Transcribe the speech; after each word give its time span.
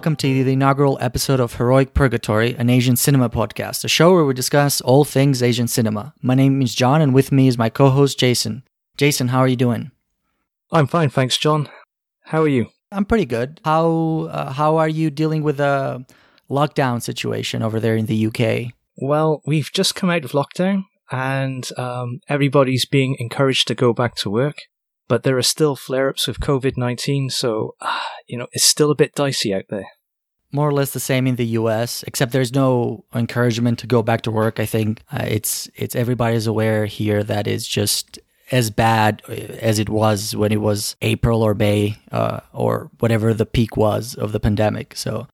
welcome 0.00 0.16
to 0.16 0.44
the 0.44 0.54
inaugural 0.54 0.96
episode 1.02 1.40
of 1.40 1.56
Heroic 1.56 1.92
Purgatory, 1.92 2.54
an 2.54 2.70
Asian 2.70 2.96
cinema 2.96 3.28
podcast, 3.28 3.84
a 3.84 3.88
show 3.88 4.14
where 4.14 4.24
we 4.24 4.32
discuss 4.32 4.80
all 4.80 5.04
things 5.04 5.42
Asian 5.42 5.68
cinema. 5.68 6.14
My 6.22 6.34
name 6.34 6.62
is 6.62 6.74
John, 6.74 7.02
and 7.02 7.12
with 7.12 7.30
me 7.30 7.48
is 7.48 7.58
my 7.58 7.68
co 7.68 7.90
host, 7.90 8.18
Jason. 8.18 8.62
Jason, 8.96 9.28
how 9.28 9.40
are 9.40 9.46
you 9.46 9.56
doing? 9.56 9.90
I'm 10.72 10.86
fine, 10.86 11.10
thanks, 11.10 11.36
John. 11.36 11.68
How 12.22 12.40
are 12.40 12.48
you? 12.48 12.68
I'm 12.90 13.04
pretty 13.04 13.26
good. 13.26 13.60
How 13.62 14.30
uh, 14.30 14.54
how 14.54 14.78
are 14.78 14.88
you 14.88 15.10
dealing 15.10 15.42
with 15.42 15.58
the 15.58 16.06
lockdown 16.48 17.02
situation 17.02 17.62
over 17.62 17.78
there 17.78 17.94
in 17.94 18.06
the 18.06 18.26
UK? 18.28 18.72
Well, 18.96 19.42
we've 19.44 19.70
just 19.70 19.94
come 19.94 20.08
out 20.08 20.24
of 20.24 20.32
lockdown, 20.32 20.84
and 21.10 21.68
um, 21.76 22.20
everybody's 22.26 22.86
being 22.86 23.16
encouraged 23.18 23.68
to 23.68 23.74
go 23.74 23.92
back 23.92 24.14
to 24.14 24.30
work. 24.30 24.56
But 25.10 25.24
there 25.24 25.36
are 25.36 25.42
still 25.42 25.74
flare-ups 25.74 26.28
with 26.28 26.38
COVID 26.38 26.76
nineteen, 26.76 27.30
so 27.30 27.74
uh, 27.80 27.98
you 28.28 28.38
know 28.38 28.46
it's 28.52 28.64
still 28.64 28.92
a 28.92 28.94
bit 28.94 29.12
dicey 29.16 29.52
out 29.52 29.64
there. 29.68 29.88
More 30.52 30.68
or 30.68 30.72
less 30.72 30.92
the 30.92 31.00
same 31.00 31.26
in 31.26 31.34
the 31.34 31.58
US, 31.58 32.04
except 32.04 32.30
there's 32.30 32.54
no 32.54 33.04
encouragement 33.12 33.80
to 33.80 33.88
go 33.88 34.04
back 34.04 34.20
to 34.22 34.30
work. 34.30 34.60
I 34.60 34.66
think 34.66 35.02
uh, 35.12 35.26
it's 35.26 35.68
it's 35.74 35.96
everybody's 35.96 36.46
aware 36.46 36.86
here 36.86 37.24
that 37.24 37.48
it's 37.48 37.66
just 37.66 38.20
as 38.52 38.70
bad 38.70 39.20
as 39.28 39.80
it 39.80 39.88
was 39.88 40.36
when 40.36 40.52
it 40.52 40.60
was 40.60 40.94
April 41.02 41.42
or 41.42 41.54
May 41.54 41.96
uh, 42.12 42.38
or 42.52 42.92
whatever 43.00 43.34
the 43.34 43.46
peak 43.46 43.76
was 43.76 44.14
of 44.14 44.30
the 44.30 44.38
pandemic. 44.38 44.94
So 44.94 45.26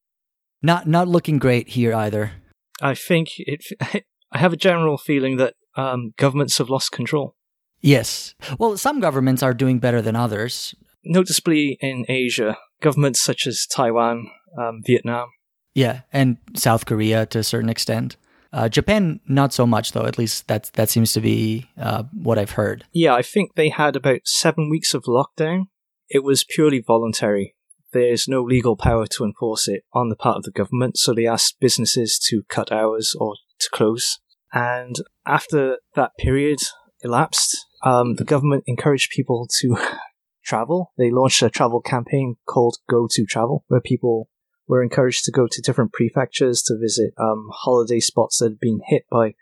not 0.63 0.89
not 0.89 1.07
looking 1.07 1.39
great 1.39 1.69
here 1.69 1.93
either. 1.93 2.33
I 2.81 2.95
think 2.95 3.29
it. 3.37 3.61
I 4.33 4.39
have 4.39 4.55
a 4.55 4.57
general 4.57 4.97
feeling 4.97 5.37
that 5.37 5.53
um, 5.77 6.13
governments 6.17 6.57
have 6.57 6.71
lost 6.71 6.93
control. 6.93 7.36
Yes. 7.81 8.35
Well, 8.59 8.77
some 8.77 9.01
governments 9.01 9.43
are 9.43 9.55
doing 9.55 9.79
better 9.79 10.03
than 10.03 10.17
others. 10.17 10.75
Noticeably 11.05 11.79
in 11.81 12.05
Asia, 12.09 12.57
governments 12.81 13.21
such 13.21 13.47
as 13.47 13.67
Taiwan, 13.67 14.29
um, 14.59 14.83
Vietnam. 14.85 15.29
Yeah, 15.75 16.01
and 16.13 16.39
South 16.55 16.87
Korea 16.87 17.27
to 17.27 17.41
a 17.41 17.45
certain 17.45 17.69
extent. 17.69 18.17
Uh, 18.53 18.69
Japan, 18.69 19.21
not 19.29 19.53
so 19.53 19.67
much 19.67 19.93
though. 19.93 20.07
At 20.07 20.19
least 20.19 20.49
that 20.49 20.71
that 20.75 20.89
seems 20.89 21.13
to 21.13 21.21
be 21.21 21.69
uh, 21.79 22.05
what 22.13 22.39
I've 22.39 22.53
heard. 22.53 22.85
Yeah, 22.93 23.15
I 23.15 23.23
think 23.23 23.55
they 23.55 23.69
had 23.69 23.97
about 23.97 24.21
seven 24.25 24.71
weeks 24.71 24.95
of 24.95 25.05
lockdown. 25.05 25.65
It 26.09 26.25
was 26.25 26.45
purely 26.45 26.81
voluntary. 26.81 27.55
There's 27.93 28.27
no 28.27 28.43
legal 28.43 28.77
power 28.77 29.07
to 29.07 29.25
enforce 29.25 29.69
it 29.69 29.85
on 29.93 30.09
the 30.09 30.17
part 30.17 30.39
of 30.39 30.43
the 30.45 30.51
government, 30.51 30.97
so 30.97 31.13
they 31.13 31.27
asked 31.27 31.61
businesses 31.61 32.19
to 32.31 32.43
cut 32.49 32.73
hours 32.73 33.15
or 33.19 33.35
to 33.61 33.69
close. 33.71 34.19
And 34.53 34.97
after 35.27 35.79
that 35.95 36.13
period 36.19 36.61
elapsed, 37.07 37.67
um, 37.83 38.17
the 38.17 38.25
government 38.25 38.65
encouraged 38.67 39.11
people 39.11 39.49
to 39.61 39.77
travel. 40.45 40.93
They 40.99 41.11
launched 41.11 41.43
a 41.43 41.51
travel 41.51 41.81
campaign 41.81 42.37
called 42.47 42.77
Go 42.89 43.09
to 43.11 43.25
Travel, 43.25 43.65
where 43.69 43.81
people 43.81 44.29
were 44.69 44.83
encouraged 44.83 45.25
to 45.25 45.33
go 45.33 45.47
to 45.47 45.62
different 45.62 45.93
prefectures 45.93 46.62
to 46.62 46.79
visit 46.79 47.12
um, 47.19 47.49
holiday 47.53 48.01
spots 48.01 48.39
that 48.39 48.51
had 48.51 48.61
been 48.61 48.81
hit 48.87 49.05
by 49.11 49.34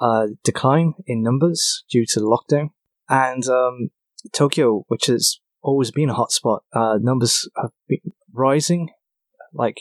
uh, 0.00 0.28
decline 0.44 0.94
in 1.06 1.22
numbers 1.22 1.84
due 1.90 2.06
to 2.06 2.20
the 2.20 2.26
lockdown. 2.26 2.70
And 3.08 3.46
um, 3.48 3.90
Tokyo, 4.32 4.84
which 4.88 5.06
has 5.06 5.40
always 5.62 5.90
been 5.90 6.08
a 6.08 6.14
hotspot, 6.14 6.60
uh, 6.72 6.98
numbers 7.00 7.48
have 7.56 7.72
been 7.88 8.12
rising 8.32 8.90
like 9.52 9.80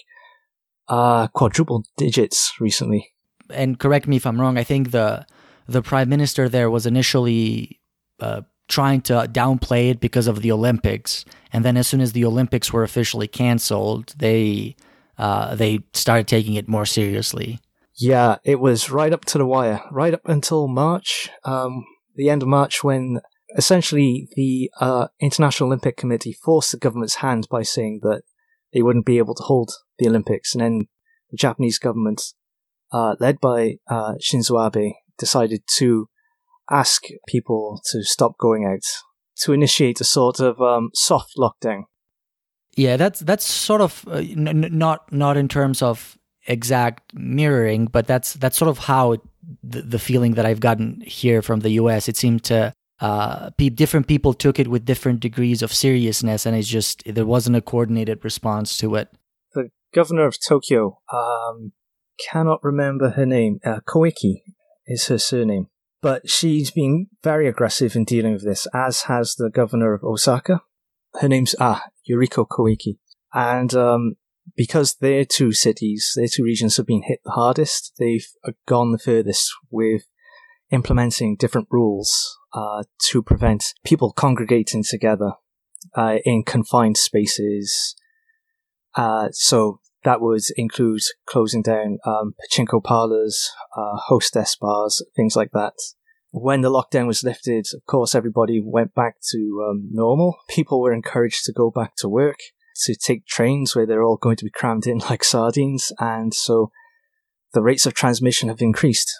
uh, 0.88 1.28
quadruple 1.28 1.86
digits 1.98 2.54
recently. 2.60 3.14
And 3.52 3.80
correct 3.80 4.08
me 4.08 4.18
if 4.18 4.26
I'm 4.26 4.42
wrong. 4.42 4.58
I 4.58 4.64
think 4.64 4.92
the 4.92 5.26
the 5.72 5.82
prime 5.82 6.10
minister 6.10 6.50
there 6.50 6.70
was 6.70 6.86
initially 6.86 7.80
uh, 8.20 8.42
trying 8.68 9.02
to 9.02 9.14
downplay 9.32 9.90
it 9.90 10.00
because 10.00 10.28
of 10.28 10.42
the 10.42 10.52
Olympics, 10.52 11.26
and 11.52 11.66
then 11.66 11.78
as 11.78 11.88
soon 11.88 12.02
as 12.02 12.14
the 12.14 12.26
Olympics 12.26 12.72
were 12.72 12.84
officially 12.84 13.28
canceled, 13.28 14.14
they 14.18 14.76
uh, 15.18 15.56
they 15.56 15.82
started 15.94 16.28
taking 16.28 16.56
it 16.56 16.68
more 16.68 16.86
seriously. 16.86 17.60
Yeah, 17.96 18.38
it 18.46 18.60
was 18.62 18.90
right 18.90 19.12
up 19.12 19.26
to 19.26 19.38
the 19.38 19.46
wire, 19.46 19.82
right 19.92 20.14
up 20.14 20.22
until 20.26 20.70
March, 20.70 21.30
um, 21.44 21.86
the 22.16 22.30
end 22.30 22.42
of 22.42 22.48
March, 22.48 22.82
when 22.84 23.20
essentially 23.58 24.30
the 24.36 24.72
uh, 24.80 25.08
International 25.20 25.68
Olympic 25.68 25.98
Committee 25.98 26.32
forced 26.32 26.72
the 26.72 26.78
government's 26.78 27.16
hand 27.16 27.48
by 27.52 27.64
saying 27.64 28.00
that 28.04 28.22
they 28.74 28.82
wouldn't 28.82 29.06
be 29.06 29.18
able 29.18 29.36
to 29.36 29.44
hold 29.44 29.72
the 29.98 30.08
Olympics, 30.08 30.54
and 30.54 30.62
then 30.62 30.88
the 31.32 31.38
Japanese 31.38 31.78
government, 31.78 32.22
uh, 32.94 33.16
led 33.20 33.42
by 33.42 33.76
uh, 33.90 34.14
Shinzo 34.22 34.66
Abe, 34.66 34.94
decided 35.20 35.62
to 35.78 36.08
ask 36.72 37.04
people 37.28 37.82
to 37.92 38.04
stop 38.04 38.38
going 38.40 38.66
out 38.66 38.84
to 39.42 39.54
initiate 39.54 40.02
a 40.02 40.04
sort 40.04 40.40
of 40.40 40.62
um, 40.62 40.90
soft 40.94 41.34
lockdown. 41.38 41.84
Yeah, 42.76 42.98
that's 42.98 43.20
that's 43.22 43.46
sort 43.46 43.82
of 43.82 44.06
uh, 44.08 44.18
n- 44.18 44.70
not 44.72 45.12
not 45.12 45.38
in 45.38 45.48
terms 45.48 45.82
of 45.82 46.18
exact 46.48 47.14
mirroring, 47.14 47.88
but 47.88 48.08
that's 48.08 48.34
that's 48.34 48.58
sort 48.58 48.70
of 48.70 48.78
how 48.78 49.14
it, 49.14 49.22
the, 49.64 49.82
the 49.82 50.00
feeling 50.00 50.34
that 50.34 50.46
I've 50.46 50.60
gotten 50.60 51.02
here 51.02 51.42
from 51.42 51.62
the 51.62 51.72
U.S. 51.72 52.08
It 52.08 52.16
seemed 52.16 52.44
to 52.46 52.74
uh, 53.02 53.50
pe- 53.52 53.70
different 53.70 54.08
people 54.08 54.34
took 54.34 54.60
it 54.60 54.68
with 54.68 54.86
different 54.86 55.20
degrees 55.20 55.62
of 55.62 55.74
seriousness, 55.74 56.46
and 56.46 56.56
it's 56.56 56.68
just 56.68 57.04
there 57.06 57.26
wasn't 57.26 57.56
a 57.56 57.62
coordinated 57.62 58.24
response 58.24 58.78
to 58.78 58.96
it. 58.96 59.10
The 59.54 59.70
governor 59.94 60.26
of 60.28 60.38
Tokyo, 60.40 61.00
um, 61.12 61.74
cannot 62.20 62.64
remember 62.64 63.12
her 63.12 63.26
name. 63.26 63.60
Uh, 63.66 63.80
Koike 63.88 64.42
is 64.90 65.08
her 65.08 65.18
surname 65.18 65.68
but 66.02 66.30
she's 66.30 66.72
been 66.72 67.08
very 67.24 67.48
aggressive 67.48 67.96
in 67.96 68.06
dealing 68.06 68.34
with 68.34 68.46
this, 68.46 68.68
as 68.74 69.04
has 69.04 69.36
the 69.36 69.50
governor 69.50 69.94
of 69.94 70.04
Osaka. 70.04 70.62
Her 71.20 71.28
name's 71.28 71.56
ah 71.60 71.84
Yuriko 72.10 72.48
Koike, 72.48 72.98
and 73.34 73.74
um, 73.74 74.16
because 74.56 74.96
their 74.96 75.26
two 75.26 75.52
cities, 75.52 76.14
their 76.16 76.28
two 76.28 76.44
regions 76.44 76.78
have 76.78 76.86
been 76.86 77.04
hit 77.04 77.20
the 77.26 77.32
hardest, 77.32 77.94
they've 78.00 78.28
gone 78.68 78.92
the 78.92 79.00
furthest 79.00 79.52
with 79.70 80.04
implementing 80.72 81.36
different 81.36 81.68
rules 81.72 82.38
uh, 82.54 82.84
to 83.10 83.24
prevent 83.24 83.74
people 83.84 84.14
congregating 84.14 84.84
together 84.88 85.34
uh, 85.96 86.18
in 86.24 86.44
confined 86.44 86.98
spaces. 86.98 87.96
Uh, 88.96 89.30
so 89.32 89.82
that 90.04 90.22
would 90.22 90.42
include 90.56 91.02
closing 91.26 91.62
down 91.62 91.98
um, 92.06 92.34
pachinko 92.40 92.84
parlors, 92.84 93.50
uh, 93.76 93.98
hostess 93.98 94.56
bars, 94.56 95.04
things 95.16 95.36
like 95.36 95.52
that. 95.52 95.74
When 96.32 96.62
the 96.62 96.72
lockdown 96.72 97.08
was 97.08 97.24
lifted, 97.24 97.66
of 97.74 97.86
course, 97.86 98.14
everybody 98.14 98.62
went 98.64 98.94
back 98.94 99.16
to 99.32 99.68
um, 99.68 99.90
normal. 99.92 100.38
People 100.48 100.80
were 100.80 100.94
encouraged 100.94 101.44
to 101.46 101.54
go 101.54 101.72
back 101.72 101.96
to 101.98 102.08
work, 102.08 102.38
to 102.86 102.96
take 102.96 103.26
trains 103.26 103.76
where 103.76 103.86
they're 103.86 104.04
all 104.04 104.18
going 104.18 104.38
to 104.38 104.46
be 104.46 104.52
crammed 104.52 104.86
in 104.86 104.98
like 105.10 105.24
sardines. 105.24 105.92
And 106.00 106.34
so 106.34 106.72
the 107.54 107.64
rates 107.64 107.86
of 107.86 107.94
transmission 107.94 108.50
have 108.50 108.62
increased. 108.62 109.12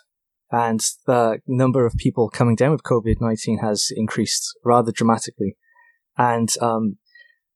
And 0.52 0.82
the 1.06 1.42
number 1.48 1.86
of 1.86 1.96
people 1.98 2.30
coming 2.30 2.56
down 2.56 2.72
with 2.72 2.84
COVID 2.84 3.18
19 3.20 3.60
has 3.60 3.90
increased 3.96 4.58
rather 4.64 4.92
dramatically. 4.92 5.58
And 6.18 6.50
um, 6.62 6.98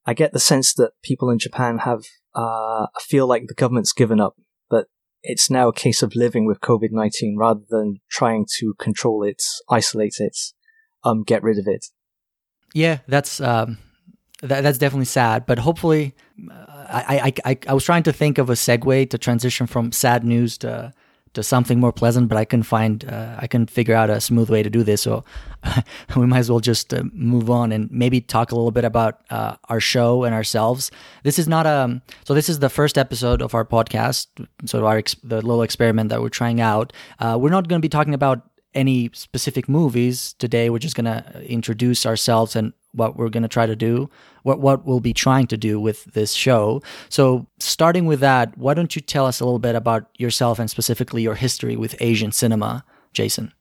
I 0.05 0.13
get 0.13 0.33
the 0.33 0.39
sense 0.39 0.73
that 0.75 0.91
people 1.03 1.29
in 1.29 1.39
Japan 1.39 1.79
have 1.79 2.03
uh, 2.35 2.87
I 2.95 3.01
feel 3.01 3.27
like 3.27 3.47
the 3.47 3.53
government's 3.53 3.93
given 3.93 4.19
up, 4.19 4.35
that 4.69 4.87
it's 5.21 5.49
now 5.49 5.67
a 5.67 5.73
case 5.73 6.01
of 6.01 6.15
living 6.15 6.45
with 6.45 6.61
COVID 6.61 6.91
19 6.91 7.37
rather 7.37 7.61
than 7.69 8.01
trying 8.09 8.45
to 8.59 8.73
control 8.75 9.23
it, 9.23 9.43
isolate 9.69 10.15
it, 10.19 10.37
um, 11.03 11.23
get 11.23 11.43
rid 11.43 11.59
of 11.59 11.67
it. 11.67 11.87
Yeah, 12.73 12.99
that's 13.07 13.39
um, 13.39 13.77
that, 14.41 14.61
that's 14.61 14.77
definitely 14.77 15.05
sad, 15.05 15.45
but 15.45 15.59
hopefully, 15.59 16.15
uh, 16.51 16.65
I, 16.89 17.33
I, 17.45 17.51
I, 17.51 17.57
I 17.69 17.73
was 17.73 17.83
trying 17.83 18.03
to 18.03 18.13
think 18.13 18.37
of 18.37 18.49
a 18.49 18.53
segue 18.53 19.09
to 19.09 19.17
transition 19.17 19.67
from 19.67 19.91
sad 19.91 20.23
news 20.23 20.57
to 20.59 20.93
to 21.33 21.43
something 21.43 21.79
more 21.79 21.91
pleasant, 21.91 22.29
but 22.29 22.37
I 22.37 22.45
couldn't 22.45 22.63
find, 22.63 23.03
uh, 23.05 23.35
I 23.39 23.47
couldn't 23.47 23.69
figure 23.71 23.95
out 23.95 24.09
a 24.09 24.21
smooth 24.21 24.49
way 24.49 24.63
to 24.63 24.69
do 24.69 24.83
this. 24.83 25.01
So 25.01 25.23
we 26.15 26.25
might 26.25 26.39
as 26.39 26.49
well 26.49 26.59
just 26.59 26.93
uh, 26.93 27.03
move 27.13 27.49
on 27.49 27.71
and 27.71 27.89
maybe 27.91 28.21
talk 28.21 28.51
a 28.51 28.55
little 28.55 28.71
bit 28.71 28.85
about 28.85 29.21
uh, 29.29 29.55
our 29.69 29.79
show 29.79 30.23
and 30.23 30.33
ourselves. 30.33 30.91
This 31.23 31.39
is 31.39 31.47
not 31.47 31.65
a, 31.65 31.83
um, 31.83 32.01
so 32.25 32.33
this 32.33 32.49
is 32.49 32.59
the 32.59 32.69
first 32.69 32.97
episode 32.97 33.41
of 33.41 33.55
our 33.55 33.65
podcast. 33.65 34.27
So 34.65 34.85
our, 34.85 34.97
ex- 34.97 35.15
the 35.23 35.37
little 35.37 35.63
experiment 35.63 36.09
that 36.09 36.21
we're 36.21 36.29
trying 36.29 36.61
out. 36.61 36.93
Uh, 37.19 37.37
we're 37.39 37.49
not 37.49 37.67
going 37.67 37.81
to 37.81 37.85
be 37.85 37.89
talking 37.89 38.13
about 38.13 38.41
any 38.73 39.09
specific 39.13 39.67
movies 39.69 40.33
today. 40.39 40.69
We're 40.69 40.79
just 40.79 40.95
going 40.95 41.05
to 41.05 41.43
introduce 41.45 42.05
ourselves 42.05 42.55
and 42.55 42.73
what 42.93 43.15
we're 43.15 43.29
going 43.29 43.43
to 43.43 43.49
try 43.49 43.65
to 43.65 43.75
do, 43.75 44.09
what 44.43 44.59
what 44.59 44.85
we'll 44.85 44.99
be 44.99 45.13
trying 45.13 45.47
to 45.47 45.57
do 45.57 45.79
with 45.79 46.05
this 46.13 46.33
show. 46.33 46.81
So, 47.09 47.47
starting 47.59 48.05
with 48.05 48.19
that, 48.19 48.57
why 48.57 48.73
don't 48.73 48.95
you 48.95 49.01
tell 49.01 49.25
us 49.25 49.39
a 49.39 49.45
little 49.45 49.59
bit 49.59 49.75
about 49.75 50.09
yourself 50.17 50.59
and 50.59 50.69
specifically 50.69 51.21
your 51.23 51.35
history 51.35 51.75
with 51.75 51.95
Asian 51.99 52.31
cinema, 52.31 52.85
Jason? 53.13 53.51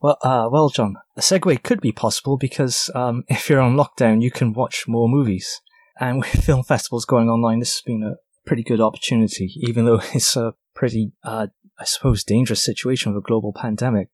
Well, 0.00 0.16
uh, 0.22 0.48
well, 0.50 0.70
John, 0.70 0.96
a 1.16 1.20
segue 1.20 1.62
could 1.62 1.80
be 1.80 1.92
possible 1.92 2.36
because 2.36 2.90
um, 2.94 3.24
if 3.28 3.48
you're 3.48 3.60
on 3.60 3.76
lockdown, 3.76 4.22
you 4.22 4.30
can 4.30 4.52
watch 4.52 4.86
more 4.88 5.08
movies, 5.08 5.60
and 6.00 6.18
with 6.18 6.28
film 6.44 6.64
festivals 6.64 7.04
going 7.04 7.28
online, 7.28 7.60
this 7.60 7.74
has 7.74 7.82
been 7.82 8.02
a 8.02 8.16
pretty 8.46 8.62
good 8.62 8.80
opportunity, 8.80 9.52
even 9.56 9.84
though 9.84 10.00
it's 10.14 10.36
a 10.36 10.54
pretty, 10.74 11.12
uh, 11.22 11.48
I 11.78 11.84
suppose, 11.84 12.24
dangerous 12.24 12.64
situation 12.64 13.12
with 13.12 13.22
a 13.22 13.26
global 13.26 13.52
pandemic. 13.52 14.08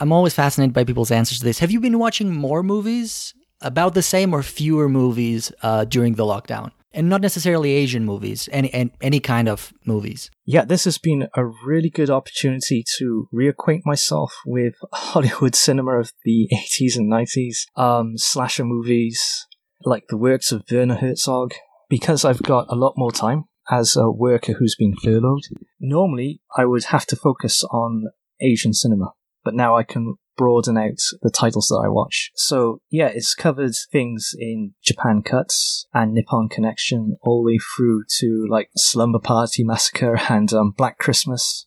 I'm 0.00 0.12
always 0.12 0.32
fascinated 0.32 0.72
by 0.72 0.84
people's 0.84 1.10
answers 1.10 1.38
to 1.38 1.44
this. 1.44 1.58
Have 1.58 1.70
you 1.70 1.78
been 1.78 1.98
watching 1.98 2.32
more 2.32 2.62
movies, 2.62 3.34
about 3.60 3.92
the 3.92 4.02
same 4.02 4.32
or 4.32 4.42
fewer 4.42 4.88
movies 4.88 5.52
uh, 5.62 5.84
during 5.84 6.14
the 6.14 6.24
lockdown? 6.24 6.72
And 6.92 7.08
not 7.08 7.20
necessarily 7.20 7.72
Asian 7.72 8.04
movies, 8.04 8.48
any, 8.50 8.90
any 9.00 9.20
kind 9.20 9.48
of 9.48 9.72
movies. 9.84 10.28
Yeah, 10.44 10.64
this 10.64 10.84
has 10.84 10.98
been 10.98 11.28
a 11.34 11.44
really 11.44 11.90
good 11.90 12.10
opportunity 12.10 12.82
to 12.98 13.28
reacquaint 13.32 13.82
myself 13.84 14.34
with 14.44 14.74
Hollywood 14.92 15.54
cinema 15.54 16.00
of 16.00 16.12
the 16.24 16.48
80s 16.52 16.96
and 16.96 17.12
90s, 17.12 17.66
um, 17.76 18.14
slasher 18.16 18.64
movies, 18.64 19.46
like 19.84 20.04
the 20.08 20.16
works 20.16 20.50
of 20.50 20.64
Werner 20.70 20.96
Herzog, 20.96 21.52
because 21.88 22.24
I've 22.24 22.42
got 22.42 22.66
a 22.68 22.74
lot 22.74 22.94
more 22.96 23.12
time 23.12 23.44
as 23.70 23.94
a 23.94 24.10
worker 24.10 24.54
who's 24.54 24.74
been 24.74 24.96
furloughed. 24.96 25.44
Normally, 25.78 26.40
I 26.56 26.64
would 26.64 26.84
have 26.84 27.06
to 27.06 27.16
focus 27.16 27.62
on 27.70 28.06
Asian 28.40 28.72
cinema, 28.72 29.12
but 29.44 29.54
now 29.54 29.76
I 29.76 29.82
can 29.82 30.16
broaden 30.36 30.78
out 30.78 30.98
the 31.20 31.30
titles 31.30 31.66
that 31.66 31.82
I 31.84 31.88
watch. 31.88 32.30
So 32.34 32.80
yeah, 32.90 33.08
it's 33.08 33.34
covered 33.34 33.72
things 33.92 34.30
in 34.38 34.72
Japan 34.82 35.22
Cuts 35.22 35.86
and 35.92 36.14
Nippon 36.14 36.48
Connection 36.48 37.16
all 37.20 37.42
the 37.42 37.52
way 37.52 37.58
through 37.58 38.04
to 38.20 38.46
like 38.48 38.70
Slumber 38.74 39.18
Party 39.18 39.62
Massacre 39.64 40.18
and 40.30 40.50
um, 40.52 40.70
Black 40.70 40.98
Christmas. 40.98 41.66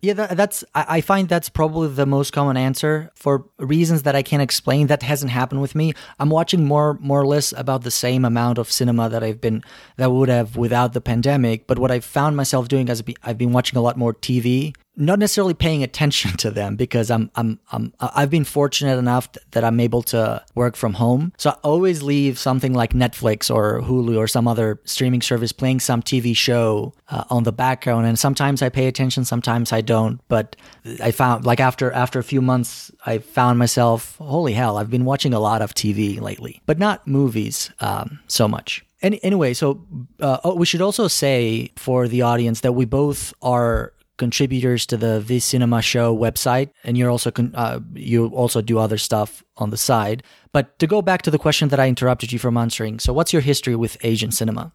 Yeah, 0.00 0.12
that, 0.12 0.36
that's. 0.36 0.62
I 0.76 1.00
find 1.00 1.28
that's 1.28 1.48
probably 1.48 1.88
the 1.88 2.06
most 2.06 2.32
common 2.32 2.56
answer 2.56 3.10
for 3.16 3.46
reasons 3.58 4.04
that 4.04 4.14
I 4.14 4.22
can't 4.22 4.40
explain. 4.40 4.86
That 4.86 5.02
hasn't 5.02 5.32
happened 5.32 5.60
with 5.60 5.74
me. 5.74 5.92
I'm 6.20 6.30
watching 6.30 6.64
more, 6.64 6.94
more 7.00 7.20
or 7.20 7.26
less 7.26 7.52
about 7.56 7.82
the 7.82 7.90
same 7.90 8.24
amount 8.24 8.58
of 8.58 8.70
cinema 8.70 9.08
that 9.08 9.24
I've 9.24 9.40
been 9.40 9.64
that 9.96 10.12
would 10.12 10.28
have 10.28 10.56
without 10.56 10.92
the 10.92 11.00
pandemic. 11.00 11.66
But 11.66 11.80
what 11.80 11.90
I've 11.90 12.04
found 12.04 12.36
myself 12.36 12.68
doing 12.68 12.86
is 12.86 13.02
I've 13.24 13.38
been 13.38 13.52
watching 13.52 13.76
a 13.76 13.82
lot 13.82 13.96
more 13.96 14.14
TV 14.14 14.72
not 14.98 15.20
necessarily 15.20 15.54
paying 15.54 15.82
attention 15.82 16.36
to 16.38 16.50
them 16.50 16.76
because 16.76 17.10
I'm 17.10 17.30
I'm, 17.36 17.60
I'm 17.72 17.94
I've 18.00 18.30
been 18.30 18.44
fortunate 18.44 18.98
enough 18.98 19.28
that 19.52 19.64
I'm 19.64 19.80
able 19.80 20.02
to 20.02 20.44
work 20.54 20.76
from 20.76 20.94
home. 20.94 21.32
So 21.38 21.50
I 21.50 21.54
always 21.62 22.02
leave 22.02 22.38
something 22.38 22.74
like 22.74 22.92
Netflix 22.92 23.54
or 23.54 23.80
Hulu 23.80 24.18
or 24.18 24.26
some 24.26 24.48
other 24.48 24.80
streaming 24.84 25.22
service 25.22 25.52
playing 25.52 25.80
some 25.80 26.02
TV 26.02 26.36
show 26.36 26.92
uh, 27.08 27.24
on 27.30 27.44
the 27.44 27.52
background 27.52 28.06
and 28.06 28.18
sometimes 28.18 28.60
I 28.60 28.68
pay 28.68 28.88
attention, 28.88 29.24
sometimes 29.24 29.72
I 29.72 29.80
don't, 29.80 30.20
but 30.28 30.56
I 31.02 31.12
found 31.12 31.46
like 31.46 31.60
after 31.60 31.92
after 31.92 32.18
a 32.18 32.24
few 32.24 32.42
months 32.42 32.90
I 33.06 33.18
found 33.18 33.58
myself 33.58 34.16
holy 34.18 34.52
hell, 34.52 34.76
I've 34.76 34.90
been 34.90 35.04
watching 35.04 35.32
a 35.32 35.40
lot 35.40 35.62
of 35.62 35.74
TV 35.74 36.20
lately, 36.20 36.60
but 36.66 36.78
not 36.78 37.06
movies 37.06 37.70
um, 37.80 38.18
so 38.26 38.48
much. 38.48 38.84
Any, 39.00 39.22
anyway, 39.22 39.54
so 39.54 39.86
uh, 40.18 40.38
oh, 40.42 40.56
we 40.56 40.66
should 40.66 40.80
also 40.80 41.06
say 41.06 41.70
for 41.76 42.08
the 42.08 42.22
audience 42.22 42.62
that 42.62 42.72
we 42.72 42.84
both 42.84 43.32
are 43.42 43.92
contributors 44.18 44.84
to 44.86 44.96
the 44.96 45.20
V 45.20 45.38
Cinema 45.38 45.80
Show 45.80 46.16
website, 46.16 46.70
and 46.84 46.98
you're 46.98 47.10
also 47.10 47.30
con- 47.30 47.54
uh, 47.54 47.80
you 47.94 48.26
also 48.28 48.60
do 48.60 48.78
other 48.78 48.98
stuff 48.98 49.42
on 49.56 49.70
the 49.70 49.76
side. 49.76 50.22
But 50.52 50.78
to 50.80 50.86
go 50.86 51.00
back 51.00 51.22
to 51.22 51.30
the 51.30 51.38
question 51.38 51.68
that 51.70 51.80
I 51.80 51.88
interrupted 51.88 52.32
you 52.32 52.38
from 52.38 52.56
answering, 52.56 52.98
so 52.98 53.12
what's 53.12 53.32
your 53.32 53.42
history 53.42 53.76
with 53.76 53.96
Asian 54.02 54.30
cinema? 54.30 54.72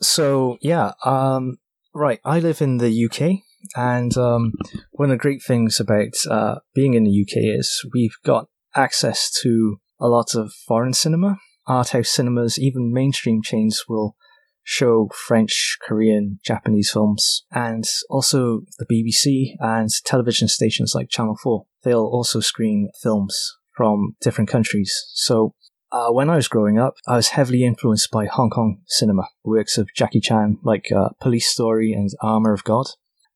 So 0.00 0.58
yeah, 0.60 0.92
um, 1.04 1.58
right. 1.94 2.20
I 2.24 2.40
live 2.40 2.60
in 2.60 2.78
the 2.78 3.04
UK, 3.06 3.40
and 3.76 4.16
um, 4.16 4.52
one 4.90 5.10
of 5.10 5.14
the 5.14 5.22
great 5.22 5.42
things 5.42 5.80
about 5.80 6.14
uh, 6.28 6.56
being 6.74 6.94
in 6.94 7.04
the 7.04 7.22
UK 7.22 7.58
is 7.58 7.84
we've 7.94 8.16
got 8.24 8.48
access 8.74 9.30
to 9.42 9.78
a 10.00 10.08
lot 10.08 10.34
of 10.34 10.52
foreign 10.52 10.92
cinema, 10.92 11.38
art 11.66 11.90
house 11.90 12.10
cinemas, 12.10 12.58
even 12.58 12.92
mainstream 12.92 13.40
chains 13.42 13.84
will 13.88 14.16
show 14.64 15.08
French, 15.14 15.78
Korean, 15.82 16.38
Japanese 16.44 16.90
films, 16.92 17.44
and 17.50 17.84
also 18.08 18.62
the 18.78 18.86
BBC 18.86 19.54
and 19.60 19.88
television 20.04 20.48
stations 20.48 20.94
like 20.94 21.10
Channel 21.10 21.36
4. 21.42 21.64
They'll 21.82 22.00
also 22.06 22.40
screen 22.40 22.90
films 23.02 23.56
from 23.76 24.16
different 24.20 24.50
countries. 24.50 24.92
So 25.14 25.54
uh, 25.90 26.10
when 26.10 26.30
I 26.30 26.36
was 26.36 26.48
growing 26.48 26.78
up, 26.78 26.94
I 27.06 27.16
was 27.16 27.28
heavily 27.28 27.64
influenced 27.64 28.10
by 28.10 28.26
Hong 28.26 28.50
Kong 28.50 28.78
cinema, 28.86 29.28
works 29.44 29.76
of 29.76 29.88
Jackie 29.94 30.20
Chan 30.20 30.58
like 30.62 30.90
uh, 30.90 31.10
Police 31.20 31.48
Story 31.48 31.92
and 31.92 32.08
Armor 32.22 32.54
of 32.54 32.64
God, 32.64 32.86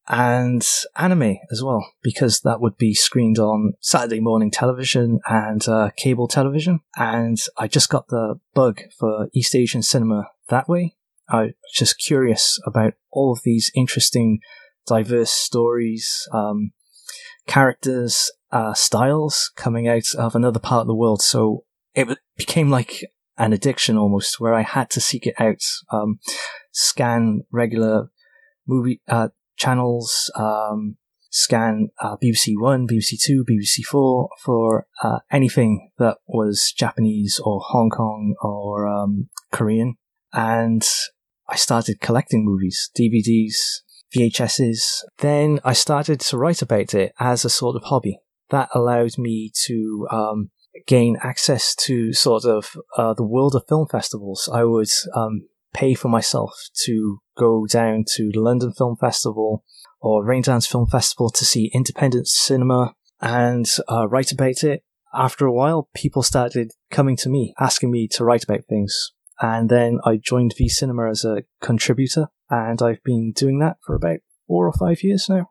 and 0.09 0.67
anime 0.97 1.37
as 1.51 1.63
well, 1.63 1.87
because 2.03 2.41
that 2.41 2.61
would 2.61 2.79
be 2.79 2.95
screened 2.95 3.39
on 3.39 3.75
Saturday 3.81 4.21
morning 4.21 4.51
television 4.51 5.21
and 5.29 5.69
uh, 5.69 5.91
cable 5.97 6.29
television. 6.29 6.81
And 6.97 7.39
I 7.59 7.69
just 7.69 7.91
got 7.91 8.09
the 8.09 8.37
bug 8.55 8.81
for 8.99 9.29
East 9.35 9.55
Asian 9.55 9.83
cinema 9.83 10.29
that 10.49 10.69
way. 10.69 10.95
I 11.29 11.43
was 11.43 11.53
just 11.75 11.99
curious 11.99 12.59
about 12.67 12.95
all 13.11 13.33
of 13.33 13.41
these 13.45 13.71
interesting, 13.75 14.41
diverse 14.87 15.31
stories, 15.31 16.29
um, 16.33 16.73
characters, 17.47 18.31
uh, 18.53 18.75
styles 18.75 19.51
coming 19.57 19.89
out 19.89 20.15
of 20.17 20.35
another 20.35 20.61
part 20.61 20.83
of 20.83 20.87
the 20.87 20.95
world. 20.95 21.23
So 21.23 21.65
it 21.95 22.19
became 22.37 22.71
like 22.71 23.05
an 23.39 23.53
addiction 23.53 23.97
almost, 23.97 24.41
where 24.41 24.55
I 24.55 24.63
had 24.63 24.91
to 24.91 25.01
seek 25.01 25.27
it 25.27 25.35
out, 25.39 25.63
um, 25.91 26.21
scan 26.73 27.43
regular 27.51 28.11
movie 28.67 29.01
uh, 29.09 29.29
channels, 29.57 30.31
um, 30.37 30.97
scan 31.31 31.89
uh, 32.01 32.17
BBC 32.17 32.55
One, 32.57 32.87
BBC 32.87 33.21
Two, 33.21 33.45
BBC 33.45 33.85
Four 33.85 34.31
for 34.43 34.87
uh, 35.03 35.19
anything 35.31 35.91
that 35.99 36.19
was 36.27 36.73
Japanese 36.77 37.41
or 37.45 37.61
Hong 37.61 37.91
Kong 37.91 38.35
or 38.41 38.87
um, 38.87 39.29
Korean, 39.53 39.97
and 40.33 40.87
I 41.49 41.57
started 41.57 42.01
collecting 42.01 42.45
movies, 42.45 42.91
DVDs, 42.99 43.83
VHSs. 44.15 45.03
Then 45.19 45.61
I 45.65 45.73
started 45.73 46.21
to 46.21 46.37
write 46.37 46.63
about 46.63 46.95
it 46.95 47.13
as 47.19 47.45
a 47.45 47.51
sort 47.51 47.77
of 47.77 47.85
hobby. 47.85 48.19
That 48.51 48.69
allowed 48.75 49.19
me 49.19 49.51
to 49.67 50.09
um, 50.11 50.51
gain 50.87 51.17
access 51.23 51.75
to 51.75 52.13
sort 52.13 52.45
of 52.45 52.77
uh, 52.97 53.15
the 53.15 53.25
world 53.25 53.55
of 53.55 53.65
film 53.69 53.87
festivals. 53.89 54.49
I 54.53 54.65
would 54.65 54.89
um, 55.15 55.49
pay 55.75 55.95
for 55.95 56.09
myself 56.09 56.53
to 56.85 57.19
go 57.37 57.67
down 57.67 58.05
to 58.17 58.31
the 58.33 58.41
London 58.41 58.73
Film 58.73 58.97
Festival 58.97 59.65
or 60.01 60.25
Raindance 60.25 60.69
Film 60.69 60.87
Festival 60.87 61.31
to 61.31 61.45
see 61.45 61.71
independent 61.75 62.29
cinema 62.29 62.95
and 63.21 63.67
uh, 63.91 64.09
write 64.09 64.33
about 64.33 64.63
it. 64.63 64.83
After 65.15 65.47
a 65.47 65.53
while, 65.53 65.89
people 65.95 66.23
started 66.23 66.73
coming 66.91 67.17
to 67.19 67.29
me, 67.29 67.55
asking 67.59 67.91
me 67.91 68.07
to 68.13 68.25
write 68.25 68.45
about 68.45 68.67
things. 68.69 69.13
And 69.41 69.69
then 69.69 69.99
I 70.05 70.17
joined 70.17 70.55
V 70.57 70.69
Cinema 70.69 71.11
as 71.11 71.25
a 71.25 71.45
contributor, 71.61 72.29
and 72.51 72.81
I've 72.81 73.03
been 73.03 73.33
doing 73.33 73.59
that 73.61 73.77
for 73.85 73.95
about 73.95 74.19
four 74.47 74.67
or 74.67 74.73
five 74.73 75.03
years 75.03 75.27
now. 75.29 75.51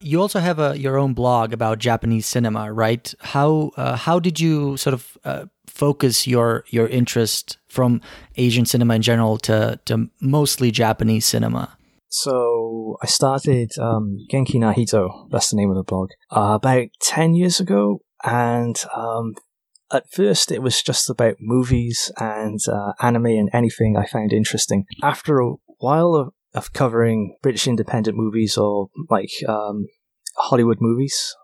You 0.00 0.20
also 0.20 0.40
have 0.40 0.58
a, 0.58 0.78
your 0.78 0.98
own 0.98 1.14
blog 1.14 1.52
about 1.52 1.78
Japanese 1.78 2.26
cinema, 2.26 2.72
right? 2.72 3.12
How 3.20 3.72
uh, 3.76 3.96
how 3.96 4.18
did 4.20 4.38
you 4.38 4.76
sort 4.76 4.94
of 4.94 5.18
uh, 5.24 5.46
focus 5.66 6.26
your 6.26 6.64
your 6.68 6.86
interest 6.86 7.58
from 7.68 8.00
Asian 8.36 8.66
cinema 8.66 8.94
in 8.94 9.02
general 9.02 9.38
to 9.38 9.80
to 9.86 10.10
mostly 10.20 10.70
Japanese 10.70 11.24
cinema? 11.24 11.76
So 12.08 12.96
I 13.02 13.06
started 13.06 13.72
um, 13.78 14.18
Genki 14.32 14.54
Nahito, 14.54 15.28
that's 15.30 15.50
the 15.50 15.56
name 15.56 15.70
of 15.70 15.76
the 15.76 15.82
blog, 15.82 16.10
uh, 16.30 16.52
about 16.54 16.86
10 17.02 17.34
years 17.34 17.60
ago. 17.60 18.00
And 18.24 18.76
um, 18.94 19.34
at 19.92 20.10
first, 20.10 20.50
it 20.50 20.62
was 20.62 20.82
just 20.82 21.08
about 21.08 21.36
movies 21.40 22.10
and 22.18 22.60
uh, 22.68 22.92
anime 23.00 23.26
and 23.26 23.50
anything 23.52 23.96
I 23.96 24.06
found 24.06 24.32
interesting. 24.32 24.84
After 25.02 25.40
a 25.40 25.54
while 25.78 26.14
of, 26.14 26.32
of 26.54 26.72
covering 26.72 27.36
British 27.42 27.66
independent 27.68 28.16
movies 28.16 28.56
or 28.56 28.88
like 29.10 29.30
um, 29.48 29.86
Hollywood 30.36 30.78
movies, 30.80 31.34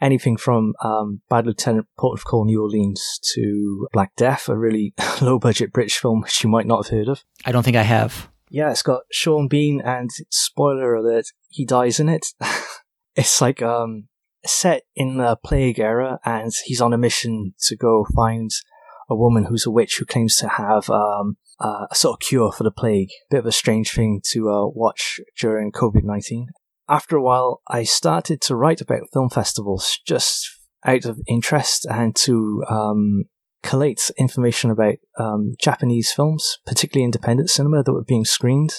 anything 0.00 0.36
from 0.36 0.74
um, 0.82 1.22
Bad 1.30 1.46
Lieutenant 1.46 1.86
Port 1.98 2.18
of 2.18 2.24
Call 2.24 2.44
New 2.44 2.62
Orleans 2.62 3.20
to 3.34 3.88
Black 3.92 4.14
Death, 4.16 4.48
a 4.48 4.56
really 4.56 4.94
low 5.20 5.38
budget 5.38 5.72
British 5.72 5.98
film 5.98 6.20
which 6.20 6.42
you 6.42 6.50
might 6.50 6.66
not 6.66 6.86
have 6.86 6.96
heard 6.96 7.08
of. 7.08 7.24
I 7.44 7.52
don't 7.52 7.62
think 7.62 7.76
I 7.76 7.82
have. 7.82 8.28
Yeah, 8.50 8.70
it's 8.70 8.82
got 8.82 9.02
Sean 9.10 9.48
Bean, 9.48 9.80
and 9.84 10.10
spoiler 10.30 10.94
alert, 10.94 11.26
he 11.48 11.64
dies 11.64 11.98
in 11.98 12.08
it. 12.08 12.26
it's 13.16 13.40
like 13.40 13.62
um, 13.62 14.08
set 14.46 14.82
in 14.94 15.18
the 15.18 15.36
plague 15.36 15.78
era, 15.78 16.18
and 16.24 16.52
he's 16.64 16.80
on 16.80 16.92
a 16.92 16.98
mission 16.98 17.54
to 17.62 17.76
go 17.76 18.06
find 18.14 18.50
a 19.08 19.16
woman 19.16 19.44
who's 19.44 19.66
a 19.66 19.70
witch 19.70 19.96
who 19.98 20.04
claims 20.04 20.36
to 20.36 20.48
have 20.48 20.88
um, 20.90 21.36
uh, 21.60 21.86
a 21.90 21.94
sort 21.94 22.14
of 22.14 22.26
cure 22.26 22.52
for 22.52 22.64
the 22.64 22.70
plague. 22.70 23.10
Bit 23.30 23.40
of 23.40 23.46
a 23.46 23.52
strange 23.52 23.92
thing 23.92 24.20
to 24.32 24.50
uh, 24.50 24.66
watch 24.68 25.20
during 25.38 25.72
COVID 25.72 26.04
19. 26.04 26.48
After 26.88 27.16
a 27.16 27.22
while, 27.22 27.62
I 27.68 27.84
started 27.84 28.40
to 28.42 28.56
write 28.56 28.80
about 28.80 29.08
film 29.12 29.30
festivals 29.30 29.98
just 30.06 30.48
out 30.84 31.06
of 31.06 31.20
interest 31.26 31.86
and 31.86 32.14
to 32.16 32.62
um, 32.68 33.24
collate 33.62 34.10
information 34.18 34.70
about 34.70 34.96
um, 35.18 35.54
Japanese 35.58 36.12
films, 36.12 36.58
particularly 36.66 37.04
independent 37.04 37.48
cinema 37.48 37.82
that 37.82 37.92
were 37.92 38.04
being 38.04 38.26
screened 38.26 38.74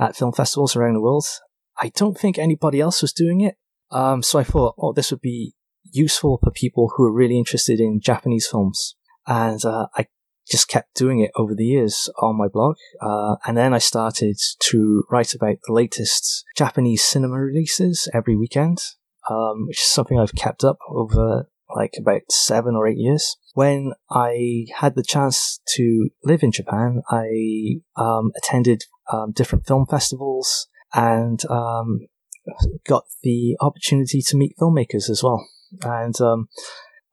at 0.00 0.16
film 0.16 0.32
festivals 0.32 0.74
around 0.74 0.94
the 0.94 1.02
world. 1.02 1.26
I 1.78 1.90
don't 1.94 2.16
think 2.16 2.38
anybody 2.38 2.80
else 2.80 3.02
was 3.02 3.12
doing 3.12 3.42
it. 3.42 3.56
Um, 3.94 4.22
so 4.22 4.38
I 4.38 4.44
thought, 4.44 4.74
oh, 4.78 4.92
this 4.92 5.10
would 5.10 5.20
be 5.20 5.54
useful 5.84 6.38
for 6.42 6.50
people 6.50 6.92
who 6.94 7.04
are 7.04 7.12
really 7.12 7.38
interested 7.38 7.80
in 7.80 8.00
Japanese 8.00 8.48
films. 8.48 8.96
And 9.26 9.64
uh, 9.64 9.86
I 9.96 10.08
just 10.50 10.68
kept 10.68 10.94
doing 10.94 11.20
it 11.20 11.30
over 11.36 11.54
the 11.54 11.64
years 11.64 12.10
on 12.20 12.36
my 12.36 12.48
blog. 12.48 12.76
Uh, 13.00 13.36
and 13.46 13.56
then 13.56 13.72
I 13.72 13.78
started 13.78 14.36
to 14.64 15.04
write 15.10 15.32
about 15.32 15.56
the 15.66 15.72
latest 15.72 16.44
Japanese 16.56 17.04
cinema 17.04 17.38
releases 17.38 18.08
every 18.12 18.36
weekend, 18.36 18.78
um, 19.30 19.66
which 19.68 19.80
is 19.80 19.86
something 19.86 20.18
I've 20.18 20.34
kept 20.34 20.64
up 20.64 20.78
over 20.90 21.48
like 21.74 21.94
about 21.98 22.22
seven 22.30 22.74
or 22.74 22.86
eight 22.86 22.98
years. 22.98 23.36
When 23.54 23.92
I 24.10 24.66
had 24.76 24.96
the 24.96 25.02
chance 25.02 25.60
to 25.76 26.10
live 26.24 26.42
in 26.42 26.52
Japan, 26.52 27.02
I 27.08 27.80
um, 27.96 28.32
attended 28.36 28.84
um, 29.12 29.32
different 29.32 29.66
film 29.66 29.86
festivals 29.86 30.68
and 30.92 31.44
um, 31.46 32.00
got 32.86 33.04
the 33.22 33.56
opportunity 33.60 34.20
to 34.22 34.36
meet 34.36 34.56
filmmakers 34.58 35.08
as 35.08 35.22
well. 35.22 35.46
And 35.82 36.18
um, 36.20 36.48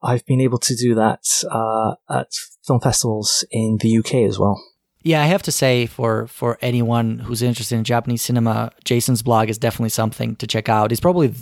I've 0.02 0.26
been 0.26 0.40
able 0.40 0.58
to 0.58 0.74
do 0.74 0.94
that 0.94 1.24
uh, 1.50 1.94
at 2.10 2.28
film 2.64 2.80
festivals 2.80 3.44
in 3.50 3.78
the 3.80 3.98
UK 3.98 4.14
as 4.14 4.38
well. 4.38 4.62
Yeah, 5.04 5.20
I 5.20 5.26
have 5.26 5.42
to 5.42 5.52
say 5.52 5.86
for 5.86 6.28
for 6.28 6.58
anyone 6.62 7.18
who's 7.18 7.42
interested 7.42 7.74
in 7.74 7.82
Japanese 7.82 8.22
cinema, 8.22 8.70
Jason's 8.84 9.22
blog 9.22 9.48
is 9.48 9.58
definitely 9.58 9.88
something 9.88 10.36
to 10.36 10.46
check 10.46 10.68
out. 10.68 10.92
It's 10.92 11.00
probably 11.00 11.34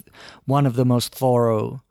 one 0.47 0.67
of 0.67 0.77
the 0.77 0.87
most 0.87 1.15
thorough 1.15 1.83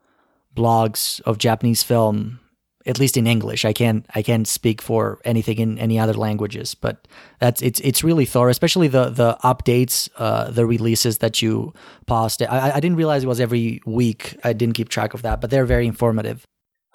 blogs 0.55 1.21
of 1.21 1.37
Japanese 1.37 1.83
film, 1.83 2.39
at 2.85 2.99
least 2.99 3.17
in 3.17 3.27
English. 3.27 3.65
I 3.65 3.73
can't 3.73 4.05
I 4.15 4.21
can't 4.21 4.47
speak 4.47 4.81
for 4.81 5.19
anything 5.25 5.59
in 5.59 5.77
any 5.79 5.99
other 5.99 6.13
languages, 6.13 6.75
but 6.75 7.07
that's 7.39 7.61
it's 7.61 7.79
it's 7.81 8.03
really 8.03 8.25
thorough, 8.25 8.51
especially 8.51 8.87
the 8.87 9.09
the 9.09 9.37
updates, 9.43 10.09
uh, 10.17 10.49
the 10.51 10.65
releases 10.65 11.17
that 11.19 11.41
you 11.41 11.73
post. 12.07 12.41
I, 12.41 12.71
I 12.75 12.79
didn't 12.79 12.97
realize 12.97 13.23
it 13.23 13.27
was 13.27 13.39
every 13.39 13.81
week. 13.85 14.37
I 14.43 14.53
didn't 14.53 14.75
keep 14.75 14.89
track 14.89 15.13
of 15.13 15.21
that, 15.23 15.41
but 15.41 15.49
they're 15.49 15.65
very 15.65 15.87
informative 15.87 16.45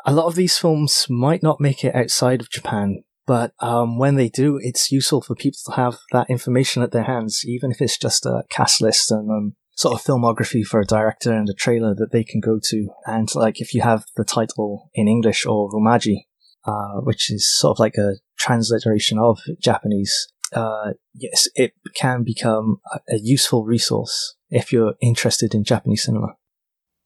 a 0.05 0.13
lot 0.13 0.27
of 0.27 0.35
these 0.35 0.59
films 0.59 1.07
might 1.09 1.43
not 1.43 1.61
make 1.61 1.83
it 1.85 1.95
outside 1.95 2.41
of 2.41 2.51
Japan, 2.51 3.03
but 3.27 3.53
um, 3.61 3.99
when 3.99 4.17
they 4.17 4.29
do, 4.29 4.59
it's 4.63 4.93
useful 4.93 5.23
for 5.23 5.35
people 5.35 5.59
to 5.67 5.73
have 5.73 5.99
that 6.13 6.29
information 6.29 6.83
at 6.83 6.93
their 6.93 7.05
hands, 7.05 7.43
even 7.47 7.71
if 7.71 7.81
it's 7.81 7.99
just 7.99 8.27
a 8.27 8.45
cast 8.51 8.81
list 8.81 9.11
and 9.11 9.31
um, 9.31 9.57
sort 9.75 9.95
of 9.95 10.05
filmography 10.05 10.65
for 10.65 10.81
a 10.81 10.87
director 10.87 11.33
and 11.33 11.49
a 11.49 11.55
trailer 11.55 11.95
that 11.95 12.13
they 12.13 12.25
can 12.25 12.41
go 12.41 12.61
to. 12.63 12.89
And 13.07 13.29
like 13.35 13.61
if 13.61 13.75
you 13.75 13.83
have 13.83 14.05
the 14.17 14.25
title 14.25 14.91
in 14.95 15.09
English 15.09 15.45
or 15.47 15.71
Romaji, 15.71 16.27
uh, 16.65 17.01
which 17.01 17.31
is 17.31 17.53
sort 17.53 17.77
of 17.77 17.81
like 17.81 17.97
a 17.97 18.15
transliteration 18.39 19.19
of 19.19 19.41
Japanese, 19.61 20.29
uh, 20.53 20.93
yes, 21.15 21.49
it 21.55 21.75
can 21.95 22.23
become 22.23 22.81
a, 23.09 23.19
useful 23.19 23.65
resource 23.65 24.37
if 24.51 24.73
you're 24.73 24.95
interested 25.01 25.55
in 25.55 25.65
Japanese 25.65 26.05
cinema. 26.05 26.37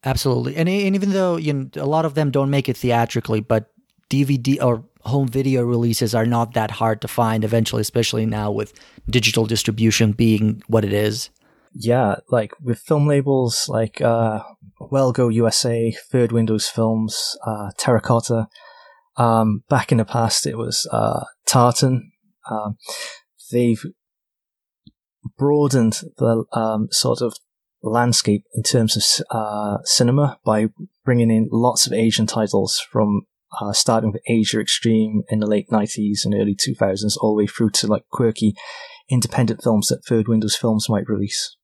Absolutely, 0.04 0.54
and, 0.56 0.68
and 0.68 0.94
even 0.94 1.10
though 1.10 1.36
you 1.36 1.52
know, 1.52 1.68
a 1.76 1.86
lot 1.86 2.04
of 2.04 2.14
them 2.14 2.30
don't 2.30 2.50
make 2.50 2.68
it 2.68 2.76
theatrically, 2.76 3.40
but 3.40 3.72
DVD 4.10 4.62
or 4.62 4.84
home 5.02 5.28
video 5.28 5.62
releases 5.62 6.14
are 6.14 6.26
not 6.26 6.54
that 6.54 6.70
hard 6.70 7.00
to 7.00 7.08
find 7.08 7.44
eventually, 7.44 7.80
especially 7.80 8.26
now 8.26 8.50
with 8.50 8.72
digital 9.08 9.46
distribution 9.46 10.12
being 10.12 10.62
what 10.66 10.84
it 10.84 10.92
is. 10.92 11.30
Yeah, 11.72 12.16
like 12.30 12.52
with 12.62 12.78
film 12.78 13.06
labels 13.06 13.66
like 13.68 14.00
uh, 14.00 14.40
Well 14.80 15.12
Go 15.12 15.28
USA, 15.28 15.92
Third 16.10 16.32
Windows 16.32 16.68
Films, 16.68 17.36
uh, 17.46 17.70
Terracotta. 17.78 18.48
Um, 19.16 19.64
back 19.68 19.90
in 19.90 19.98
the 19.98 20.04
past, 20.04 20.46
it 20.46 20.56
was 20.56 20.88
uh, 20.92 21.24
Tartan. 21.46 22.12
Um, 22.50 22.76
they've 23.50 23.82
broadened 25.36 26.00
the 26.16 26.44
um, 26.52 26.88
sort 26.90 27.20
of 27.20 27.34
landscape 27.82 28.44
in 28.54 28.62
terms 28.62 28.96
of 28.96 29.36
uh, 29.36 29.78
cinema 29.84 30.38
by 30.44 30.68
bringing 31.04 31.30
in 31.30 31.48
lots 31.50 31.86
of 31.86 31.92
Asian 31.92 32.26
titles 32.26 32.80
from 32.90 33.22
uh, 33.60 33.72
starting 33.72 34.12
with 34.12 34.22
Asia 34.26 34.60
Extreme 34.60 35.22
in 35.28 35.40
the 35.40 35.46
late 35.46 35.68
90s 35.70 36.24
and 36.24 36.34
early 36.34 36.54
2000s, 36.54 37.16
all 37.20 37.34
the 37.34 37.42
way 37.42 37.46
through 37.46 37.70
to 37.70 37.86
like 37.86 38.04
quirky 38.10 38.54
independent 39.08 39.62
films 39.62 39.88
that 39.88 40.04
Third 40.06 40.28
Windows 40.28 40.56
Films 40.56 40.88
might 40.88 41.08
release. 41.08 41.56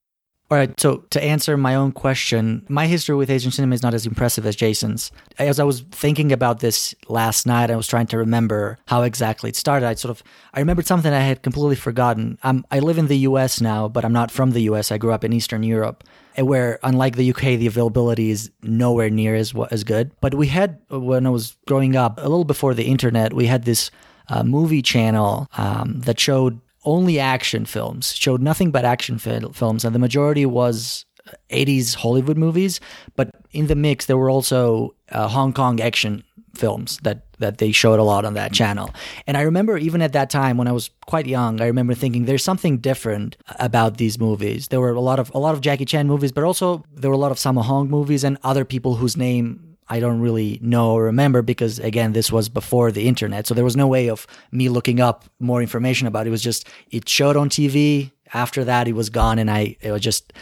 All 0.51 0.59
right, 0.59 0.79
so 0.79 0.99
to 1.09 1.25
answer 1.25 1.57
my 1.57 1.75
own 1.75 1.91
question, 1.91 2.67
my 2.69 2.87
history 2.87 3.17
with 3.17 3.31
Asian 3.31 3.51
cinema 3.51 3.75
is 3.75 3.83
not 3.83 3.95
as 3.95 4.05
impressive 4.05 4.45
as 4.45 4.55
Jason's. 4.55 5.11
As 5.39 5.59
I 5.59 5.65
was 5.65 5.81
thinking 5.91 6.33
about 6.33 6.61
this 6.61 6.95
last 7.09 7.47
night, 7.47 7.71
I 7.71 7.77
was 7.77 7.89
trying 7.89 8.09
to 8.09 8.19
remember 8.19 8.79
how 8.87 9.03
exactly 9.03 9.49
it 9.49 9.57
started. 9.57 9.87
I 9.87 9.95
sort 9.95 10.11
of 10.11 10.23
I 10.53 10.61
remembered 10.61 10.87
something 10.87 11.11
I 11.11 11.21
had 11.21 11.43
completely 11.43 11.77
forgotten. 11.77 12.39
I'm, 12.43 12.67
I 12.71 12.81
live 12.81 12.99
in 12.99 13.07
the 13.07 13.19
U.S. 13.21 13.63
now, 13.63 13.89
but 13.89 14.05
I'm 14.05 14.13
not 14.13 14.31
from 14.31 14.51
the 14.51 14.61
U.S. 14.63 14.93
I 14.93 14.99
grew 14.99 15.13
up 15.13 15.25
in 15.25 15.33
Eastern 15.33 15.63
Europe, 15.63 16.05
where 16.37 16.79
unlike 16.83 17.17
the 17.17 17.31
UK, 17.31 17.59
the 17.59 17.67
availability 17.67 18.29
is 18.29 18.51
nowhere 18.63 19.09
near 19.09 19.35
as 19.35 19.55
as 19.71 19.83
good. 19.83 20.13
But 20.21 20.35
we 20.35 20.49
had 20.49 20.79
when 20.91 21.27
I 21.27 21.31
was 21.31 21.57
growing 21.67 21.97
up, 21.97 22.19
a 22.19 22.29
little 22.29 22.45
before 22.45 22.75
the 22.75 22.85
internet, 22.85 23.33
we 23.33 23.47
had 23.47 23.65
this 23.65 23.91
uh, 24.29 24.43
movie 24.43 24.83
channel 24.83 25.49
um, 25.57 26.01
that 26.01 26.21
showed 26.21 26.61
only 26.85 27.19
action 27.19 27.65
films, 27.65 28.15
showed 28.15 28.43
nothing 28.43 28.71
but 28.71 28.85
action 28.85 29.19
fil- 29.19 29.53
films, 29.53 29.85
and 29.85 29.95
the 29.95 29.99
majority 29.99 30.47
was 30.47 31.05
80s 31.51 31.95
Hollywood 31.95 32.37
movies. 32.37 32.81
But 33.17 33.31
in 33.53 33.67
the 33.67 33.75
mix, 33.75 34.07
there 34.07 34.17
were 34.17 34.31
also 34.31 34.95
uh, 35.11 35.29
Hong 35.29 35.53
Kong 35.53 35.81
action 35.81 36.25
films 36.55 36.99
that 37.03 37.23
that 37.39 37.59
they 37.59 37.73
showed 37.73 37.99
a 37.99 38.03
lot 38.05 38.25
on 38.25 38.35
that 38.35 38.53
channel. 38.53 38.95
And 39.27 39.37
I 39.37 39.43
remember 39.43 39.77
even 39.77 40.01
at 40.01 40.13
that 40.13 40.31
time 40.31 40.57
when 40.57 40.69
I 40.69 40.73
was 40.73 40.91
quite 41.07 41.27
young, 41.27 41.61
I 41.61 41.67
remember 41.67 41.93
thinking 41.93 42.27
there's 42.27 42.45
something 42.45 42.79
different 42.79 43.37
about 43.59 43.97
these 43.97 44.21
movies. 44.21 44.69
There 44.69 44.81
were 44.81 44.91
a 44.91 45.01
lot 45.01 45.19
of 45.19 45.33
a 45.35 45.39
lot 45.39 45.55
of 45.55 45.61
Jackie 45.61 45.85
Chan 45.85 46.07
movies, 46.07 46.33
but 46.33 46.45
also 46.45 46.85
there 46.93 47.11
were 47.11 47.17
a 47.17 47.19
lot 47.19 47.33
of 47.33 47.39
Sammo 47.39 47.63
Hung 47.63 47.91
movies 47.91 48.23
and 48.25 48.39
other 48.43 48.65
people 48.65 48.97
whose 48.97 49.17
name 49.17 49.64
I 49.89 50.01
don't 50.01 50.21
really 50.21 50.59
know 50.63 50.93
or 50.93 51.05
remember 51.05 51.43
because 51.43 51.79
again 51.79 52.13
this 52.13 52.33
was 52.33 52.49
before 52.49 52.91
the 52.91 53.07
internet. 53.07 53.47
So 53.47 53.55
there 53.55 53.65
was 53.65 53.77
no 53.77 53.87
way 53.87 54.09
of 54.09 54.27
me 54.51 54.69
looking 54.69 55.01
up 55.01 55.25
more 55.41 55.61
information 55.61 56.07
about 56.07 56.27
it. 56.27 56.29
it 56.29 56.31
was 56.31 56.43
just 56.43 56.69
it 56.91 57.09
showed 57.09 57.37
on 57.37 57.49
TV 57.49 58.11
after 58.33 58.65
that 58.65 58.89
it 58.89 58.95
was 58.95 59.11
gone 59.11 59.39
and 59.39 59.51
I 59.51 59.77
it 59.81 59.91
was 59.91 60.03
just 60.03 60.33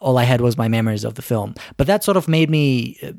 all 0.00 0.16
I 0.16 0.24
had 0.24 0.40
was 0.40 0.56
my 0.56 0.68
memories 0.68 1.04
of 1.04 1.14
the 1.14 1.22
film. 1.22 1.54
But 1.76 1.86
that 1.86 2.04
sort 2.04 2.16
of 2.16 2.28
made 2.28 2.50
me 2.50 2.98
uh, 3.02 3.12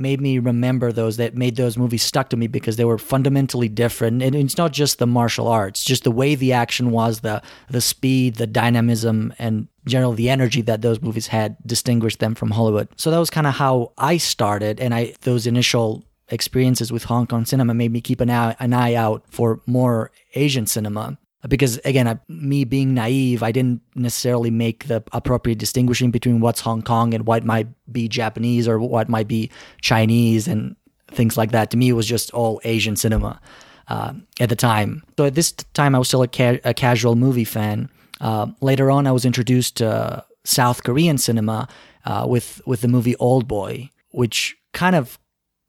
made 0.00 0.20
me 0.20 0.38
remember 0.38 0.90
those 0.90 1.16
that 1.18 1.36
made 1.36 1.56
those 1.56 1.76
movies 1.76 2.02
stuck 2.02 2.30
to 2.30 2.36
me 2.36 2.46
because 2.46 2.76
they 2.76 2.84
were 2.84 2.98
fundamentally 2.98 3.68
different. 3.68 4.22
And 4.22 4.34
it's 4.34 4.58
not 4.58 4.72
just 4.72 4.98
the 4.98 5.06
martial 5.06 5.46
arts 5.46 5.84
just 5.84 6.04
the 6.04 6.10
way 6.10 6.34
the 6.34 6.52
action 6.52 6.90
was 6.90 7.20
the 7.20 7.42
the 7.68 7.80
speed 7.80 8.36
the 8.36 8.46
dynamism 8.46 9.34
and 9.38 9.68
general 9.86 10.12
the 10.12 10.30
energy 10.30 10.62
that 10.62 10.82
those 10.82 11.00
movies 11.00 11.28
had 11.28 11.56
distinguished 11.66 12.18
them 12.18 12.34
from 12.34 12.50
Hollywood. 12.50 12.88
So 12.96 13.10
that 13.10 13.18
was 13.18 13.30
kind 13.30 13.46
of 13.46 13.54
how 13.54 13.92
I 13.98 14.16
started 14.16 14.80
and 14.80 14.94
I 14.94 15.14
those 15.22 15.46
initial 15.46 16.04
experiences 16.28 16.92
with 16.92 17.04
Hong 17.04 17.26
Kong 17.26 17.44
cinema 17.44 17.74
made 17.74 17.92
me 17.92 18.00
keep 18.00 18.20
an 18.20 18.30
eye, 18.30 18.56
an 18.60 18.72
eye 18.72 18.94
out 18.94 19.24
for 19.30 19.60
more 19.66 20.10
Asian 20.34 20.66
cinema 20.66 21.18
because 21.48 21.78
again 21.78 22.06
I, 22.06 22.18
me 22.28 22.64
being 22.64 22.94
naive 22.94 23.42
i 23.42 23.52
didn't 23.52 23.82
necessarily 23.94 24.50
make 24.50 24.86
the 24.88 25.02
appropriate 25.12 25.58
distinguishing 25.58 26.10
between 26.10 26.40
what's 26.40 26.60
hong 26.60 26.82
kong 26.82 27.14
and 27.14 27.26
what 27.26 27.44
might 27.44 27.68
be 27.90 28.08
japanese 28.08 28.68
or 28.68 28.78
what 28.78 29.08
might 29.08 29.28
be 29.28 29.50
chinese 29.80 30.46
and 30.48 30.76
things 31.12 31.36
like 31.36 31.50
that. 31.50 31.72
To 31.72 31.76
me 31.76 31.88
it 31.88 31.94
was 31.94 32.06
just 32.06 32.32
all 32.32 32.60
asian 32.64 32.94
cinema 32.94 33.40
uh, 33.88 34.12
at 34.38 34.48
the 34.48 34.54
time. 34.54 35.02
So 35.16 35.24
at 35.24 35.34
this 35.34 35.52
time 35.52 35.94
i 35.94 35.98
was 35.98 36.08
still 36.08 36.22
a, 36.22 36.28
ca- 36.28 36.60
a 36.64 36.74
casual 36.74 37.16
movie 37.16 37.44
fan. 37.44 37.90
Uh, 38.20 38.48
later 38.60 38.90
on 38.90 39.06
i 39.06 39.12
was 39.12 39.24
introduced 39.24 39.78
to 39.78 40.24
south 40.44 40.82
korean 40.84 41.18
cinema 41.18 41.68
uh, 42.04 42.26
with 42.28 42.60
with 42.66 42.80
the 42.82 42.88
movie 42.88 43.16
old 43.16 43.48
boy 43.48 43.90
which 44.10 44.56
kind 44.72 44.94
of 44.94 45.18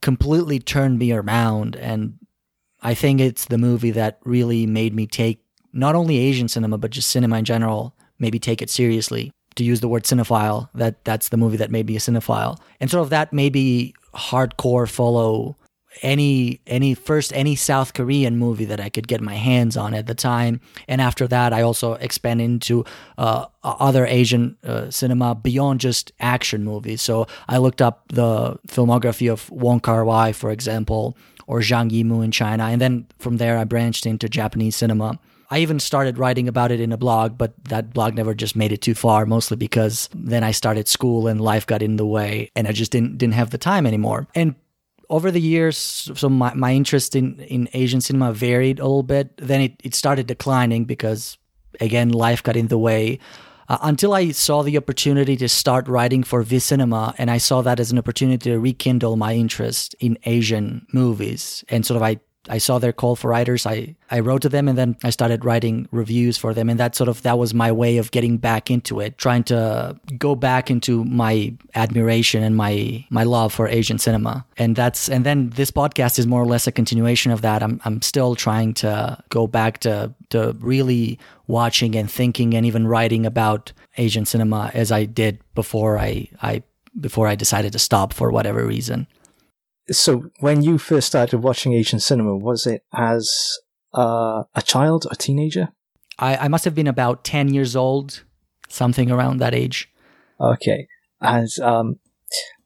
completely 0.01 0.59
turned 0.59 0.99
me 0.99 1.11
around. 1.11 1.75
And 1.75 2.17
I 2.81 2.93
think 2.93 3.21
it's 3.21 3.45
the 3.45 3.57
movie 3.57 3.91
that 3.91 4.19
really 4.23 4.65
made 4.65 4.93
me 4.93 5.07
take 5.07 5.43
not 5.73 5.95
only 5.95 6.17
Asian 6.17 6.47
cinema, 6.47 6.77
but 6.77 6.91
just 6.91 7.09
cinema 7.09 7.37
in 7.37 7.45
general, 7.45 7.93
maybe 8.19 8.39
take 8.39 8.61
it 8.61 8.69
seriously. 8.69 9.31
To 9.55 9.65
use 9.65 9.81
the 9.81 9.89
word 9.89 10.03
cinephile, 10.03 10.69
that 10.75 11.03
that's 11.03 11.27
the 11.27 11.35
movie 11.37 11.57
that 11.57 11.71
made 11.71 11.85
me 11.85 11.97
a 11.97 11.99
cinephile. 11.99 12.57
And 12.79 12.89
sort 12.89 13.03
of 13.03 13.09
that 13.09 13.33
maybe 13.33 13.93
hardcore 14.13 14.89
follow 14.89 15.57
any 16.01 16.61
any 16.65 16.93
first 16.93 17.33
any 17.35 17.55
South 17.55 17.93
Korean 17.93 18.37
movie 18.37 18.65
that 18.65 18.79
I 18.79 18.89
could 18.89 19.07
get 19.07 19.21
my 19.21 19.35
hands 19.35 19.75
on 19.75 19.93
at 19.93 20.07
the 20.07 20.15
time, 20.15 20.61
and 20.87 21.01
after 21.01 21.27
that, 21.27 21.51
I 21.51 21.61
also 21.61 21.93
expand 21.95 22.41
into 22.41 22.85
uh, 23.17 23.47
other 23.63 24.05
Asian 24.05 24.57
uh, 24.63 24.89
cinema 24.89 25.35
beyond 25.35 25.81
just 25.81 26.11
action 26.19 26.63
movies. 26.63 27.01
So 27.01 27.27
I 27.47 27.57
looked 27.57 27.81
up 27.81 28.05
the 28.07 28.57
filmography 28.67 29.31
of 29.31 29.49
Wong 29.49 29.79
Kar 29.79 30.05
Wai, 30.05 30.31
for 30.31 30.51
example, 30.51 31.17
or 31.45 31.59
Zhang 31.59 31.91
Yimou 31.91 32.23
in 32.23 32.31
China, 32.31 32.65
and 32.65 32.79
then 32.79 33.07
from 33.19 33.37
there 33.37 33.57
I 33.57 33.65
branched 33.65 34.05
into 34.05 34.29
Japanese 34.29 34.75
cinema. 34.77 35.19
I 35.51 35.59
even 35.59 35.79
started 35.79 36.17
writing 36.17 36.47
about 36.47 36.71
it 36.71 36.79
in 36.79 36.93
a 36.93 36.97
blog, 36.97 37.37
but 37.37 37.53
that 37.65 37.93
blog 37.93 38.15
never 38.15 38.33
just 38.33 38.55
made 38.55 38.71
it 38.71 38.81
too 38.81 38.95
far, 38.95 39.25
mostly 39.25 39.57
because 39.57 40.09
then 40.13 40.45
I 40.45 40.51
started 40.51 40.87
school 40.87 41.27
and 41.27 41.41
life 41.41 41.67
got 41.67 41.83
in 41.83 41.97
the 41.97 42.05
way 42.05 42.49
and 42.55 42.67
I 42.67 42.71
just 42.71 42.91
didn't 42.91 43.17
didn't 43.17 43.33
have 43.33 43.49
the 43.49 43.57
time 43.57 43.85
anymore. 43.85 44.27
And 44.33 44.55
over 45.09 45.29
the 45.29 45.41
years, 45.41 45.77
so 46.15 46.29
my, 46.29 46.53
my 46.53 46.73
interest 46.73 47.17
in, 47.17 47.37
in 47.41 47.67
Asian 47.73 47.99
cinema 47.99 48.31
varied 48.31 48.79
a 48.79 48.83
little 48.83 49.03
bit. 49.03 49.35
Then 49.35 49.59
it, 49.59 49.73
it 49.83 49.93
started 49.93 50.25
declining 50.25 50.85
because, 50.85 51.37
again, 51.81 52.09
life 52.09 52.41
got 52.41 52.55
in 52.55 52.69
the 52.69 52.77
way. 52.77 53.19
Uh, 53.67 53.77
until 53.81 54.13
I 54.13 54.31
saw 54.31 54.63
the 54.63 54.77
opportunity 54.77 55.35
to 55.35 55.49
start 55.49 55.89
writing 55.89 56.23
for 56.23 56.41
V 56.43 56.59
Cinema, 56.59 57.13
and 57.17 57.29
I 57.29 57.39
saw 57.39 57.61
that 57.61 57.79
as 57.79 57.91
an 57.91 57.97
opportunity 57.97 58.49
to 58.51 58.57
rekindle 58.59 59.17
my 59.17 59.33
interest 59.33 59.95
in 59.99 60.17
Asian 60.23 60.87
movies. 60.93 61.65
And 61.67 61.85
sort 61.85 61.97
of 61.97 62.03
I 62.03 62.19
I 62.49 62.57
saw 62.57 62.79
their 62.79 62.91
call 62.91 63.15
for 63.15 63.29
writers. 63.29 63.65
I, 63.65 63.95
I 64.09 64.19
wrote 64.19 64.41
to 64.41 64.49
them 64.49 64.67
and 64.67 64.77
then 64.77 64.97
I 65.03 65.11
started 65.11 65.45
writing 65.45 65.87
reviews 65.91 66.37
for 66.37 66.53
them. 66.53 66.69
And 66.69 66.79
that 66.79 66.95
sort 66.95 67.07
of, 67.07 67.21
that 67.21 67.37
was 67.37 67.53
my 67.53 67.71
way 67.71 67.97
of 67.97 68.11
getting 68.11 68.37
back 68.37 68.71
into 68.71 68.99
it, 68.99 69.17
trying 69.17 69.43
to 69.45 69.99
go 70.17 70.35
back 70.35 70.71
into 70.71 71.05
my 71.05 71.53
admiration 71.75 72.41
and 72.41 72.55
my, 72.55 73.05
my 73.09 73.23
love 73.23 73.53
for 73.53 73.67
Asian 73.67 73.99
cinema. 73.99 74.45
And 74.57 74.75
that's, 74.75 75.07
and 75.07 75.23
then 75.23 75.51
this 75.51 75.69
podcast 75.69 76.17
is 76.17 76.25
more 76.25 76.41
or 76.41 76.47
less 76.47 76.65
a 76.65 76.71
continuation 76.71 77.31
of 77.31 77.41
that. 77.41 77.61
I'm, 77.61 77.79
I'm 77.85 78.01
still 78.01 78.35
trying 78.35 78.73
to 78.75 79.23
go 79.29 79.45
back 79.45 79.79
to, 79.79 80.13
to 80.29 80.55
really 80.59 81.19
watching 81.45 81.95
and 81.95 82.09
thinking 82.09 82.55
and 82.55 82.65
even 82.65 82.87
writing 82.87 83.25
about 83.25 83.71
Asian 83.97 84.25
cinema 84.25 84.71
as 84.73 84.91
I 84.91 85.05
did 85.05 85.39
before 85.53 85.99
I, 85.99 86.27
I, 86.41 86.63
before 86.99 87.27
I 87.27 87.35
decided 87.35 87.71
to 87.73 87.79
stop 87.79 88.13
for 88.13 88.31
whatever 88.31 88.65
reason. 88.65 89.07
So, 89.89 90.29
when 90.39 90.61
you 90.61 90.77
first 90.77 91.07
started 91.07 91.39
watching 91.39 91.73
Asian 91.73 91.99
cinema, 91.99 92.35
was 92.35 92.67
it 92.67 92.83
as 92.93 93.57
uh, 93.93 94.43
a 94.53 94.61
child, 94.61 95.07
a 95.09 95.15
teenager? 95.15 95.69
I, 96.19 96.37
I 96.37 96.47
must 96.47 96.65
have 96.65 96.75
been 96.75 96.87
about 96.87 97.23
10 97.23 97.53
years 97.53 97.75
old, 97.75 98.23
something 98.69 99.11
around 99.11 99.37
that 99.39 99.55
age. 99.55 99.89
Okay. 100.39 100.87
And 101.19 101.49
um, 101.61 101.99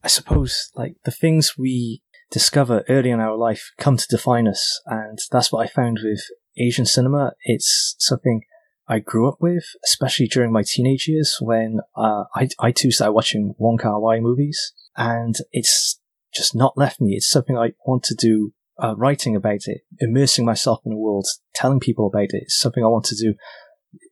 I 0.03 0.07
suppose, 0.07 0.71
like, 0.75 0.97
the 1.05 1.11
things 1.11 1.57
we 1.57 2.01
discover 2.31 2.83
early 2.89 3.11
in 3.11 3.19
our 3.19 3.37
life 3.37 3.71
come 3.77 3.97
to 3.97 4.07
define 4.09 4.47
us. 4.47 4.81
And 4.85 5.17
that's 5.31 5.51
what 5.51 5.65
I 5.65 5.69
found 5.69 5.99
with 6.03 6.21
Asian 6.57 6.85
cinema. 6.85 7.33
It's 7.43 7.95
something 7.99 8.41
I 8.87 8.99
grew 8.99 9.27
up 9.27 9.37
with, 9.39 9.63
especially 9.83 10.27
during 10.27 10.51
my 10.51 10.63
teenage 10.65 11.07
years 11.07 11.37
when 11.41 11.79
uh, 11.95 12.25
I, 12.35 12.49
I 12.59 12.71
too 12.71 12.91
started 12.91 13.13
watching 13.13 13.55
Wong 13.57 13.77
Kar 13.77 13.99
Wai 13.99 14.19
movies. 14.19 14.73
And 14.95 15.35
it's 15.51 15.99
just 16.35 16.55
not 16.55 16.77
left 16.77 16.99
me. 17.01 17.13
It's 17.13 17.29
something 17.29 17.57
I 17.57 17.71
want 17.85 18.03
to 18.03 18.15
do, 18.15 18.53
uh, 18.81 18.95
writing 18.95 19.35
about 19.35 19.61
it, 19.67 19.81
immersing 19.99 20.45
myself 20.45 20.81
in 20.85 20.91
the 20.91 20.97
world, 20.97 21.27
telling 21.53 21.79
people 21.79 22.07
about 22.07 22.33
it. 22.33 22.43
It's 22.43 22.59
something 22.59 22.83
I 22.83 22.87
want 22.87 23.05
to 23.05 23.15
do, 23.15 23.35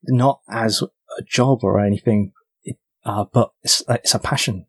not 0.06 0.40
as 0.50 0.82
a 0.82 1.24
job 1.24 1.60
or 1.64 1.80
anything, 1.80 2.32
uh, 3.06 3.26
but 3.32 3.52
it's, 3.64 3.84
it's 3.90 4.14
a 4.14 4.20
passion. 4.20 4.66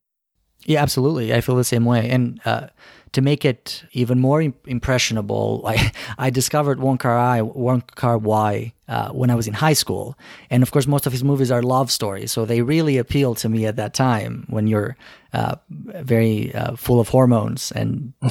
Yeah, 0.67 0.83
absolutely. 0.83 1.35
I 1.35 1.41
feel 1.41 1.57
the 1.57 1.65
same 1.65 1.85
way. 1.85 2.09
And 2.09 2.41
uh, 2.45 2.69
to 3.15 3.23
make 3.23 3.45
it 3.45 3.85
even 3.93 4.21
more 4.21 4.43
impressionable, 4.67 5.63
I, 5.67 5.93
I 6.19 6.31
discovered 6.31 6.81
Wong 6.81 6.99
Kar 6.99 7.17
Wai, 7.17 7.43
Wong 7.43 7.83
Kar 7.95 8.19
Wai 8.19 8.73
uh, 8.89 9.11
when 9.11 9.31
I 9.31 9.35
was 9.35 9.49
in 9.49 9.55
high 9.55 9.73
school, 9.73 10.17
and 10.51 10.63
of 10.63 10.71
course, 10.71 10.87
most 10.87 11.07
of 11.07 11.13
his 11.13 11.25
movies 11.25 11.51
are 11.51 11.63
love 11.63 11.91
stories, 11.91 12.33
so 12.33 12.45
they 12.45 12.63
really 12.63 12.99
appealed 12.99 13.39
to 13.39 13.49
me 13.49 13.67
at 13.67 13.77
that 13.77 13.95
time 13.95 14.45
when 14.49 14.67
you're 14.67 14.97
uh, 15.33 15.57
very 15.69 16.55
uh, 16.55 16.77
full 16.77 17.01
of 17.01 17.09
hormones 17.09 17.73
and 17.73 18.13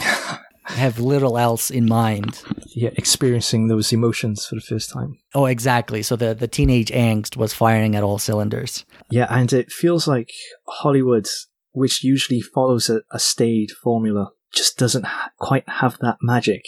have 0.65 0.99
little 0.99 1.37
else 1.37 1.69
in 1.69 1.85
mind. 1.85 2.43
Yeah, 2.75 2.91
experiencing 2.95 3.67
those 3.67 3.91
emotions 3.91 4.45
for 4.45 4.55
the 4.55 4.61
first 4.61 4.91
time. 4.91 5.17
Oh, 5.33 5.45
exactly. 5.45 6.03
So 6.03 6.15
the 6.15 6.33
the 6.33 6.47
teenage 6.47 6.89
angst 6.89 7.37
was 7.37 7.53
firing 7.53 7.95
at 7.95 8.03
all 8.03 8.19
cylinders. 8.19 8.85
Yeah, 9.09 9.27
and 9.29 9.51
it 9.51 9.71
feels 9.71 10.07
like 10.07 10.31
Hollywood, 10.67 11.27
which 11.71 12.03
usually 12.03 12.41
follows 12.41 12.89
a, 12.89 13.01
a 13.11 13.19
staid 13.19 13.71
formula, 13.71 14.31
just 14.53 14.77
doesn't 14.77 15.05
ha- 15.05 15.31
quite 15.37 15.67
have 15.67 15.97
that 15.99 16.17
magic. 16.21 16.65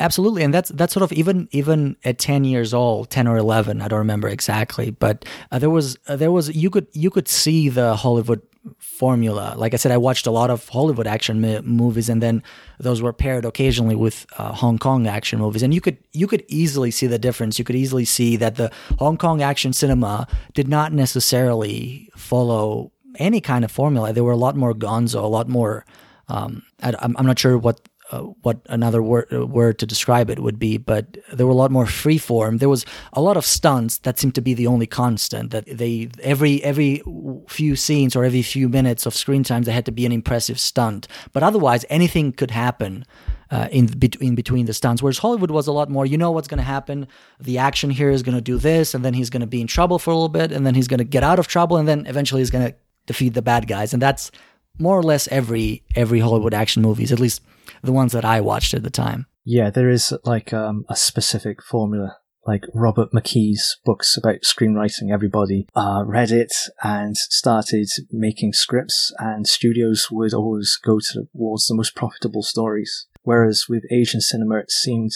Absolutely, 0.00 0.44
and 0.44 0.54
that's 0.54 0.68
that's 0.70 0.92
sort 0.92 1.02
of 1.02 1.12
even 1.12 1.48
even 1.50 1.96
at 2.04 2.18
ten 2.18 2.44
years 2.44 2.72
old, 2.72 3.10
ten 3.10 3.26
or 3.26 3.36
eleven, 3.36 3.82
I 3.82 3.88
don't 3.88 3.98
remember 3.98 4.28
exactly, 4.28 4.90
but 4.90 5.24
uh, 5.50 5.58
there 5.58 5.70
was 5.70 5.96
uh, 6.06 6.14
there 6.14 6.30
was 6.30 6.54
you 6.54 6.70
could 6.70 6.86
you 6.92 7.10
could 7.10 7.26
see 7.26 7.68
the 7.68 7.96
Hollywood 7.96 8.40
formula. 8.78 9.54
Like 9.56 9.74
I 9.74 9.76
said, 9.76 9.90
I 9.90 9.96
watched 9.96 10.26
a 10.26 10.30
lot 10.30 10.50
of 10.50 10.68
Hollywood 10.68 11.08
action 11.08 11.40
mi- 11.40 11.60
movies, 11.62 12.08
and 12.08 12.22
then 12.22 12.44
those 12.78 13.02
were 13.02 13.12
paired 13.12 13.44
occasionally 13.44 13.96
with 13.96 14.24
uh, 14.36 14.52
Hong 14.52 14.78
Kong 14.78 15.08
action 15.08 15.40
movies, 15.40 15.64
and 15.64 15.74
you 15.74 15.80
could 15.80 15.98
you 16.12 16.28
could 16.28 16.44
easily 16.46 16.92
see 16.92 17.08
the 17.08 17.18
difference. 17.18 17.58
You 17.58 17.64
could 17.64 17.76
easily 17.76 18.04
see 18.04 18.36
that 18.36 18.54
the 18.54 18.70
Hong 19.00 19.16
Kong 19.16 19.42
action 19.42 19.72
cinema 19.72 20.28
did 20.54 20.68
not 20.68 20.92
necessarily 20.92 22.08
follow 22.16 22.92
any 23.18 23.40
kind 23.40 23.64
of 23.64 23.72
formula. 23.72 24.12
They 24.12 24.20
were 24.20 24.32
a 24.32 24.36
lot 24.36 24.54
more 24.56 24.74
gonzo, 24.74 25.22
a 25.22 25.26
lot 25.26 25.48
more. 25.48 25.84
Um, 26.28 26.62
I, 26.82 26.94
I'm 27.00 27.26
not 27.26 27.38
sure 27.38 27.56
what 27.56 27.80
uh, 28.10 28.22
what 28.42 28.60
another 28.70 29.02
word 29.02 29.26
uh, 29.32 29.46
word 29.46 29.78
to 29.78 29.86
describe 29.86 30.30
it 30.30 30.38
would 30.38 30.58
be, 30.58 30.78
but 30.78 31.18
there 31.32 31.46
were 31.46 31.52
a 31.52 31.56
lot 31.56 31.70
more 31.70 31.86
free 31.86 32.18
form. 32.18 32.56
There 32.58 32.68
was 32.68 32.86
a 33.12 33.20
lot 33.20 33.36
of 33.36 33.44
stunts 33.44 33.98
that 33.98 34.18
seemed 34.18 34.34
to 34.36 34.40
be 34.40 34.54
the 34.54 34.66
only 34.66 34.86
constant. 34.86 35.50
That 35.50 35.66
they 35.66 36.08
every 36.22 36.62
every 36.64 37.02
few 37.48 37.76
scenes 37.76 38.16
or 38.16 38.24
every 38.24 38.42
few 38.42 38.68
minutes 38.68 39.04
of 39.04 39.14
screen 39.14 39.44
time 39.44 39.64
there 39.64 39.74
had 39.74 39.86
to 39.86 39.92
be 39.92 40.06
an 40.06 40.12
impressive 40.12 40.58
stunt, 40.58 41.06
but 41.32 41.42
otherwise 41.42 41.84
anything 41.90 42.32
could 42.32 42.50
happen. 42.50 43.04
Uh, 43.50 43.66
in 43.72 43.86
between 43.86 44.34
between 44.34 44.66
the 44.66 44.74
stunts, 44.74 45.02
whereas 45.02 45.16
Hollywood 45.16 45.50
was 45.50 45.66
a 45.66 45.72
lot 45.72 45.88
more. 45.88 46.04
You 46.04 46.18
know 46.18 46.30
what's 46.30 46.48
going 46.48 46.58
to 46.58 46.64
happen. 46.64 47.08
The 47.40 47.56
action 47.56 47.88
here 47.88 48.10
is 48.10 48.22
going 48.22 48.34
to 48.34 48.42
do 48.42 48.58
this, 48.58 48.92
and 48.92 49.02
then 49.02 49.14
he's 49.14 49.30
going 49.30 49.40
to 49.40 49.46
be 49.46 49.62
in 49.62 49.66
trouble 49.66 49.98
for 49.98 50.10
a 50.10 50.14
little 50.14 50.28
bit, 50.28 50.52
and 50.52 50.66
then 50.66 50.74
he's 50.74 50.86
going 50.86 50.98
to 50.98 51.04
get 51.04 51.22
out 51.22 51.38
of 51.38 51.46
trouble, 51.46 51.78
and 51.78 51.88
then 51.88 52.04
eventually 52.04 52.42
he's 52.42 52.50
going 52.50 52.66
to 52.66 52.74
defeat 53.06 53.32
the 53.32 53.40
bad 53.40 53.66
guys. 53.66 53.94
And 53.94 54.02
that's 54.02 54.30
more 54.78 54.98
or 54.98 55.02
less 55.02 55.28
every 55.28 55.82
every 55.94 56.20
Hollywood 56.20 56.54
action 56.54 56.82
movies, 56.82 57.12
at 57.12 57.20
least 57.20 57.42
the 57.82 57.92
ones 57.92 58.12
that 58.12 58.24
I 58.24 58.40
watched 58.40 58.74
at 58.74 58.82
the 58.82 58.90
time. 58.90 59.26
Yeah, 59.44 59.70
there 59.70 59.88
is 59.88 60.12
like 60.24 60.52
um, 60.52 60.84
a 60.88 60.96
specific 60.96 61.62
formula. 61.62 62.18
Like 62.46 62.64
Robert 62.72 63.12
McKee's 63.12 63.78
books 63.84 64.16
about 64.16 64.40
screenwriting, 64.42 65.12
everybody 65.12 65.66
uh, 65.74 66.02
read 66.06 66.30
it 66.30 66.52
and 66.82 67.14
started 67.14 67.88
making 68.10 68.54
scripts, 68.54 69.12
and 69.18 69.46
studios 69.46 70.08
would 70.10 70.32
always 70.32 70.78
go 70.82 70.98
towards 70.98 71.66
the 71.66 71.74
most 71.74 71.94
profitable 71.94 72.42
stories. 72.42 73.06
Whereas 73.22 73.66
with 73.68 73.84
Asian 73.90 74.22
cinema, 74.22 74.60
it 74.60 74.70
seemed, 74.70 75.12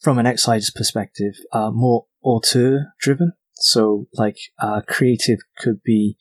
from 0.00 0.18
an 0.18 0.26
outsider's 0.26 0.70
perspective, 0.70 1.34
uh, 1.52 1.70
more 1.70 2.06
auteur 2.24 2.94
driven. 3.00 3.34
So, 3.54 4.08
like, 4.14 4.38
uh, 4.58 4.80
creative 4.88 5.38
could 5.58 5.82
be 5.84 6.16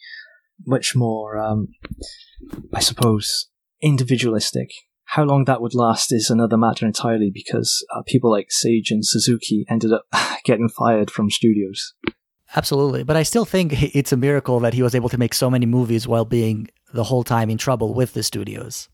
much 0.65 0.95
more, 0.95 1.37
um, 1.37 1.69
I 2.73 2.79
suppose, 2.79 3.49
individualistic 3.81 4.69
how 5.09 5.23
long 5.23 5.45
that 5.45 5.59
would 5.59 5.73
last 5.73 6.13
is 6.13 6.29
another 6.29 6.55
matter 6.55 6.85
entirely 6.85 7.31
because 7.33 7.83
uh, 7.95 8.03
people 8.05 8.29
like 8.29 8.49
Seijun 8.49 8.99
Suzuki 9.01 9.65
ended 9.67 9.91
up 9.91 10.03
getting 10.45 10.69
fired 10.69 11.09
from 11.09 11.31
studios. 11.31 11.95
Absolutely. 12.55 13.03
But 13.03 13.17
I 13.17 13.23
still 13.23 13.45
think 13.45 13.73
it's 13.95 14.11
a 14.11 14.17
miracle 14.17 14.59
that 14.59 14.75
he 14.75 14.83
was 14.83 14.93
able 14.93 15.09
to 15.09 15.17
make 15.17 15.33
so 15.33 15.49
many 15.49 15.65
movies 15.65 16.07
while 16.07 16.25
being 16.25 16.69
the 16.93 17.05
whole 17.05 17.23
time 17.23 17.49
in 17.49 17.57
trouble 17.57 17.95
with 17.95 18.13
the 18.13 18.21
studios. 18.21 18.87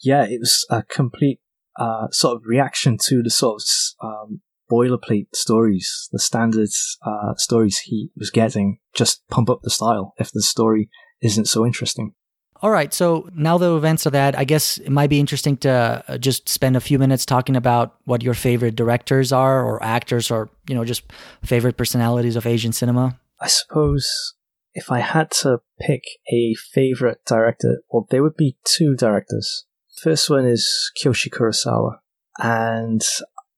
Yeah, 0.00 0.24
it 0.24 0.40
was 0.40 0.66
a 0.70 0.82
complete 0.82 1.38
uh, 1.78 2.08
sort 2.10 2.36
of 2.36 2.42
reaction 2.46 2.98
to 3.06 3.22
the 3.22 3.30
sort 3.30 3.62
of 3.62 4.04
um, 4.04 4.40
boilerplate 4.68 5.28
stories, 5.34 6.08
the 6.10 6.18
standard 6.18 6.70
uh, 7.06 7.34
stories 7.36 7.78
he 7.84 8.10
was 8.16 8.30
getting. 8.30 8.78
Just 8.92 9.22
pump 9.28 9.48
up 9.48 9.60
the 9.62 9.70
style 9.70 10.14
if 10.18 10.32
the 10.32 10.42
story 10.42 10.90
isn't 11.22 11.46
so 11.46 11.66
interesting. 11.66 12.14
All 12.62 12.70
right. 12.70 12.92
So 12.92 13.30
now 13.34 13.56
the 13.56 13.74
events 13.74 14.04
of 14.04 14.12
that, 14.12 14.38
I 14.38 14.44
guess 14.44 14.76
it 14.76 14.90
might 14.90 15.08
be 15.08 15.18
interesting 15.18 15.56
to 15.58 16.04
uh, 16.06 16.18
just 16.18 16.48
spend 16.48 16.76
a 16.76 16.80
few 16.80 16.98
minutes 16.98 17.24
talking 17.24 17.56
about 17.56 17.96
what 18.04 18.22
your 18.22 18.34
favorite 18.34 18.76
directors 18.76 19.32
are 19.32 19.64
or 19.64 19.82
actors 19.82 20.30
or, 20.30 20.50
you 20.68 20.74
know, 20.74 20.84
just 20.84 21.10
favorite 21.42 21.78
personalities 21.78 22.36
of 22.36 22.46
Asian 22.46 22.72
cinema. 22.72 23.18
I 23.40 23.48
suppose 23.48 24.34
if 24.74 24.92
I 24.92 25.00
had 25.00 25.30
to 25.42 25.60
pick 25.80 26.02
a 26.30 26.54
favorite 26.54 27.24
director, 27.26 27.82
well, 27.90 28.06
there 28.10 28.22
would 28.22 28.36
be 28.36 28.58
two 28.64 28.94
directors. 28.94 29.64
First 30.02 30.28
one 30.28 30.44
is 30.44 30.92
Kiyoshi 31.02 31.30
Kurosawa. 31.30 31.96
And 32.38 33.02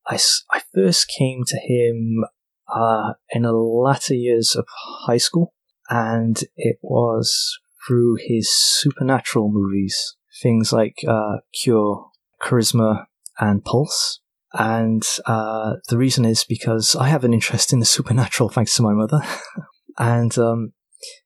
I, 0.07 0.19
I 0.53 0.63
first 0.73 1.11
came 1.19 1.43
to 1.47 1.57
him 1.57 2.25
uh, 2.73 3.15
in 3.31 3.43
the 3.43 3.53
latter 3.53 4.15
years 4.15 4.55
of 4.55 4.67
high 5.07 5.19
school. 5.19 5.55
And 5.95 6.43
it 6.57 6.79
was 6.81 7.59
through 7.87 8.17
his 8.19 8.51
supernatural 8.51 9.51
movies, 9.53 10.17
things 10.43 10.73
like 10.73 10.97
uh, 11.07 11.41
Cure, 11.53 12.07
Charisma, 12.43 13.05
and 13.39 13.63
Pulse. 13.63 14.21
And 14.55 15.03
uh, 15.27 15.75
the 15.91 15.99
reason 15.99 16.25
is 16.25 16.45
because 16.45 16.97
I 16.99 17.09
have 17.09 17.25
an 17.25 17.35
interest 17.35 17.75
in 17.75 17.81
the 17.81 17.85
supernatural 17.85 18.49
thanks 18.49 18.75
to 18.77 18.83
my 18.83 18.95
mother. 18.95 19.21
and 19.99 20.37
um, 20.39 20.73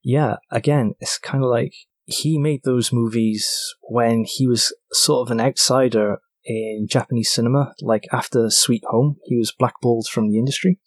yeah, 0.03 0.39
again, 0.51 0.95
it's 0.99 1.17
kind 1.17 1.45
of 1.45 1.51
like 1.51 1.73
he 2.05 2.37
made 2.37 2.63
those 2.65 2.93
movies 2.93 3.49
when 3.83 4.25
he 4.27 4.49
was 4.49 4.75
sort 4.91 5.29
of 5.29 5.31
an 5.31 5.41
outsider 5.41 6.19
in 6.45 6.89
Japanese 6.91 7.33
cinema. 7.33 7.73
Like 7.81 8.09
after 8.13 8.51
Sweet 8.51 8.83
Home, 8.89 9.19
he 9.27 9.37
was 9.37 9.55
blackballed 9.57 10.09
from 10.09 10.29
the 10.29 10.41
industry 10.41 10.81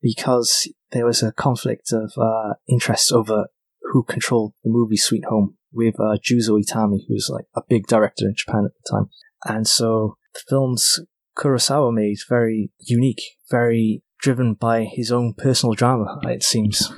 because 0.00 0.66
there 0.96 1.06
was 1.06 1.22
a 1.22 1.32
conflict 1.32 1.92
of 1.92 2.12
uh, 2.16 2.54
interest 2.68 3.12
over 3.12 3.48
who 3.92 4.02
controlled 4.02 4.54
the 4.64 4.70
movie 4.70 4.96
Sweet 4.96 5.24
Home 5.26 5.56
with 5.72 5.94
uh, 6.00 6.16
Juzo 6.16 6.58
Itami, 6.58 7.00
who 7.06 7.14
was 7.14 7.30
like 7.32 7.44
a 7.54 7.62
big 7.68 7.86
director 7.86 8.24
in 8.24 8.34
Japan 8.34 8.64
at 8.64 8.72
the 8.72 8.90
time. 8.90 9.10
And 9.44 9.66
so 9.66 10.16
the 10.34 10.40
films 10.48 11.00
Kurosawa 11.36 11.92
made 11.92 12.16
very 12.28 12.70
unique, 12.80 13.22
very 13.50 14.02
driven 14.20 14.54
by 14.54 14.84
his 14.84 15.12
own 15.12 15.34
personal 15.34 15.74
drama, 15.74 16.18
it 16.24 16.42
seems, 16.42 16.90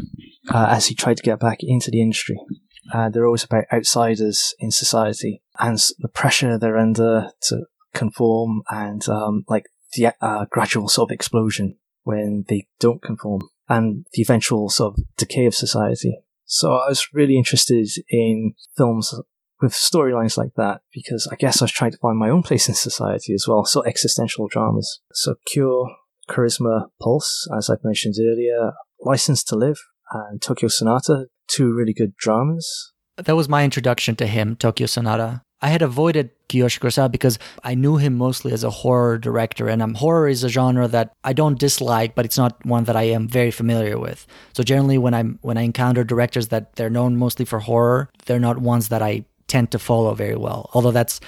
uh, 0.54 0.68
as 0.70 0.86
he 0.86 0.94
tried 0.94 1.16
to 1.16 1.22
get 1.22 1.40
back 1.40 1.58
into 1.60 1.90
the 1.90 2.00
industry. 2.00 2.38
Uh, 2.94 3.10
they're 3.10 3.26
always 3.26 3.44
about 3.44 3.64
outsiders 3.72 4.54
in 4.60 4.70
society 4.70 5.42
and 5.58 5.78
the 5.98 6.08
pressure 6.08 6.56
they're 6.56 6.78
under 6.78 7.30
to 7.42 7.64
conform 7.92 8.62
and 8.70 9.08
um, 9.08 9.44
like 9.48 9.66
the 9.94 10.14
uh, 10.22 10.46
gradual 10.50 10.88
sort 10.88 11.10
of 11.10 11.14
explosion 11.14 11.76
when 12.04 12.44
they 12.48 12.66
don't 12.78 13.02
conform 13.02 13.42
and 13.68 14.06
the 14.12 14.22
eventual 14.22 14.68
sort 14.68 14.94
of 14.94 15.04
decay 15.16 15.46
of 15.46 15.54
society. 15.54 16.18
So 16.44 16.72
I 16.72 16.88
was 16.88 17.08
really 17.12 17.36
interested 17.36 17.88
in 18.08 18.54
films 18.76 19.14
with 19.60 19.72
storylines 19.72 20.38
like 20.38 20.54
that 20.56 20.80
because 20.92 21.28
I 21.30 21.36
guess 21.36 21.60
I 21.60 21.64
was 21.64 21.72
trying 21.72 21.90
to 21.90 21.98
find 21.98 22.18
my 22.18 22.30
own 22.30 22.42
place 22.42 22.68
in 22.68 22.74
society 22.74 23.34
as 23.34 23.46
well. 23.46 23.64
So 23.64 23.84
existential 23.84 24.48
dramas. 24.48 25.00
So 25.12 25.34
Cure, 25.52 25.90
Charisma, 26.30 26.86
Pulse, 27.02 27.48
as 27.56 27.68
I've 27.68 27.84
mentioned 27.84 28.14
earlier, 28.20 28.72
License 29.00 29.44
to 29.44 29.56
Live, 29.56 29.78
and 30.12 30.40
Tokyo 30.40 30.68
Sonata, 30.68 31.26
two 31.48 31.72
really 31.72 31.92
good 31.92 32.16
dramas. 32.16 32.92
That 33.16 33.36
was 33.36 33.48
my 33.48 33.64
introduction 33.64 34.16
to 34.16 34.26
him, 34.26 34.56
Tokyo 34.56 34.86
Sonata. 34.86 35.42
I 35.60 35.68
had 35.68 35.82
avoided 35.82 36.30
Kiyoshi 36.48 36.78
Kurosawa 36.78 37.10
because 37.10 37.38
I 37.64 37.74
knew 37.74 37.96
him 37.96 38.16
mostly 38.16 38.52
as 38.52 38.64
a 38.64 38.70
horror 38.70 39.18
director, 39.18 39.68
and 39.68 39.82
um, 39.82 39.94
horror 39.94 40.28
is 40.28 40.44
a 40.44 40.48
genre 40.48 40.88
that 40.88 41.12
I 41.24 41.32
don't 41.32 41.58
dislike, 41.58 42.14
but 42.14 42.24
it's 42.24 42.38
not 42.38 42.64
one 42.64 42.84
that 42.84 42.96
I 42.96 43.02
am 43.02 43.28
very 43.28 43.50
familiar 43.50 43.98
with. 43.98 44.26
So 44.54 44.62
generally, 44.62 44.98
when 44.98 45.14
I'm 45.14 45.38
when 45.42 45.58
I 45.58 45.62
encounter 45.62 46.04
directors 46.04 46.48
that 46.48 46.76
they're 46.76 46.90
known 46.90 47.16
mostly 47.16 47.44
for 47.44 47.58
horror, 47.58 48.08
they're 48.26 48.38
not 48.38 48.58
ones 48.58 48.88
that 48.88 49.02
I 49.02 49.24
tend 49.48 49.70
to 49.72 49.78
follow 49.78 50.14
very 50.14 50.36
well. 50.36 50.70
Although 50.74 50.92
that's 50.92 51.20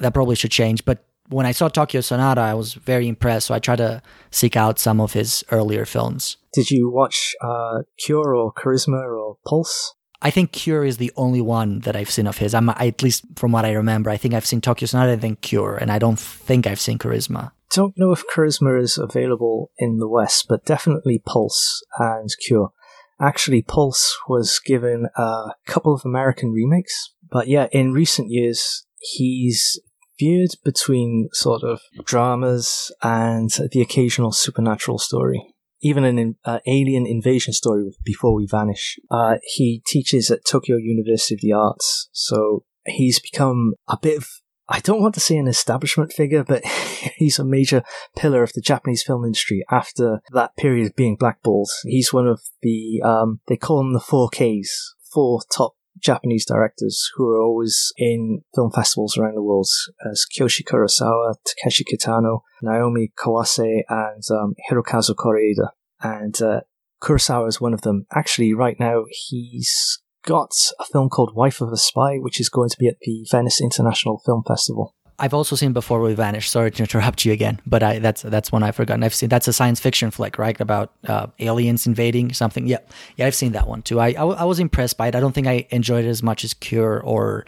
that 0.00 0.12
probably 0.12 0.36
should 0.36 0.50
change. 0.50 0.84
But 0.84 1.04
when 1.28 1.46
I 1.46 1.52
saw 1.52 1.68
Tokyo 1.68 2.00
Sonata, 2.00 2.40
I 2.40 2.54
was 2.54 2.74
very 2.74 3.08
impressed. 3.08 3.46
So 3.46 3.54
I 3.54 3.58
tried 3.58 3.76
to 3.76 4.02
seek 4.30 4.56
out 4.56 4.78
some 4.78 5.00
of 5.00 5.12
his 5.12 5.44
earlier 5.50 5.84
films. 5.84 6.36
Did 6.52 6.70
you 6.70 6.90
watch 6.90 7.34
uh, 7.42 7.82
Cure 7.98 8.34
or 8.34 8.52
Charisma 8.52 9.04
or 9.04 9.36
Pulse? 9.46 9.94
I 10.22 10.30
think 10.30 10.52
Cure 10.52 10.84
is 10.84 10.96
the 10.96 11.12
only 11.16 11.40
one 11.40 11.80
that 11.80 11.96
I've 11.96 12.10
seen 12.10 12.26
of 12.26 12.38
his. 12.38 12.54
I'm 12.54 12.70
at 12.70 13.02
least 13.02 13.24
from 13.36 13.52
what 13.52 13.64
I 13.64 13.72
remember. 13.72 14.10
I 14.10 14.16
think 14.16 14.34
I've 14.34 14.46
seen 14.46 14.60
Tokyo 14.60 14.86
Sonata 14.86 15.18
and 15.26 15.40
Cure, 15.40 15.76
and 15.76 15.92
I 15.92 15.98
don't 15.98 16.18
think 16.18 16.66
I've 16.66 16.80
seen 16.80 16.98
Charisma. 16.98 17.52
Don't 17.72 17.98
know 17.98 18.12
if 18.12 18.24
Charisma 18.34 18.80
is 18.80 18.96
available 18.96 19.70
in 19.78 19.98
the 19.98 20.08
West, 20.08 20.46
but 20.48 20.64
definitely 20.64 21.20
Pulse 21.24 21.82
and 21.98 22.30
Cure. 22.46 22.72
Actually, 23.20 23.62
Pulse 23.62 24.16
was 24.28 24.60
given 24.64 25.08
a 25.16 25.54
couple 25.66 25.94
of 25.94 26.04
American 26.04 26.52
remakes, 26.52 27.14
but 27.30 27.48
yeah, 27.48 27.66
in 27.72 27.92
recent 27.92 28.30
years, 28.30 28.86
he's 28.98 29.80
veered 30.18 30.50
between 30.64 31.28
sort 31.32 31.62
of 31.62 31.80
dramas 32.04 32.92
and 33.02 33.50
the 33.72 33.80
occasional 33.80 34.32
supernatural 34.32 34.98
story 34.98 35.54
even 35.80 36.04
an 36.04 36.36
uh, 36.44 36.60
alien 36.66 37.06
invasion 37.06 37.52
story 37.52 37.84
before 38.04 38.34
we 38.34 38.46
vanish. 38.46 38.98
Uh, 39.10 39.36
he 39.42 39.82
teaches 39.86 40.30
at 40.30 40.44
Tokyo 40.44 40.76
University 40.76 41.34
of 41.34 41.40
the 41.40 41.52
Arts, 41.52 42.08
so 42.12 42.64
he's 42.86 43.20
become 43.20 43.74
a 43.88 43.98
bit 44.00 44.18
of 44.18 44.28
I 44.68 44.80
don't 44.80 45.00
want 45.00 45.14
to 45.14 45.20
say 45.20 45.36
an 45.36 45.46
establishment 45.46 46.12
figure, 46.12 46.42
but 46.42 46.64
he's 47.16 47.38
a 47.38 47.44
major 47.44 47.82
pillar 48.16 48.42
of 48.42 48.52
the 48.52 48.60
Japanese 48.60 49.02
film 49.02 49.24
industry 49.24 49.64
after 49.70 50.20
that 50.32 50.56
period 50.56 50.86
of 50.86 50.96
being 50.96 51.16
blackballed. 51.16 51.70
He's 51.84 52.12
one 52.12 52.26
of 52.26 52.40
the, 52.62 53.00
um, 53.04 53.40
they 53.46 53.56
call 53.56 53.78
them 53.78 53.92
the 53.92 54.00
4Ks, 54.00 54.66
four 55.12 55.40
top 55.54 55.75
Japanese 56.02 56.44
directors 56.44 57.10
who 57.14 57.28
are 57.28 57.40
always 57.40 57.92
in 57.96 58.42
film 58.54 58.70
festivals 58.70 59.16
around 59.16 59.34
the 59.34 59.42
world, 59.42 59.68
as 60.10 60.24
Kiyoshi 60.26 60.64
Kurosawa, 60.64 61.34
Takeshi 61.44 61.84
Kitano, 61.84 62.40
Naomi 62.62 63.12
Kawase, 63.18 63.82
and 63.88 64.22
um, 64.30 64.54
Hirokazu 64.70 65.14
Koreeda. 65.14 65.70
And 66.02 66.40
uh, 66.42 66.60
Kurosawa 67.02 67.48
is 67.48 67.60
one 67.60 67.74
of 67.74 67.82
them. 67.82 68.06
Actually, 68.14 68.54
right 68.54 68.78
now, 68.78 69.04
he's 69.10 70.00
got 70.24 70.50
a 70.80 70.84
film 70.84 71.08
called 71.08 71.34
Wife 71.34 71.60
of 71.60 71.72
a 71.72 71.76
Spy, 71.76 72.16
which 72.16 72.40
is 72.40 72.48
going 72.48 72.68
to 72.70 72.76
be 72.78 72.88
at 72.88 72.98
the 73.00 73.26
Venice 73.30 73.60
International 73.60 74.20
Film 74.24 74.42
Festival. 74.46 74.94
I've 75.18 75.32
also 75.32 75.56
seen 75.56 75.72
Before 75.72 76.00
We 76.00 76.14
Vanish. 76.14 76.50
Sorry 76.50 76.70
to 76.70 76.82
interrupt 76.82 77.24
you 77.24 77.32
again, 77.32 77.60
but 77.66 77.82
I, 77.82 77.98
that's 77.98 78.22
that's 78.22 78.52
one 78.52 78.62
I've 78.62 78.76
forgotten. 78.76 79.02
I've 79.02 79.14
seen 79.14 79.28
that's 79.28 79.48
a 79.48 79.52
science 79.52 79.80
fiction 79.80 80.10
flick, 80.10 80.38
right? 80.38 80.60
About 80.60 80.92
uh, 81.06 81.28
aliens 81.38 81.86
invading 81.86 82.34
something. 82.34 82.66
Yeah, 82.66 82.78
yeah, 83.16 83.26
I've 83.26 83.34
seen 83.34 83.52
that 83.52 83.66
one 83.66 83.82
too. 83.82 83.98
I, 83.98 84.08
I, 84.10 84.24
I 84.24 84.44
was 84.44 84.58
impressed 84.58 84.98
by 84.98 85.08
it. 85.08 85.14
I 85.14 85.20
don't 85.20 85.32
think 85.32 85.46
I 85.46 85.66
enjoyed 85.70 86.04
it 86.04 86.08
as 86.08 86.22
much 86.22 86.44
as 86.44 86.52
Cure 86.52 87.00
or 87.00 87.46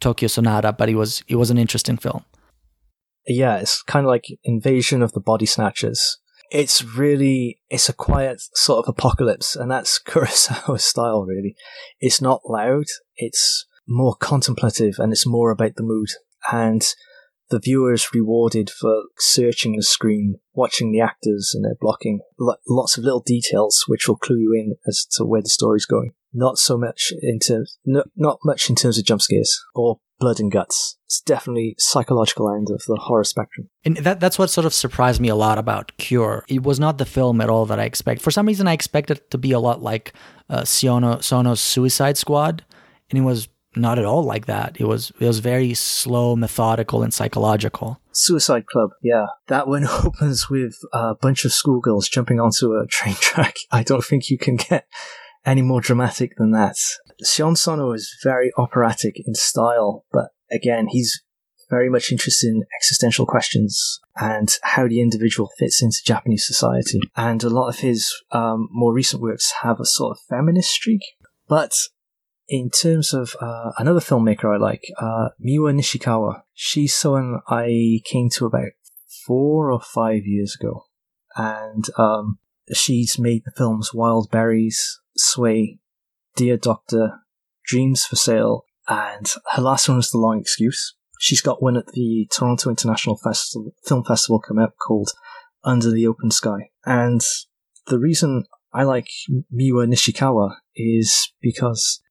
Tokyo 0.00 0.26
Sonata, 0.26 0.72
but 0.72 0.88
it 0.88 0.94
was 0.94 1.22
it 1.28 1.36
was 1.36 1.50
an 1.50 1.58
interesting 1.58 1.98
film. 1.98 2.24
Yeah, 3.26 3.58
it's 3.58 3.82
kind 3.82 4.06
of 4.06 4.08
like 4.08 4.24
Invasion 4.44 5.02
of 5.02 5.12
the 5.12 5.20
Body 5.20 5.46
Snatchers. 5.46 6.18
It's 6.50 6.82
really 6.82 7.60
it's 7.68 7.88
a 7.90 7.94
quiet 7.94 8.42
sort 8.54 8.84
of 8.84 8.88
apocalypse, 8.88 9.54
and 9.54 9.70
that's 9.70 10.00
Kurosawa's 10.06 10.84
style. 10.84 11.24
Really, 11.24 11.56
it's 12.00 12.22
not 12.22 12.40
loud. 12.46 12.86
It's 13.16 13.66
more 13.86 14.14
contemplative, 14.14 14.94
and 14.98 15.12
it's 15.12 15.26
more 15.26 15.50
about 15.50 15.76
the 15.76 15.82
mood 15.82 16.08
and 16.50 16.82
the 17.50 17.60
viewer 17.60 17.92
is 17.92 18.14
rewarded 18.14 18.70
for 18.70 19.04
searching 19.18 19.76
the 19.76 19.82
screen, 19.82 20.36
watching 20.54 20.90
the 20.90 21.00
actors 21.00 21.52
and 21.54 21.64
their 21.64 21.76
blocking. 21.78 22.20
lots 22.66 22.96
of 22.96 23.04
little 23.04 23.22
details 23.24 23.84
which 23.86 24.08
will 24.08 24.16
clue 24.16 24.38
you 24.38 24.54
in 24.54 24.76
as 24.88 25.06
to 25.12 25.24
where 25.24 25.42
the 25.42 25.50
story's 25.50 25.86
going. 25.86 26.12
Not 26.32 26.56
so 26.56 26.78
much 26.78 27.12
in 27.20 27.38
terms, 27.38 27.78
no, 27.84 28.04
not 28.16 28.38
much 28.42 28.70
in 28.70 28.74
terms 28.74 28.96
of 28.96 29.04
jump 29.04 29.20
scares 29.20 29.62
or 29.74 29.98
blood 30.18 30.40
and 30.40 30.50
guts. 30.50 30.96
It's 31.06 31.20
definitely 31.20 31.74
psychological 31.78 32.48
end 32.50 32.68
of 32.70 32.82
the 32.86 32.96
horror 32.96 33.24
spectrum. 33.24 33.68
And 33.84 33.98
that 33.98 34.18
that's 34.18 34.38
what 34.38 34.48
sort 34.48 34.64
of 34.64 34.72
surprised 34.72 35.20
me 35.20 35.28
a 35.28 35.34
lot 35.34 35.58
about 35.58 35.94
Cure. 35.98 36.46
It 36.48 36.62
was 36.62 36.80
not 36.80 36.96
the 36.96 37.04
film 37.04 37.42
at 37.42 37.50
all 37.50 37.66
that 37.66 37.78
I 37.78 37.84
expected. 37.84 38.22
For 38.22 38.30
some 38.30 38.46
reason, 38.46 38.66
I 38.66 38.72
expected 38.72 39.18
it 39.18 39.30
to 39.32 39.36
be 39.36 39.52
a 39.52 39.58
lot 39.58 39.82
like 39.82 40.14
uh, 40.48 40.64
Sion, 40.64 41.20
Sono's 41.20 41.60
Suicide 41.60 42.16
Squad, 42.16 42.64
and 43.10 43.18
it 43.18 43.22
was 43.22 43.48
not 43.74 43.98
at 43.98 44.04
all 44.04 44.22
like 44.22 44.46
that. 44.46 44.76
It 44.78 44.84
was 44.84 45.12
it 45.18 45.26
was 45.26 45.38
very 45.38 45.74
slow, 45.74 46.36
methodical, 46.36 47.02
and 47.02 47.12
psychological. 47.12 48.00
Suicide 48.12 48.66
Club, 48.66 48.90
yeah, 49.02 49.26
that 49.48 49.68
one 49.68 49.86
opens 50.04 50.50
with 50.50 50.76
a 50.92 51.14
bunch 51.14 51.44
of 51.44 51.52
schoolgirls 51.52 52.08
jumping 52.08 52.40
onto 52.40 52.74
a 52.74 52.86
train 52.86 53.14
track. 53.14 53.56
I 53.70 53.82
don't 53.82 54.04
think 54.04 54.30
you 54.30 54.38
can 54.38 54.56
get 54.56 54.86
any 55.44 55.62
more 55.62 55.80
dramatic 55.80 56.36
than 56.36 56.52
that. 56.52 56.76
Sion 57.24 57.56
Sono 57.56 57.92
is 57.92 58.16
very 58.22 58.52
operatic 58.56 59.14
in 59.26 59.34
style, 59.34 60.04
but 60.12 60.30
again, 60.50 60.88
he's 60.88 61.22
very 61.70 61.88
much 61.88 62.12
interested 62.12 62.48
in 62.48 62.64
existential 62.78 63.24
questions 63.24 63.98
and 64.16 64.56
how 64.62 64.86
the 64.86 65.00
individual 65.00 65.48
fits 65.58 65.82
into 65.82 66.02
Japanese 66.04 66.46
society. 66.46 67.00
And 67.16 67.42
a 67.42 67.48
lot 67.48 67.68
of 67.68 67.78
his 67.78 68.12
um, 68.30 68.68
more 68.70 68.92
recent 68.92 69.22
works 69.22 69.54
have 69.62 69.80
a 69.80 69.86
sort 69.86 70.18
of 70.18 70.22
feminist 70.28 70.70
streak, 70.70 71.00
but 71.48 71.72
in 72.48 72.70
terms 72.70 73.14
of 73.14 73.34
uh, 73.40 73.72
another 73.78 74.00
filmmaker 74.00 74.54
I 74.54 74.58
like, 74.58 74.84
uh, 74.98 75.28
Miwa 75.44 75.72
Nishikawa, 75.72 76.42
she's 76.52 76.94
someone 76.94 77.40
I 77.48 78.00
came 78.04 78.28
to 78.30 78.46
about 78.46 78.72
four 79.26 79.70
or 79.70 79.80
five 79.80 80.26
years 80.26 80.56
ago. 80.60 80.84
And 81.36 81.84
um, 81.96 82.38
she's 82.72 83.18
made 83.18 83.42
the 83.44 83.52
films 83.56 83.94
Wild 83.94 84.30
Berries, 84.30 85.00
Sway, 85.16 85.78
Dear 86.36 86.56
Doctor, 86.56 87.20
Dreams 87.64 88.04
for 88.04 88.16
Sale, 88.16 88.64
and 88.88 89.32
her 89.52 89.62
last 89.62 89.88
one 89.88 89.96
was 89.96 90.10
The 90.10 90.18
Long 90.18 90.40
Excuse. 90.40 90.94
She's 91.20 91.40
got 91.40 91.62
one 91.62 91.76
at 91.76 91.86
the 91.92 92.28
Toronto 92.36 92.68
International 92.68 93.16
Festival, 93.16 93.72
Film 93.86 94.04
Festival 94.04 94.40
coming 94.40 94.64
up 94.64 94.74
called 94.84 95.10
Under 95.64 95.90
the 95.90 96.06
Open 96.06 96.30
Sky. 96.30 96.70
And 96.84 97.20
the 97.86 97.98
reason 97.98 98.44
I 98.74 98.82
like 98.82 99.08
Miwa 99.30 99.86
Nishikawa 99.86 100.56
is 100.74 101.32
because 101.40 102.02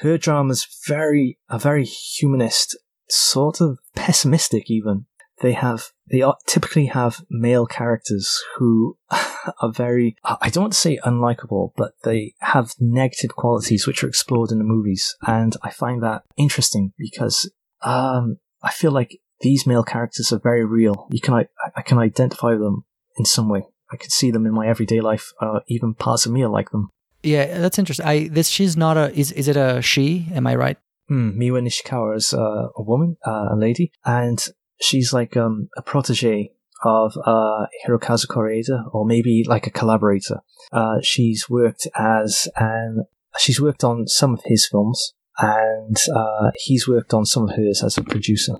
her 0.00 0.18
dramas 0.18 0.66
very 0.86 1.38
are 1.48 1.58
very 1.58 1.84
humanist, 1.84 2.78
sort 3.08 3.60
of 3.60 3.78
pessimistic 3.94 4.70
even. 4.70 5.06
They 5.40 5.52
have 5.52 5.90
they 6.10 6.22
typically 6.46 6.86
have 6.86 7.24
male 7.30 7.66
characters 7.66 8.42
who 8.56 8.98
are 9.10 9.72
very 9.72 10.16
I 10.24 10.50
don't 10.50 10.64
want 10.64 10.72
to 10.74 10.78
say 10.78 10.98
unlikable, 11.04 11.72
but 11.76 11.92
they 12.04 12.34
have 12.40 12.74
negative 12.78 13.36
qualities 13.36 13.86
which 13.86 14.04
are 14.04 14.08
explored 14.08 14.50
in 14.52 14.58
the 14.58 14.64
movies, 14.64 15.16
and 15.26 15.56
I 15.62 15.70
find 15.70 16.02
that 16.02 16.22
interesting 16.36 16.92
because 16.98 17.50
um, 17.82 18.38
I 18.62 18.70
feel 18.70 18.92
like 18.92 19.18
these 19.40 19.66
male 19.66 19.84
characters 19.84 20.32
are 20.32 20.40
very 20.40 20.64
real. 20.64 21.06
You 21.10 21.20
can 21.20 21.34
I, 21.34 21.46
I 21.74 21.82
can 21.82 21.98
identify 21.98 22.54
them 22.54 22.84
in 23.16 23.24
some 23.24 23.48
way. 23.48 23.66
I 23.90 23.96
can 23.96 24.10
see 24.10 24.30
them 24.30 24.46
in 24.46 24.52
my 24.52 24.68
everyday 24.68 25.00
life. 25.00 25.32
Uh, 25.40 25.60
even 25.68 25.94
parts 25.94 26.26
of 26.26 26.32
me 26.32 26.42
are 26.42 26.48
like 26.48 26.70
them. 26.70 26.90
Yeah, 27.22 27.58
that's 27.58 27.78
interesting. 27.78 28.06
I 28.06 28.28
this 28.28 28.48
she's 28.48 28.76
not 28.76 28.96
a 28.96 29.12
is 29.18 29.32
is 29.32 29.48
it 29.48 29.56
a 29.56 29.82
she? 29.82 30.28
Am 30.32 30.46
I 30.46 30.54
right? 30.54 30.78
Mm, 31.10 31.36
Miwa 31.36 31.60
Nishikawa 31.60 32.16
is 32.16 32.32
uh, 32.32 32.68
a 32.76 32.82
woman, 32.82 33.16
uh, 33.26 33.48
a 33.52 33.56
lady, 33.56 33.92
and 34.04 34.38
she's 34.80 35.12
like 35.12 35.36
um, 35.36 35.68
a 35.76 35.82
protege 35.82 36.52
of 36.84 37.12
uh, 37.26 37.66
Hirokazu 37.86 38.26
Koreeda, 38.26 38.84
or 38.92 39.04
maybe 39.04 39.44
like 39.46 39.66
a 39.66 39.70
collaborator. 39.70 40.40
Uh, 40.72 41.00
she's 41.02 41.50
worked 41.50 41.86
as 41.96 42.48
an 42.56 43.04
she's 43.38 43.60
worked 43.60 43.84
on 43.84 44.06
some 44.06 44.34
of 44.34 44.40
his 44.44 44.66
films, 44.66 45.14
and 45.38 45.96
uh, 46.14 46.50
he's 46.54 46.88
worked 46.88 47.12
on 47.12 47.26
some 47.26 47.48
of 47.48 47.56
hers 47.56 47.82
as 47.84 47.98
a 47.98 48.02
producer. 48.02 48.54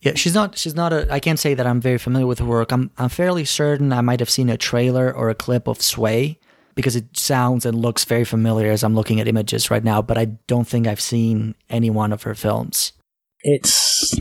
Yeah, 0.00 0.14
she's 0.14 0.34
not. 0.34 0.56
She's 0.56 0.74
not 0.74 0.92
a. 0.92 1.12
I 1.12 1.20
can't 1.20 1.38
say 1.38 1.54
that 1.54 1.66
I'm 1.66 1.80
very 1.80 1.98
familiar 1.98 2.26
with 2.26 2.38
her 2.38 2.46
work. 2.46 2.72
I'm. 2.72 2.90
I'm 2.96 3.10
fairly 3.10 3.44
certain 3.44 3.92
I 3.92 4.00
might 4.00 4.20
have 4.20 4.30
seen 4.30 4.48
a 4.48 4.56
trailer 4.56 5.12
or 5.12 5.28
a 5.28 5.34
clip 5.34 5.66
of 5.66 5.82
Sway, 5.82 6.38
because 6.80 6.96
it 6.96 7.14
sounds 7.14 7.66
and 7.66 7.76
looks 7.76 8.06
very 8.06 8.24
familiar 8.24 8.72
as 8.72 8.82
I'm 8.82 8.94
looking 8.94 9.20
at 9.20 9.28
images 9.28 9.70
right 9.70 9.84
now, 9.84 10.00
but 10.00 10.16
I 10.16 10.24
don't 10.46 10.66
think 10.66 10.86
I've 10.86 11.00
seen 11.00 11.54
any 11.68 11.90
one 11.90 12.10
of 12.10 12.22
her 12.22 12.34
films. 12.34 12.92
It's 13.42 14.16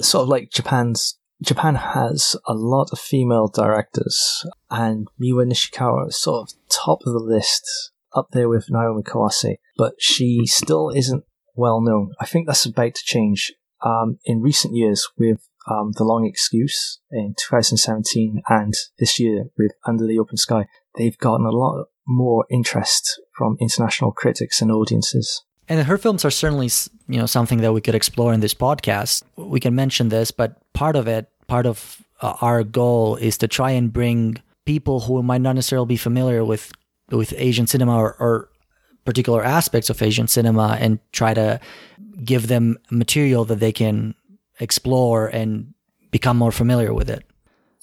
sort 0.00 0.22
of 0.22 0.28
like 0.28 0.50
Japan's 0.50 1.18
Japan 1.42 1.76
has 1.76 2.36
a 2.46 2.52
lot 2.52 2.90
of 2.92 2.98
female 2.98 3.48
directors, 3.48 4.44
and 4.70 5.08
Miwa 5.20 5.46
Nishikawa 5.46 6.08
is 6.08 6.18
sort 6.20 6.42
of 6.42 6.54
top 6.68 7.00
of 7.06 7.14
the 7.14 7.18
list, 7.18 7.90
up 8.14 8.28
there 8.32 8.50
with 8.50 8.70
Naomi 8.70 9.02
Kawase, 9.02 9.56
but 9.78 9.94
she 9.98 10.42
still 10.44 10.90
isn't 10.90 11.24
well 11.54 11.80
known. 11.80 12.12
I 12.20 12.26
think 12.26 12.46
that's 12.46 12.66
about 12.66 12.96
to 12.96 13.02
change. 13.02 13.54
Um, 13.82 14.18
in 14.24 14.42
recent 14.42 14.74
years, 14.74 15.08
with 15.18 15.48
um, 15.70 15.92
The 15.96 16.04
Long 16.04 16.26
Excuse 16.26 17.00
in 17.10 17.34
2017 17.38 18.42
and 18.48 18.74
this 18.98 19.18
year 19.18 19.46
with 19.58 19.72
Under 19.86 20.06
the 20.06 20.18
Open 20.18 20.36
Sky, 20.36 20.66
they've 20.96 21.18
gotten 21.18 21.46
a 21.46 21.50
lot 21.50 21.86
more 22.06 22.46
interest 22.50 23.20
from 23.36 23.56
international 23.60 24.12
critics 24.12 24.60
and 24.60 24.70
audiences. 24.70 25.42
And 25.68 25.86
her 25.86 25.96
films 25.96 26.24
are 26.24 26.30
certainly, 26.30 26.70
you 27.08 27.18
know, 27.18 27.26
something 27.26 27.62
that 27.62 27.72
we 27.72 27.80
could 27.80 27.94
explore 27.94 28.34
in 28.34 28.40
this 28.40 28.52
podcast. 28.52 29.22
We 29.36 29.60
can 29.60 29.74
mention 29.74 30.10
this, 30.10 30.30
but 30.30 30.60
part 30.74 30.96
of 30.96 31.08
it, 31.08 31.28
part 31.46 31.64
of 31.64 32.02
uh, 32.20 32.34
our 32.42 32.62
goal 32.62 33.16
is 33.16 33.38
to 33.38 33.48
try 33.48 33.70
and 33.70 33.92
bring 33.92 34.42
people 34.66 35.00
who 35.00 35.22
might 35.22 35.40
not 35.40 35.54
necessarily 35.54 35.86
be 35.86 35.96
familiar 35.96 36.44
with 36.44 36.72
with 37.10 37.34
Asian 37.36 37.66
cinema 37.66 37.96
or, 37.96 38.16
or 38.18 38.48
particular 39.04 39.44
aspects 39.44 39.90
of 39.90 40.00
Asian 40.00 40.26
cinema 40.26 40.78
and 40.80 40.98
try 41.12 41.34
to 41.34 41.60
give 42.24 42.48
them 42.48 42.78
material 42.90 43.44
that 43.44 43.60
they 43.60 43.72
can 43.72 44.14
explore 44.60 45.26
and 45.26 45.74
become 46.10 46.36
more 46.36 46.52
familiar 46.52 46.92
with 46.94 47.10
it. 47.10 47.24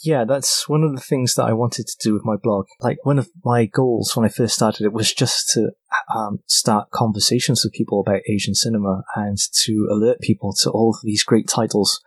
Yeah, 0.04 0.26
that's 0.26 0.68
one 0.68 0.84
of 0.84 0.96
the 0.96 1.02
things 1.02 1.36
that 1.36 1.44
I 1.44 1.54
wanted 1.54 1.86
to 1.86 1.98
do 2.02 2.14
with 2.14 2.26
my 2.26 2.36
blog. 2.36 2.66
Like 2.80 3.06
one 3.06 3.20
of 3.20 3.30
my 3.46 3.66
goals 3.66 4.16
when 4.16 4.26
I 4.26 4.30
first 4.30 4.56
started 4.56 4.84
it 4.84 4.94
was 4.94 5.14
just 5.14 5.52
to 5.54 5.72
um, 6.16 6.40
start 6.48 6.90
conversations 6.90 7.64
with 7.64 7.74
people 7.74 8.00
about 8.00 8.22
Asian 8.28 8.56
cinema 8.56 9.04
and 9.16 9.38
to 9.64 9.88
alert 9.92 10.20
people 10.22 10.56
to 10.62 10.72
all 10.72 10.90
of 10.90 11.02
these 11.04 11.24
great 11.24 11.48
titles, 11.48 12.02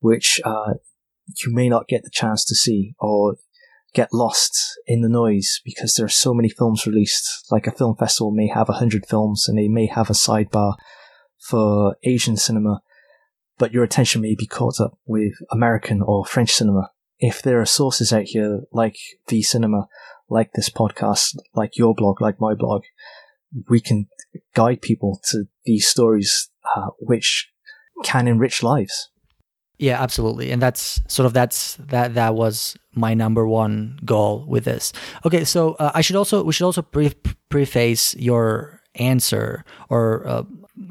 which 0.00 0.40
uh, 0.44 0.74
you 1.44 1.54
may 1.54 1.68
not 1.68 1.86
get 1.86 2.02
the 2.02 2.10
chance 2.10 2.44
to 2.46 2.54
see 2.56 2.94
or 2.98 3.36
get 3.94 4.12
lost 4.12 4.78
in 4.86 5.00
the 5.00 5.08
noise 5.08 5.60
because 5.64 5.94
there 5.94 6.06
are 6.06 6.10
so 6.10 6.34
many 6.34 6.48
films 6.48 6.86
released. 6.86 7.46
Like 7.50 7.66
a 7.66 7.72
film 7.72 7.96
festival 7.96 8.32
may 8.32 8.48
have 8.48 8.68
a 8.68 8.74
hundred 8.74 9.06
films 9.06 9.46
and 9.48 9.56
they 9.56 9.68
may 9.68 9.86
have 9.86 10.10
a 10.10 10.14
sidebar 10.14 10.74
for 11.38 11.96
Asian 12.02 12.36
cinema, 12.36 12.80
but 13.58 13.72
your 13.72 13.84
attention 13.84 14.22
may 14.22 14.34
be 14.34 14.46
caught 14.46 14.80
up 14.80 14.98
with 15.06 15.34
American 15.50 16.02
or 16.02 16.24
French 16.24 16.50
cinema 16.50 16.90
if 17.18 17.42
there 17.42 17.60
are 17.60 17.66
sources 17.66 18.12
out 18.12 18.24
here 18.24 18.62
like 18.72 18.96
the 19.28 19.42
cinema, 19.42 19.88
like 20.28 20.52
this 20.52 20.68
podcast, 20.68 21.36
like 21.54 21.76
your 21.76 21.94
blog, 21.94 22.20
like 22.20 22.40
my 22.40 22.54
blog, 22.54 22.82
we 23.68 23.80
can 23.80 24.08
guide 24.54 24.82
people 24.82 25.20
to 25.30 25.44
these 25.64 25.88
stories 25.88 26.50
uh, 26.76 26.88
which 26.98 27.50
can 28.04 28.28
enrich 28.28 28.62
lives. 28.62 29.10
Yeah, 29.78 30.02
absolutely. 30.02 30.50
And 30.52 30.60
that's 30.60 31.02
sort 31.06 31.26
of 31.26 31.34
that's 31.34 31.76
that 31.76 32.14
that 32.14 32.34
was 32.34 32.76
my 32.94 33.12
number 33.12 33.46
one 33.46 33.98
goal 34.04 34.46
with 34.48 34.64
this. 34.64 34.92
Okay, 35.24 35.44
so 35.44 35.74
uh, 35.74 35.92
I 35.94 36.00
should 36.00 36.16
also 36.16 36.42
we 36.42 36.54
should 36.54 36.64
also 36.64 36.80
pre- 36.82 37.12
preface 37.50 38.14
your 38.16 38.80
answer 38.94 39.64
or 39.90 40.26
uh, 40.26 40.42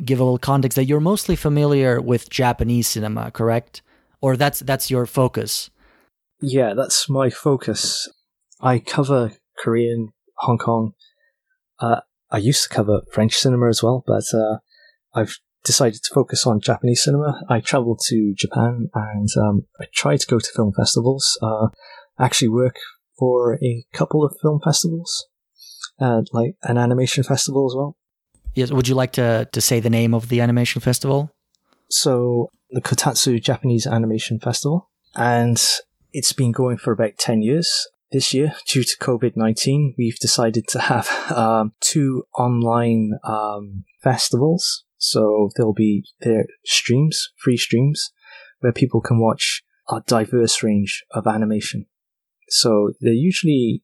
give 0.04 0.20
a 0.20 0.24
little 0.24 0.38
context 0.38 0.76
that 0.76 0.86
you're 0.86 1.00
mostly 1.00 1.36
familiar 1.36 2.02
with 2.02 2.30
Japanese 2.30 2.88
cinema, 2.88 3.32
correct? 3.32 3.82
Or 4.22 4.36
that's 4.38 4.60
that's 4.60 4.90
your 4.90 5.06
focus. 5.06 5.70
Yeah, 6.42 6.74
that's 6.74 7.10
my 7.10 7.30
focus. 7.30 8.10
I 8.62 8.80
cover 8.80 9.34
Korean, 9.58 10.14
Hong 10.38 10.58
Kong. 10.58 10.94
Uh, 11.80 12.02
I 12.32 12.38
used 12.38 12.64
to 12.64 12.70
cover 12.70 13.02
French 13.12 13.36
cinema 13.36 13.70
as 13.70 13.84
well, 13.84 14.04
but 14.06 14.24
uh, 14.34 14.58
I've 15.14 15.38
decided 15.64 16.02
to 16.04 16.14
focus 16.14 16.46
on 16.46 16.62
Japanese 16.62 17.04
cinema. 17.04 17.42
I 17.50 17.60
travel 17.60 17.98
to 18.08 18.34
Japan 18.36 18.90
and 18.94 19.30
um, 19.38 19.68
I 19.80 19.86
try 19.94 20.18
to 20.18 20.28
go 20.28 20.40
to 20.40 20.52
film 20.56 20.74
festivals. 20.76 21.38
Uh, 21.42 21.68
actually 22.20 22.50
work 22.50 22.78
for 23.18 23.56
a 23.64 23.86
couple 23.94 24.24
of 24.24 24.36
film 24.42 24.60
festivals, 24.64 25.28
uh, 26.00 26.22
like 26.32 26.56
an 26.64 26.78
animation 26.78 27.24
festival 27.24 27.66
as 27.70 27.76
well. 27.76 27.98
Yes. 28.56 28.72
Would 28.72 28.88
you 28.88 28.96
like 28.96 29.12
to 29.14 29.48
to 29.52 29.62
say 29.62 29.80
the 29.80 29.90
name 29.90 30.14
of 30.14 30.30
the 30.30 30.42
animation 30.42 30.82
festival? 30.82 31.30
So 31.90 32.50
the 32.72 32.82
Kotatsu 32.82 33.42
Japanese 33.42 33.86
Animation 33.86 34.40
Festival, 34.40 34.90
and 35.16 35.62
it's 36.14 36.34
been 36.34 36.52
going 36.52 36.78
for 36.78 36.92
about 36.92 37.18
10 37.18 37.42
years. 37.42 37.88
This 38.12 38.34
year, 38.34 38.54
due 38.68 38.84
to 38.84 38.98
COVID 38.98 39.34
19, 39.36 39.96
we've 39.98 40.18
decided 40.18 40.68
to 40.70 40.80
have 40.80 41.10
um, 41.32 41.74
two 41.82 42.24
online 42.38 43.12
um, 43.24 43.84
festivals. 44.02 44.86
So 44.98 45.50
there'll 45.56 45.74
be 45.74 46.06
their 46.22 46.46
streams, 46.66 47.30
free 47.38 47.58
streams, 47.58 48.12
where 48.60 48.72
people 48.72 49.02
can 49.02 49.20
watch 49.20 49.64
a 49.90 50.02
diverse 50.08 50.64
range 50.64 51.04
of 51.12 51.28
animation. 51.28 51.88
So 52.48 52.92
they're 53.02 53.14
usually 53.14 53.82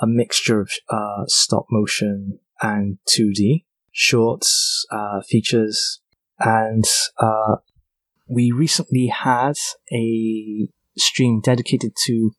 a 0.00 0.06
mixture 0.06 0.60
of 0.60 0.70
uh, 0.90 1.24
stop 1.26 1.66
motion 1.70 2.40
and 2.60 2.98
2D, 3.08 3.64
shorts, 3.92 4.86
uh, 4.90 5.20
features, 5.28 6.00
and 6.38 6.84
uh, 7.18 7.56
we 8.28 8.50
recently 8.50 9.06
had 9.06 9.54
a 9.92 10.68
stream 10.96 11.40
dedicated 11.40 11.92
to 12.06 12.32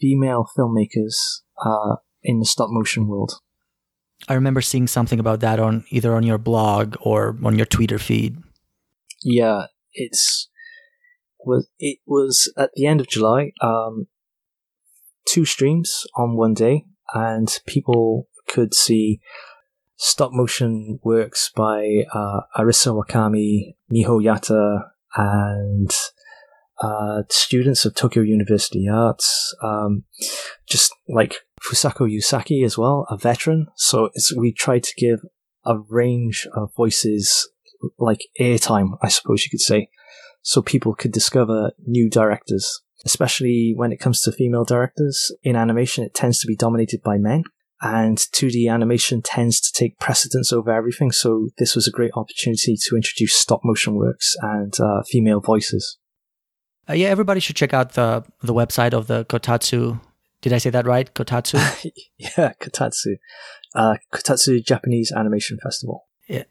female 0.00 0.48
filmmakers 0.56 1.42
uh, 1.64 1.96
in 2.22 2.40
the 2.40 2.46
stop 2.46 2.70
motion 2.70 3.06
world. 3.06 3.40
I 4.28 4.34
remember 4.34 4.60
seeing 4.60 4.86
something 4.86 5.18
about 5.18 5.40
that 5.40 5.60
on 5.60 5.84
either 5.90 6.14
on 6.14 6.24
your 6.24 6.38
blog 6.38 6.96
or 7.00 7.36
on 7.44 7.56
your 7.56 7.66
Twitter 7.66 7.98
feed. 7.98 8.36
Yeah, 9.22 9.66
it's 9.92 10.48
was 11.44 11.68
it 11.78 11.98
was 12.06 12.52
at 12.56 12.70
the 12.74 12.86
end 12.86 13.00
of 13.00 13.08
July. 13.08 13.52
Um, 13.60 14.08
two 15.26 15.44
streams 15.44 16.06
on 16.16 16.36
one 16.36 16.54
day, 16.54 16.84
and 17.14 17.48
people 17.66 18.28
could 18.48 18.74
see 18.74 19.20
stop 20.00 20.32
motion 20.32 20.98
works 21.02 21.50
by 21.54 22.04
uh, 22.14 22.40
Arisa 22.56 22.90
Wakami, 22.90 23.74
Miho 23.92 24.18
Yata, 24.18 24.88
and 25.14 25.94
uh, 26.80 27.22
students 27.28 27.84
of 27.84 27.94
Tokyo 27.94 28.22
University 28.22 28.88
Arts, 28.88 29.54
um, 29.62 30.04
just 30.66 30.94
like 31.06 31.40
Fusako 31.62 32.10
Yusaki 32.10 32.64
as 32.64 32.78
well, 32.78 33.06
a 33.10 33.18
veteran. 33.18 33.66
So 33.76 34.08
we 34.34 34.52
try 34.52 34.78
to 34.78 34.92
give 34.96 35.20
a 35.66 35.76
range 35.90 36.48
of 36.54 36.74
voices, 36.74 37.46
like 37.98 38.22
airtime, 38.40 38.96
I 39.02 39.08
suppose 39.08 39.44
you 39.44 39.50
could 39.50 39.60
say, 39.60 39.90
so 40.40 40.62
people 40.62 40.94
could 40.94 41.12
discover 41.12 41.72
new 41.86 42.08
directors. 42.08 42.80
Especially 43.04 43.74
when 43.76 43.92
it 43.92 44.00
comes 44.00 44.22
to 44.22 44.32
female 44.32 44.64
directors 44.64 45.30
in 45.42 45.56
animation, 45.56 46.04
it 46.04 46.14
tends 46.14 46.38
to 46.38 46.46
be 46.46 46.56
dominated 46.56 47.02
by 47.02 47.18
men, 47.18 47.44
and 47.82 48.18
2D 48.18 48.70
animation 48.70 49.22
tends 49.22 49.60
to 49.60 49.72
take 49.72 49.98
precedence 49.98 50.52
over 50.52 50.70
everything. 50.70 51.12
So 51.12 51.48
this 51.58 51.74
was 51.74 51.86
a 51.86 51.90
great 51.90 52.12
opportunity 52.14 52.76
to 52.76 52.96
introduce 52.96 53.34
stop 53.34 53.60
motion 53.64 53.94
works 53.94 54.36
and 54.42 54.72
uh, 54.80 55.02
female 55.06 55.40
voices. 55.40 55.98
Uh, 56.88 56.94
yeah, 56.94 57.08
everybody 57.08 57.40
should 57.40 57.56
check 57.56 57.72
out 57.72 57.92
the 57.92 58.24
the 58.42 58.54
website 58.54 58.92
of 58.92 59.06
the 59.06 59.24
Kotatsu. 59.26 60.00
Did 60.40 60.52
I 60.52 60.58
say 60.58 60.70
that 60.70 60.86
right? 60.86 61.12
Kotatsu. 61.14 61.58
yeah, 62.18 62.52
Kotatsu. 62.60 63.16
Uh, 63.74 63.96
Kotatsu 64.12 64.64
Japanese 64.64 65.12
Animation 65.12 65.58
Festival. 65.62 66.06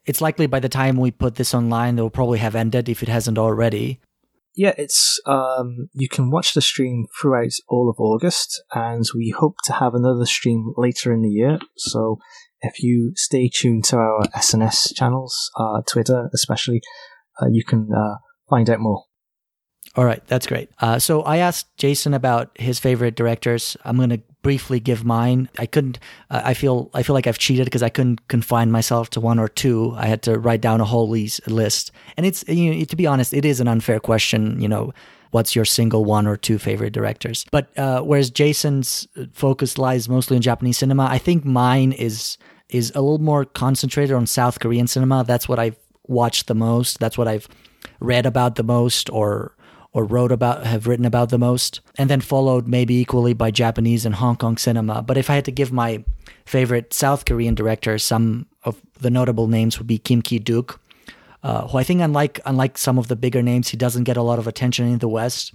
It's 0.06 0.20
likely 0.20 0.46
by 0.46 0.60
the 0.60 0.70
time 0.70 0.98
we 0.98 1.10
put 1.10 1.36
this 1.36 1.54
online, 1.54 1.98
it 1.98 2.02
will 2.02 2.10
probably 2.10 2.40
have 2.40 2.54
ended 2.54 2.90
if 2.90 3.02
it 3.02 3.08
hasn't 3.08 3.38
already. 3.38 4.02
Yeah, 4.60 4.74
it's 4.78 5.22
um, 5.26 5.88
you 5.94 6.10
can 6.10 6.32
watch 6.32 6.54
the 6.54 6.60
stream 6.60 7.06
throughout 7.18 7.54
all 7.70 7.90
of 7.90 7.96
August, 7.98 8.62
and 8.74 9.06
we 9.16 9.30
hope 9.30 9.56
to 9.64 9.72
have 9.72 9.94
another 9.94 10.26
stream 10.26 10.74
later 10.76 11.14
in 11.14 11.22
the 11.22 11.30
year. 11.30 11.60
So 11.78 12.18
if 12.60 12.84
you 12.84 13.14
stay 13.16 13.48
tuned 13.48 13.86
to 13.86 13.96
our 13.96 14.24
SNS 14.36 14.98
channels, 14.98 15.50
uh, 15.56 15.82
Twitter 15.90 16.30
especially, 16.34 16.82
uh, 17.42 17.46
you 17.50 17.64
can 17.64 17.88
uh, 17.96 18.16
find 18.50 18.70
out 18.70 18.82
more. 18.82 19.06
All 19.96 20.04
right, 20.04 20.22
that's 20.28 20.46
great. 20.46 20.70
Uh, 20.82 21.00
so 21.00 21.22
I 21.22 21.38
asked 21.38 21.68
Jason 21.78 22.14
about 22.14 22.52
his 22.56 22.80
favorite 22.80 23.16
directors. 23.16 23.78
I'm 23.86 23.96
going 23.96 24.10
to 24.10 24.22
briefly 24.42 24.80
give 24.80 25.04
mine. 25.04 25.50
I 25.58 25.66
couldn't. 25.66 26.00
Uh, 26.30 26.42
I 26.44 26.54
feel. 26.54 26.90
I 26.94 27.04
feel 27.04 27.14
like 27.14 27.28
I've 27.28 27.38
cheated 27.38 27.66
because 27.66 27.84
I 27.84 27.90
couldn't 27.90 28.28
confine 28.28 28.72
myself 28.72 29.10
to 29.12 29.20
one 29.20 29.40
or 29.40 29.48
two. 29.48 29.94
I 29.98 30.08
had 30.08 30.22
to 30.24 30.40
write 30.40 30.62
down 30.62 30.82
a 30.82 30.86
whole 30.86 31.10
list. 31.10 31.92
And 32.18 32.26
it's 32.26 32.44
you 32.48 32.74
know, 32.74 32.84
to 32.84 32.96
be 32.96 33.08
honest, 33.08 33.34
it 33.34 33.46
is 33.46 33.60
an 33.60 33.68
unfair 33.68 34.00
question. 34.00 34.62
You 34.62 34.68
know, 34.68 34.94
what's 35.32 35.56
your 35.56 35.66
single 35.66 36.06
one 36.06 36.28
or 36.28 36.38
two 36.38 36.58
favorite 36.58 36.94
directors? 36.94 37.46
But 37.52 37.78
uh, 37.78 38.02
whereas 38.02 38.30
Jason's 38.30 39.08
focus 39.34 39.78
lies 39.78 40.10
mostly 40.10 40.36
in 40.36 40.42
Japanese 40.42 40.78
cinema, 40.78 41.06
I 41.06 41.18
think 41.18 41.46
mine 41.46 41.92
is 41.92 42.38
is 42.70 42.92
a 42.92 43.02
little 43.02 43.20
more 43.20 43.46
concentrated 43.46 44.16
on 44.16 44.28
South 44.28 44.60
Korean 44.60 44.88
cinema. 44.88 45.24
That's 45.24 45.50
what 45.50 45.60
I've 45.60 45.78
watched 46.08 46.48
the 46.48 46.56
most. 46.56 47.00
That's 47.00 47.18
what 47.18 47.28
I've 47.28 47.48
read 48.00 48.26
about 48.26 48.56
the 48.56 48.64
most, 48.64 49.10
or 49.10 49.56
or 49.92 50.06
wrote 50.06 50.32
about 50.32 50.66
have 50.66 50.88
written 50.88 51.06
about 51.06 51.30
the 51.30 51.38
most 51.38 51.82
and 51.98 52.10
then 52.10 52.22
followed 52.22 52.68
maybe 52.68 52.96
equally 52.96 53.34
by 53.34 53.52
Japanese 53.52 54.06
and 54.06 54.16
Hong 54.16 54.36
Kong 54.36 54.58
cinema 54.58 55.02
but 55.02 55.18
if 55.18 55.30
I 55.30 55.36
had 55.36 55.46
to 55.46 55.52
give 55.52 55.72
my 55.72 56.04
favorite 56.46 56.94
South 56.94 57.26
Korean 57.26 57.56
director 57.56 57.98
some 57.98 58.46
of 58.64 58.82
the 59.00 59.10
notable 59.10 59.48
names 59.48 59.78
would 59.78 59.88
be 59.88 59.98
Kim 59.98 60.22
Ki-duk 60.22 60.80
uh, 61.44 61.68
who 61.68 61.78
I 61.78 61.84
think 61.84 62.02
unlike 62.02 62.40
unlike 62.46 62.78
some 62.78 62.98
of 62.98 63.08
the 63.08 63.16
bigger 63.16 63.42
names 63.42 63.70
he 63.70 63.78
doesn't 63.78 64.04
get 64.04 64.18
a 64.18 64.24
lot 64.24 64.40
of 64.40 64.48
attention 64.48 64.88
in 64.88 65.00
the 65.00 65.10
West 65.10 65.54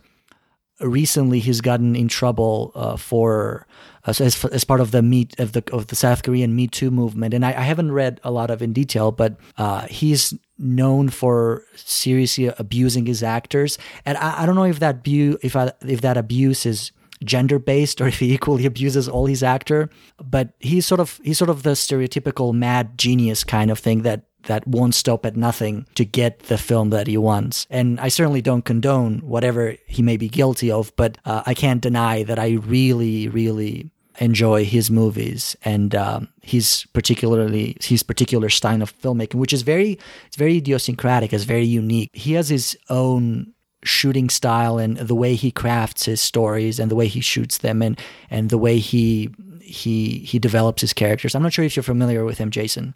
recently 0.80 1.38
he's 1.38 1.60
gotten 1.60 1.94
in 1.94 2.08
trouble 2.08 2.72
uh, 2.74 2.96
for 2.96 3.66
uh, 4.06 4.12
as, 4.18 4.44
as 4.44 4.64
part 4.64 4.80
of 4.80 4.90
the 4.90 5.02
meet 5.02 5.38
of 5.38 5.52
the 5.52 5.62
of 5.72 5.86
the 5.88 5.96
South 5.96 6.22
Korean 6.22 6.54
Me 6.54 6.66
Too 6.66 6.90
movement. 6.90 7.34
And 7.34 7.44
I, 7.44 7.50
I 7.50 7.62
haven't 7.62 7.92
read 7.92 8.20
a 8.24 8.30
lot 8.30 8.50
of 8.50 8.60
in 8.60 8.72
detail, 8.72 9.12
but 9.12 9.36
uh, 9.56 9.86
he's 9.86 10.34
known 10.58 11.08
for 11.08 11.64
seriously 11.74 12.52
abusing 12.58 13.06
his 13.06 13.22
actors. 13.22 13.78
And 14.04 14.16
I, 14.18 14.42
I 14.42 14.46
don't 14.46 14.54
know 14.54 14.64
if 14.64 14.80
that 14.80 15.02
bu- 15.02 15.38
if 15.42 15.56
I, 15.56 15.72
if 15.86 16.00
that 16.02 16.16
abuse 16.16 16.66
is 16.66 16.92
gender 17.24 17.58
based 17.58 18.00
or 18.00 18.08
if 18.08 18.18
he 18.18 18.34
equally 18.34 18.66
abuses 18.66 19.08
all 19.08 19.26
his 19.26 19.42
actor. 19.42 19.90
But 20.22 20.54
he's 20.60 20.86
sort 20.86 21.00
of 21.00 21.20
he's 21.24 21.38
sort 21.38 21.50
of 21.50 21.62
the 21.62 21.70
stereotypical 21.70 22.52
mad 22.52 22.98
genius 22.98 23.44
kind 23.44 23.70
of 23.70 23.78
thing 23.78 24.02
that 24.02 24.24
that 24.46 24.66
won't 24.66 24.94
stop 24.94 25.24
at 25.24 25.36
nothing 25.36 25.86
to 25.94 26.04
get 26.04 26.40
the 26.40 26.58
film 26.58 26.90
that 26.90 27.06
he 27.06 27.16
wants. 27.16 27.66
And 27.70 27.98
I 27.98 28.08
certainly 28.08 28.42
don't 28.42 28.64
condone 28.64 29.20
whatever 29.20 29.76
he 29.86 30.02
may 30.02 30.16
be 30.16 30.28
guilty 30.28 30.70
of, 30.70 30.94
but 30.96 31.18
uh, 31.24 31.42
I 31.46 31.54
can't 31.54 31.80
deny 31.80 32.24
that 32.24 32.38
I 32.38 32.52
really, 32.52 33.28
really 33.28 33.90
enjoy 34.18 34.64
his 34.64 34.90
movies 34.90 35.56
and 35.64 35.94
um, 35.94 36.28
his 36.42 36.86
particularly 36.92 37.76
his 37.80 38.02
particular 38.02 38.48
style 38.48 38.82
of 38.82 38.96
filmmaking, 39.00 39.36
which 39.36 39.52
is 39.52 39.62
very 39.62 39.98
it's 40.26 40.36
very 40.36 40.56
idiosyncratic, 40.58 41.32
it's 41.32 41.44
very 41.44 41.64
unique. 41.64 42.10
He 42.12 42.34
has 42.34 42.48
his 42.48 42.76
own 42.88 43.52
shooting 43.82 44.30
style 44.30 44.78
and 44.78 44.96
the 44.96 45.14
way 45.14 45.34
he 45.34 45.50
crafts 45.50 46.06
his 46.06 46.20
stories 46.20 46.78
and 46.78 46.90
the 46.90 46.94
way 46.94 47.06
he 47.06 47.20
shoots 47.20 47.58
them 47.58 47.82
and 47.82 48.00
and 48.30 48.50
the 48.50 48.58
way 48.58 48.78
he 48.78 49.30
he 49.60 50.18
he 50.20 50.38
develops 50.38 50.80
his 50.80 50.92
characters. 50.92 51.34
I'm 51.34 51.42
not 51.42 51.52
sure 51.52 51.64
if 51.64 51.76
you're 51.76 51.82
familiar 51.82 52.24
with 52.24 52.38
him, 52.38 52.50
Jason. 52.50 52.94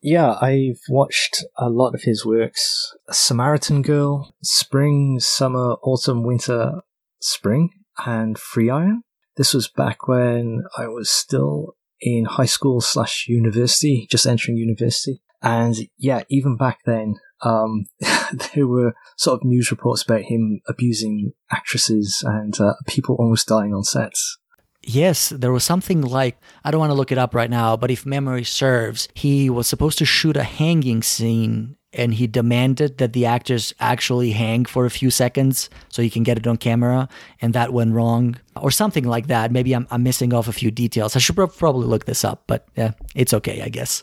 Yeah, 0.00 0.36
I've 0.40 0.80
watched 0.88 1.44
a 1.56 1.68
lot 1.68 1.94
of 1.94 2.02
his 2.02 2.24
works. 2.24 2.94
Samaritan 3.10 3.82
Girl, 3.82 4.32
Spring, 4.44 5.18
Summer, 5.18 5.74
Autumn, 5.82 6.22
Winter, 6.22 6.82
Spring, 7.20 7.70
and 8.06 8.36
3-Iron. 8.36 9.02
This 9.38 9.54
was 9.54 9.68
back 9.68 10.08
when 10.08 10.64
I 10.76 10.88
was 10.88 11.08
still 11.08 11.76
in 12.00 12.24
high 12.24 12.44
school 12.44 12.80
slash 12.80 13.26
university, 13.28 14.08
just 14.10 14.26
entering 14.26 14.58
university. 14.58 15.22
And 15.40 15.76
yeah, 15.96 16.22
even 16.28 16.56
back 16.56 16.80
then, 16.84 17.14
um, 17.42 17.86
there 18.54 18.66
were 18.66 18.94
sort 19.16 19.40
of 19.40 19.44
news 19.44 19.70
reports 19.70 20.02
about 20.02 20.22
him 20.22 20.60
abusing 20.66 21.34
actresses 21.52 22.24
and 22.26 22.60
uh, 22.60 22.74
people 22.88 23.14
almost 23.14 23.46
dying 23.46 23.72
on 23.72 23.84
sets. 23.84 24.38
Yes, 24.82 25.28
there 25.28 25.52
was 25.52 25.62
something 25.62 26.02
like, 26.02 26.36
I 26.64 26.72
don't 26.72 26.80
want 26.80 26.90
to 26.90 26.96
look 26.96 27.12
it 27.12 27.18
up 27.18 27.32
right 27.32 27.50
now, 27.50 27.76
but 27.76 27.92
if 27.92 28.04
memory 28.04 28.42
serves, 28.42 29.06
he 29.14 29.48
was 29.48 29.68
supposed 29.68 29.98
to 29.98 30.04
shoot 30.04 30.36
a 30.36 30.42
hanging 30.42 31.04
scene 31.04 31.76
and 31.92 32.14
he 32.14 32.26
demanded 32.26 32.98
that 32.98 33.12
the 33.12 33.24
actors 33.24 33.74
actually 33.80 34.32
hang 34.32 34.64
for 34.64 34.84
a 34.84 34.90
few 34.90 35.10
seconds 35.10 35.70
so 35.88 36.02
he 36.02 36.10
can 36.10 36.22
get 36.22 36.36
it 36.36 36.46
on 36.46 36.56
camera 36.56 37.08
and 37.40 37.54
that 37.54 37.72
went 37.72 37.94
wrong 37.94 38.36
or 38.60 38.70
something 38.70 39.04
like 39.04 39.26
that. 39.28 39.50
Maybe 39.50 39.74
i'm, 39.74 39.86
I'm 39.90 40.02
missing 40.02 40.34
off 40.34 40.48
a 40.48 40.52
few 40.52 40.70
details. 40.70 41.16
I 41.16 41.18
should 41.18 41.36
probably 41.36 41.86
look 41.86 42.04
this 42.04 42.24
up 42.24 42.44
but 42.46 42.68
yeah 42.76 42.92
it's 43.14 43.32
okay 43.34 43.62
i 43.62 43.68
guess. 43.68 44.02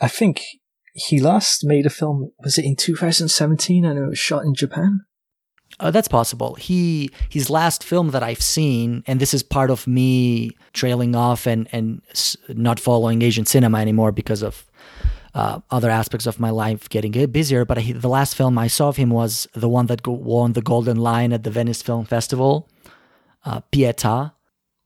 I 0.00 0.08
think 0.08 0.42
he 0.92 1.20
last 1.20 1.64
made 1.64 1.86
a 1.86 1.90
film 1.90 2.32
was 2.40 2.58
it 2.58 2.64
in 2.64 2.76
2017 2.76 3.84
and 3.84 3.98
it 3.98 4.06
was 4.06 4.18
shot 4.18 4.44
in 4.44 4.54
japan. 4.54 5.00
Uh, 5.80 5.90
that's 5.90 6.08
possible. 6.08 6.54
He 6.54 7.10
his 7.28 7.50
last 7.50 7.82
film 7.82 8.10
that 8.10 8.22
I've 8.22 8.42
seen, 8.42 9.02
and 9.08 9.18
this 9.18 9.34
is 9.34 9.42
part 9.42 9.70
of 9.70 9.88
me 9.88 10.56
trailing 10.72 11.16
off 11.16 11.46
and 11.46 11.68
and 11.72 12.00
not 12.48 12.78
following 12.78 13.22
Asian 13.22 13.44
cinema 13.44 13.78
anymore 13.78 14.12
because 14.12 14.42
of 14.42 14.66
uh, 15.34 15.60
other 15.70 15.90
aspects 15.90 16.26
of 16.26 16.40
my 16.40 16.50
life 16.50 16.88
getting 16.88 17.12
busier. 17.30 17.64
But 17.64 17.78
the 17.78 18.08
last 18.08 18.36
film 18.36 18.56
I 18.58 18.68
saw 18.68 18.88
of 18.88 18.96
him 18.96 19.10
was 19.10 19.48
the 19.52 19.68
one 19.68 19.86
that 19.86 20.06
won 20.06 20.52
the 20.52 20.62
Golden 20.62 20.96
Lion 20.96 21.32
at 21.32 21.42
the 21.42 21.50
Venice 21.50 21.82
Film 21.82 22.04
Festival, 22.04 22.68
uh, 23.44 23.60
Pietà, 23.72 24.32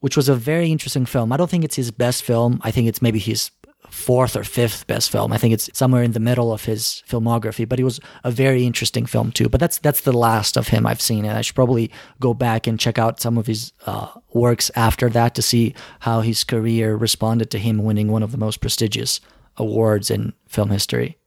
which 0.00 0.16
was 0.16 0.28
a 0.28 0.34
very 0.34 0.70
interesting 0.72 1.06
film. 1.06 1.32
I 1.32 1.36
don't 1.36 1.50
think 1.50 1.64
it's 1.64 1.76
his 1.76 1.90
best 1.90 2.22
film. 2.22 2.60
I 2.62 2.70
think 2.70 2.88
it's 2.88 3.02
maybe 3.02 3.18
his 3.18 3.50
fourth 3.90 4.36
or 4.36 4.44
fifth 4.44 4.86
best 4.86 5.10
film. 5.10 5.32
I 5.32 5.38
think 5.38 5.54
it's 5.54 5.70
somewhere 5.72 6.02
in 6.02 6.12
the 6.12 6.20
middle 6.20 6.52
of 6.52 6.64
his 6.64 7.02
filmography, 7.08 7.68
but 7.68 7.80
it 7.80 7.84
was 7.84 8.00
a 8.22 8.30
very 8.30 8.66
interesting 8.66 9.06
film 9.06 9.32
too. 9.32 9.48
But 9.48 9.60
that's 9.60 9.78
that's 9.78 10.02
the 10.02 10.12
last 10.12 10.56
of 10.56 10.68
him 10.68 10.86
I've 10.86 11.00
seen, 11.00 11.24
and 11.24 11.36
I 11.36 11.42
should 11.42 11.54
probably 11.54 11.90
go 12.20 12.34
back 12.34 12.66
and 12.66 12.78
check 12.78 12.98
out 12.98 13.20
some 13.20 13.38
of 13.38 13.46
his 13.46 13.72
uh, 13.86 14.08
works 14.32 14.70
after 14.74 15.08
that 15.10 15.34
to 15.34 15.42
see 15.42 15.74
how 16.00 16.20
his 16.20 16.44
career 16.44 16.96
responded 16.96 17.50
to 17.50 17.58
him 17.58 17.82
winning 17.82 18.08
one 18.08 18.22
of 18.22 18.32
the 18.32 18.38
most 18.38 18.60
prestigious 18.60 19.20
awards 19.58 20.10
in 20.10 20.32
film 20.46 20.70
history. 20.70 21.18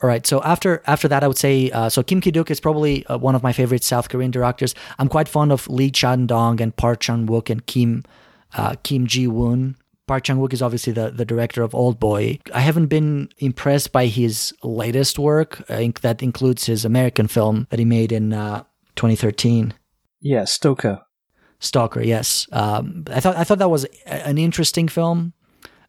All 0.00 0.08
right, 0.08 0.24
so 0.24 0.40
after 0.42 0.82
after 0.86 1.08
that, 1.08 1.24
I 1.24 1.28
would 1.28 1.38
say 1.38 1.70
uh, 1.72 1.88
so. 1.88 2.04
Kim 2.04 2.20
Ki 2.20 2.30
Duk 2.30 2.52
is 2.52 2.60
probably 2.60 3.04
uh, 3.06 3.18
one 3.18 3.34
of 3.34 3.42
my 3.42 3.52
favorite 3.52 3.82
South 3.82 4.08
Korean 4.08 4.30
directors. 4.30 4.74
I'm 4.98 5.08
quite 5.08 5.28
fond 5.28 5.50
of 5.50 5.68
Lee 5.68 5.90
Chan 5.90 6.26
Dong 6.26 6.60
and 6.60 6.74
Park 6.76 7.00
Chan 7.00 7.26
Wook 7.26 7.50
and 7.50 7.66
Kim 7.66 8.04
uh, 8.54 8.76
Kim 8.84 9.08
Ji 9.08 9.26
Woon. 9.26 9.76
Park 10.06 10.22
Chan 10.22 10.38
Wook 10.38 10.52
is 10.52 10.62
obviously 10.62 10.92
the, 10.92 11.10
the 11.10 11.24
director 11.24 11.62
of 11.62 11.74
Old 11.74 11.98
Boy. 11.98 12.38
I 12.54 12.60
haven't 12.60 12.86
been 12.86 13.28
impressed 13.38 13.90
by 13.90 14.06
his 14.06 14.54
latest 14.62 15.18
work. 15.18 15.60
I 15.68 15.76
think 15.76 16.00
that 16.00 16.22
includes 16.22 16.66
his 16.66 16.84
American 16.84 17.26
film 17.26 17.66
that 17.70 17.78
he 17.78 17.84
made 17.84 18.12
in 18.12 18.32
uh, 18.32 18.62
2013. 18.94 19.74
Yeah, 20.20 20.44
Stoker. 20.44 21.02
Stalker, 21.60 22.02
yes. 22.02 22.46
Um, 22.52 23.04
I 23.10 23.20
thought 23.20 23.36
I 23.36 23.44
thought 23.44 23.58
that 23.58 23.70
was 23.70 23.84
an 24.06 24.38
interesting 24.38 24.86
film. 24.86 25.32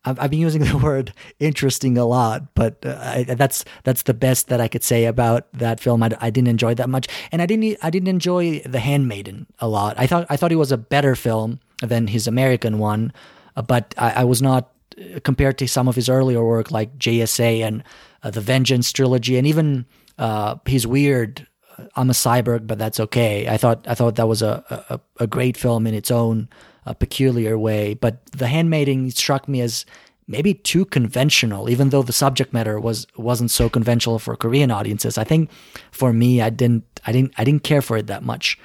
I've, 0.05 0.19
I've 0.19 0.29
been 0.29 0.39
using 0.39 0.63
the 0.65 0.77
word 0.77 1.13
interesting 1.39 1.97
a 1.97 2.05
lot, 2.05 2.53
but 2.53 2.85
uh, 2.85 2.97
I, 3.01 3.23
that's 3.23 3.65
that's 3.83 4.03
the 4.03 4.13
best 4.13 4.47
that 4.47 4.61
I 4.61 4.67
could 4.67 4.83
say 4.83 5.05
about 5.05 5.51
that 5.53 5.79
film. 5.79 6.03
I, 6.03 6.11
I 6.19 6.29
didn't 6.29 6.49
enjoy 6.49 6.73
that 6.75 6.89
much, 6.89 7.07
and 7.31 7.41
I 7.41 7.45
didn't 7.45 7.77
I 7.81 7.89
didn't 7.89 8.09
enjoy 8.09 8.59
The 8.59 8.79
Handmaiden 8.79 9.47
a 9.59 9.67
lot. 9.67 9.95
I 9.97 10.07
thought 10.07 10.27
I 10.29 10.37
thought 10.37 10.51
it 10.51 10.57
was 10.57 10.71
a 10.71 10.77
better 10.77 11.15
film 11.15 11.59
than 11.81 12.07
his 12.07 12.27
American 12.27 12.79
one, 12.79 13.13
uh, 13.55 13.61
but 13.61 13.93
I, 13.97 14.11
I, 14.11 14.23
was 14.25 14.41
not 14.41 14.71
uh, 14.99 15.19
compared 15.23 15.57
to 15.59 15.67
some 15.67 15.87
of 15.87 15.95
his 15.95 16.09
earlier 16.09 16.43
work 16.43 16.71
like 16.71 16.97
JSA 16.97 17.61
and 17.61 17.83
uh, 18.23 18.29
the 18.29 18.41
Vengeance 18.41 18.91
trilogy, 18.91 19.37
and 19.37 19.47
even 19.47 19.85
uh, 20.17 20.55
his 20.65 20.85
weird 20.85 21.47
uh, 21.77 21.85
I'm 21.95 22.09
a 22.09 22.13
cyborg, 22.13 22.67
but 22.67 22.77
that's 22.77 22.99
okay. 22.99 23.47
I 23.47 23.57
thought 23.57 23.85
I 23.87 23.95
thought 23.95 24.15
that 24.15 24.27
was 24.27 24.41
a, 24.41 24.63
a, 24.89 25.23
a 25.23 25.27
great 25.27 25.57
film 25.57 25.87
in 25.87 25.93
its 25.93 26.11
own 26.11 26.49
a 26.89 26.95
peculiar 26.95 27.57
way. 27.57 27.93
But 27.93 28.25
The 28.31 28.47
Handmaiden 28.47 29.11
struck 29.11 29.47
me 29.47 29.61
as 29.61 29.85
maybe 30.27 30.53
too 30.53 30.85
conventional, 30.85 31.69
even 31.69 31.89
though 31.89 32.03
the 32.03 32.11
subject 32.13 32.51
matter 32.51 32.79
was 32.79 33.07
wasn't 33.15 33.51
so 33.51 33.69
conventional 33.69 34.19
for 34.19 34.35
Korean 34.35 34.71
audiences. 34.71 35.17
I 35.17 35.23
think 35.23 35.49
for 35.91 36.11
me, 36.11 36.41
I 36.41 36.49
didn't 36.49 36.83
I 37.05 37.11
didn't 37.11 37.33
I 37.37 37.43
didn't 37.43 37.63
care 37.63 37.81
for 37.81 37.95
it 37.95 38.07
that 38.07 38.23
much. 38.23 38.57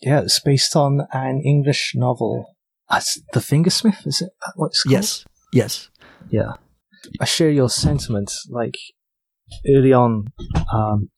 Yeah, 0.00 0.20
it's 0.20 0.40
based 0.40 0.76
on 0.76 1.06
an 1.12 1.40
English 1.44 1.92
novel. 1.96 2.54
That's 2.90 3.20
The 3.32 3.40
Fingersmith, 3.40 4.06
is 4.06 4.20
it 4.20 4.30
what 4.56 4.68
it's 4.68 4.82
called? 4.82 4.92
Yes. 4.92 5.24
Yes. 5.52 5.88
Yeah. 6.28 6.52
I 7.20 7.24
share 7.24 7.50
your 7.50 7.70
sentiments. 7.70 8.46
Like 8.50 8.76
early 9.68 9.92
on 9.92 10.26
um, 10.72 11.10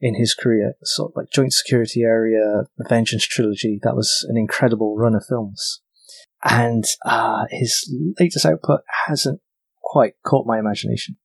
in 0.00 0.14
his 0.14 0.34
career, 0.34 0.74
sort 0.82 1.12
of 1.12 1.16
like 1.16 1.30
Joint 1.32 1.52
Security 1.52 2.02
Area, 2.02 2.64
the 2.76 2.86
Vengeance 2.88 3.26
trilogy. 3.26 3.78
That 3.82 3.96
was 3.96 4.26
an 4.28 4.36
incredible 4.36 4.96
run 4.96 5.14
of 5.14 5.24
films, 5.28 5.82
and 6.48 6.84
uh, 7.04 7.44
his 7.50 7.92
latest 8.18 8.46
output 8.46 8.80
hasn't 9.06 9.40
quite 9.82 10.14
caught 10.24 10.46
my 10.46 10.58
imagination. 10.58 11.16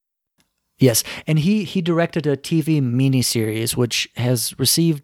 Yes, 0.80 1.04
and 1.28 1.40
he 1.40 1.64
he 1.64 1.82
directed 1.82 2.26
a 2.26 2.36
TV 2.36 2.82
miniseries 2.82 3.76
which 3.76 4.10
has 4.16 4.58
received 4.58 5.04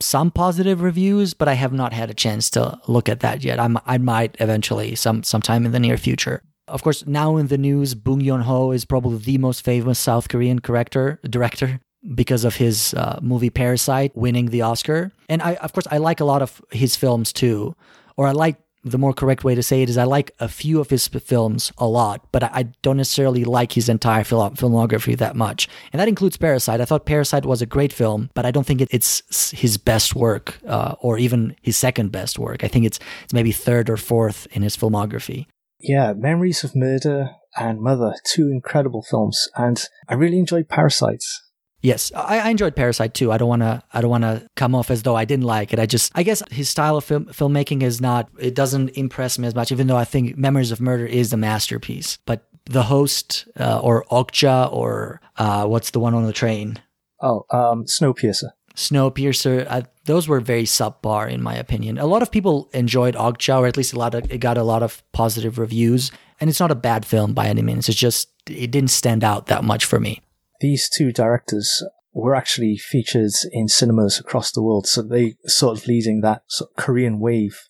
some 0.00 0.30
positive 0.30 0.82
reviews, 0.82 1.34
but 1.34 1.48
I 1.48 1.54
have 1.54 1.72
not 1.72 1.92
had 1.92 2.10
a 2.10 2.14
chance 2.14 2.50
to 2.50 2.78
look 2.86 3.08
at 3.08 3.20
that 3.20 3.42
yet. 3.44 3.58
I'm, 3.58 3.78
I 3.86 3.98
might 3.98 4.36
eventually, 4.40 4.94
some 4.94 5.22
sometime 5.22 5.64
in 5.64 5.72
the 5.72 5.80
near 5.80 5.96
future. 5.96 6.42
Of 6.68 6.82
course, 6.82 7.06
now 7.06 7.36
in 7.36 7.46
the 7.46 7.56
news, 7.56 7.94
Bong 7.94 8.20
Joon 8.20 8.42
Ho 8.42 8.72
is 8.72 8.84
probably 8.84 9.18
the 9.18 9.38
most 9.38 9.64
famous 9.64 9.98
South 9.98 10.28
Korean 10.28 10.58
director 10.62 11.20
director 11.24 11.80
because 12.14 12.44
of 12.44 12.56
his 12.56 12.92
uh, 12.94 13.18
movie 13.22 13.50
Parasite 13.50 14.16
winning 14.16 14.46
the 14.46 14.62
Oscar. 14.62 15.12
And 15.28 15.42
I, 15.42 15.54
of 15.54 15.72
course, 15.72 15.86
I 15.90 15.98
like 15.98 16.20
a 16.20 16.24
lot 16.24 16.42
of 16.42 16.60
his 16.70 16.96
films 16.96 17.32
too, 17.32 17.74
or 18.16 18.26
I 18.26 18.32
like 18.32 18.56
the 18.86 18.98
more 18.98 19.12
correct 19.12 19.42
way 19.44 19.54
to 19.54 19.62
say 19.62 19.82
it 19.82 19.90
is 19.90 19.98
I 19.98 20.04
like 20.04 20.30
a 20.38 20.48
few 20.48 20.80
of 20.80 20.90
his 20.90 21.08
films 21.08 21.72
a 21.78 21.86
lot, 21.86 22.26
but 22.32 22.44
I 22.44 22.68
don't 22.82 22.96
necessarily 22.96 23.44
like 23.44 23.72
his 23.72 23.88
entire 23.88 24.24
film- 24.24 24.54
filmography 24.54 25.18
that 25.18 25.34
much. 25.34 25.68
And 25.92 26.00
that 26.00 26.08
includes 26.08 26.36
Parasite. 26.36 26.80
I 26.80 26.84
thought 26.84 27.04
Parasite 27.04 27.44
was 27.44 27.60
a 27.60 27.66
great 27.66 27.92
film, 27.92 28.30
but 28.34 28.46
I 28.46 28.50
don't 28.50 28.66
think 28.66 28.80
it's 28.80 29.50
his 29.50 29.76
best 29.76 30.14
work 30.14 30.58
uh, 30.66 30.94
or 31.00 31.18
even 31.18 31.56
his 31.62 31.76
second 31.76 32.12
best 32.12 32.38
work. 32.38 32.62
I 32.62 32.68
think 32.68 32.86
it's, 32.86 33.00
it's 33.24 33.34
maybe 33.34 33.52
third 33.52 33.90
or 33.90 33.96
fourth 33.96 34.46
in 34.52 34.62
his 34.62 34.76
filmography. 34.76 35.46
Yeah, 35.80 36.14
Memories 36.14 36.64
of 36.64 36.74
Murder 36.74 37.30
and 37.56 37.80
Mother, 37.80 38.14
two 38.24 38.48
incredible 38.48 39.02
films, 39.02 39.48
and 39.56 39.82
I 40.08 40.14
really 40.14 40.38
enjoyed 40.38 40.68
Parasites. 40.68 41.42
Yes, 41.86 42.10
I, 42.16 42.40
I, 42.40 42.48
enjoyed 42.48 42.74
Parasite 42.74 43.14
too. 43.14 43.30
I 43.30 43.38
don't 43.38 43.48
want 43.48 43.62
to. 43.62 43.80
I 43.92 44.00
don't 44.00 44.10
want 44.10 44.24
to 44.24 44.44
come 44.56 44.74
off 44.74 44.90
as 44.90 45.04
though 45.04 45.14
I 45.14 45.24
didn't 45.24 45.44
like 45.44 45.72
it. 45.72 45.78
I 45.78 45.86
just, 45.86 46.10
I 46.16 46.24
guess, 46.24 46.42
his 46.50 46.68
style 46.68 46.96
of 46.96 47.04
film, 47.04 47.26
filmmaking 47.26 47.84
is 47.84 48.00
not. 48.00 48.28
It 48.40 48.56
doesn't 48.56 48.88
impress 48.96 49.38
me 49.38 49.46
as 49.46 49.54
much. 49.54 49.70
Even 49.70 49.86
though 49.86 49.96
I 49.96 50.04
think 50.04 50.36
Memories 50.36 50.72
of 50.72 50.80
Murder 50.80 51.06
is 51.06 51.32
a 51.32 51.36
masterpiece. 51.36 52.18
But 52.26 52.48
The 52.64 52.82
Host 52.82 53.46
uh, 53.60 53.78
or 53.78 54.04
Okja 54.10 54.72
or 54.72 55.20
uh, 55.36 55.68
what's 55.68 55.92
the 55.92 56.00
one 56.00 56.12
on 56.12 56.26
the 56.26 56.32
train? 56.32 56.80
Oh, 57.22 57.46
um, 57.52 57.84
Snowpiercer. 57.84 58.50
Snowpiercer, 58.74 59.64
uh, 59.70 59.82
those 60.06 60.26
were 60.26 60.40
very 60.40 60.64
subpar 60.64 61.30
in 61.30 61.40
my 61.40 61.54
opinion. 61.54 61.98
A 61.98 62.06
lot 62.06 62.20
of 62.20 62.32
people 62.32 62.68
enjoyed 62.74 63.14
Okja, 63.14 63.60
or 63.60 63.68
at 63.68 63.76
least 63.76 63.92
a 63.92 63.98
lot 63.98 64.12
of 64.16 64.28
it 64.28 64.38
got 64.38 64.58
a 64.58 64.64
lot 64.64 64.82
of 64.82 65.04
positive 65.12 65.56
reviews. 65.56 66.10
And 66.40 66.50
it's 66.50 66.58
not 66.58 66.72
a 66.72 66.74
bad 66.74 67.06
film 67.06 67.32
by 67.32 67.46
any 67.46 67.62
means. 67.62 67.88
It's 67.88 67.96
just 67.96 68.28
it 68.50 68.72
didn't 68.72 68.90
stand 68.90 69.22
out 69.22 69.46
that 69.46 69.62
much 69.62 69.84
for 69.84 70.00
me. 70.00 70.20
These 70.60 70.88
two 70.88 71.12
directors 71.12 71.82
were 72.12 72.34
actually 72.34 72.76
featured 72.76 73.32
in 73.52 73.68
cinemas 73.68 74.18
across 74.18 74.50
the 74.50 74.62
world, 74.62 74.86
so 74.86 75.02
they 75.02 75.34
sort 75.46 75.78
of 75.78 75.86
leading 75.86 76.22
that 76.22 76.42
sort 76.48 76.70
of 76.70 76.76
Korean 76.76 77.20
wave. 77.20 77.68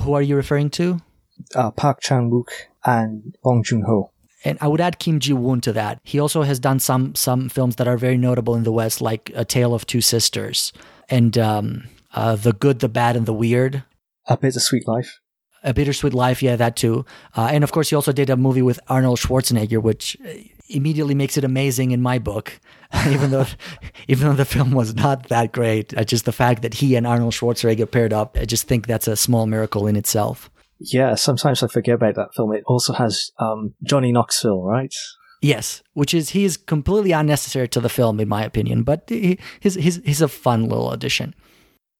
Who 0.00 0.14
are 0.14 0.22
you 0.22 0.34
referring 0.34 0.70
to? 0.70 1.00
Uh, 1.54 1.70
Park 1.70 2.00
Chan 2.00 2.30
Wook 2.30 2.48
and 2.84 3.36
Bong 3.42 3.62
Joon 3.62 3.82
Ho. 3.82 4.10
And 4.44 4.58
I 4.60 4.68
would 4.68 4.80
add 4.80 4.98
Kim 4.98 5.20
Ji 5.20 5.32
Woon 5.32 5.60
to 5.62 5.72
that. 5.72 6.00
He 6.02 6.18
also 6.18 6.42
has 6.42 6.58
done 6.58 6.78
some 6.78 7.14
some 7.14 7.48
films 7.48 7.76
that 7.76 7.88
are 7.88 7.96
very 7.96 8.18
notable 8.18 8.54
in 8.54 8.64
the 8.64 8.72
West, 8.72 9.00
like 9.00 9.32
A 9.34 9.44
Tale 9.44 9.72
of 9.74 9.86
Two 9.86 10.00
Sisters 10.00 10.72
and 11.08 11.38
um, 11.38 11.84
uh, 12.14 12.36
The 12.36 12.52
Good, 12.52 12.80
the 12.80 12.88
Bad, 12.88 13.16
and 13.16 13.26
the 13.26 13.32
Weird. 13.32 13.84
A 14.26 14.36
Bittersweet 14.36 14.86
Life. 14.86 15.20
A 15.62 15.72
Bittersweet 15.72 16.12
Life, 16.12 16.42
yeah, 16.42 16.56
that 16.56 16.76
too. 16.76 17.06
Uh, 17.34 17.48
and 17.50 17.64
of 17.64 17.72
course, 17.72 17.90
he 17.90 17.96
also 17.96 18.12
did 18.12 18.28
a 18.28 18.36
movie 18.36 18.62
with 18.62 18.80
Arnold 18.88 19.18
Schwarzenegger, 19.18 19.82
which 19.82 20.16
immediately 20.68 21.14
makes 21.14 21.36
it 21.36 21.44
amazing 21.44 21.90
in 21.90 22.02
my 22.02 22.18
book. 22.18 22.60
even 23.08 23.30
though, 23.30 23.46
even 24.08 24.28
though 24.28 24.34
the 24.34 24.44
film 24.44 24.72
was 24.72 24.94
not 24.94 25.28
that 25.28 25.52
great, 25.52 25.96
uh, 25.96 26.04
just 26.04 26.24
the 26.24 26.32
fact 26.32 26.62
that 26.62 26.74
he 26.74 26.94
and 26.96 27.06
Arnold 27.06 27.32
Schwarzenegger 27.32 27.90
paired 27.90 28.12
up, 28.12 28.36
I 28.40 28.44
just 28.44 28.66
think 28.66 28.86
that's 28.86 29.08
a 29.08 29.16
small 29.16 29.46
miracle 29.46 29.86
in 29.86 29.96
itself. 29.96 30.50
Yeah, 30.78 31.14
sometimes 31.14 31.62
I 31.62 31.68
forget 31.68 31.94
about 31.94 32.16
that 32.16 32.34
film. 32.34 32.52
It 32.52 32.64
also 32.66 32.92
has 32.92 33.30
um, 33.38 33.74
Johnny 33.82 34.12
Knoxville, 34.12 34.62
right? 34.62 34.92
Yes, 35.40 35.82
which 35.92 36.14
is 36.14 36.30
he 36.30 36.44
is 36.44 36.56
completely 36.56 37.12
unnecessary 37.12 37.68
to 37.68 37.80
the 37.80 37.88
film 37.88 38.18
in 38.18 38.28
my 38.28 38.42
opinion, 38.44 38.82
but 38.82 39.04
he, 39.08 39.38
he's 39.60 39.74
he's 39.74 39.96
he's 39.96 40.22
a 40.22 40.28
fun 40.28 40.62
little 40.62 40.90
addition. 40.90 41.34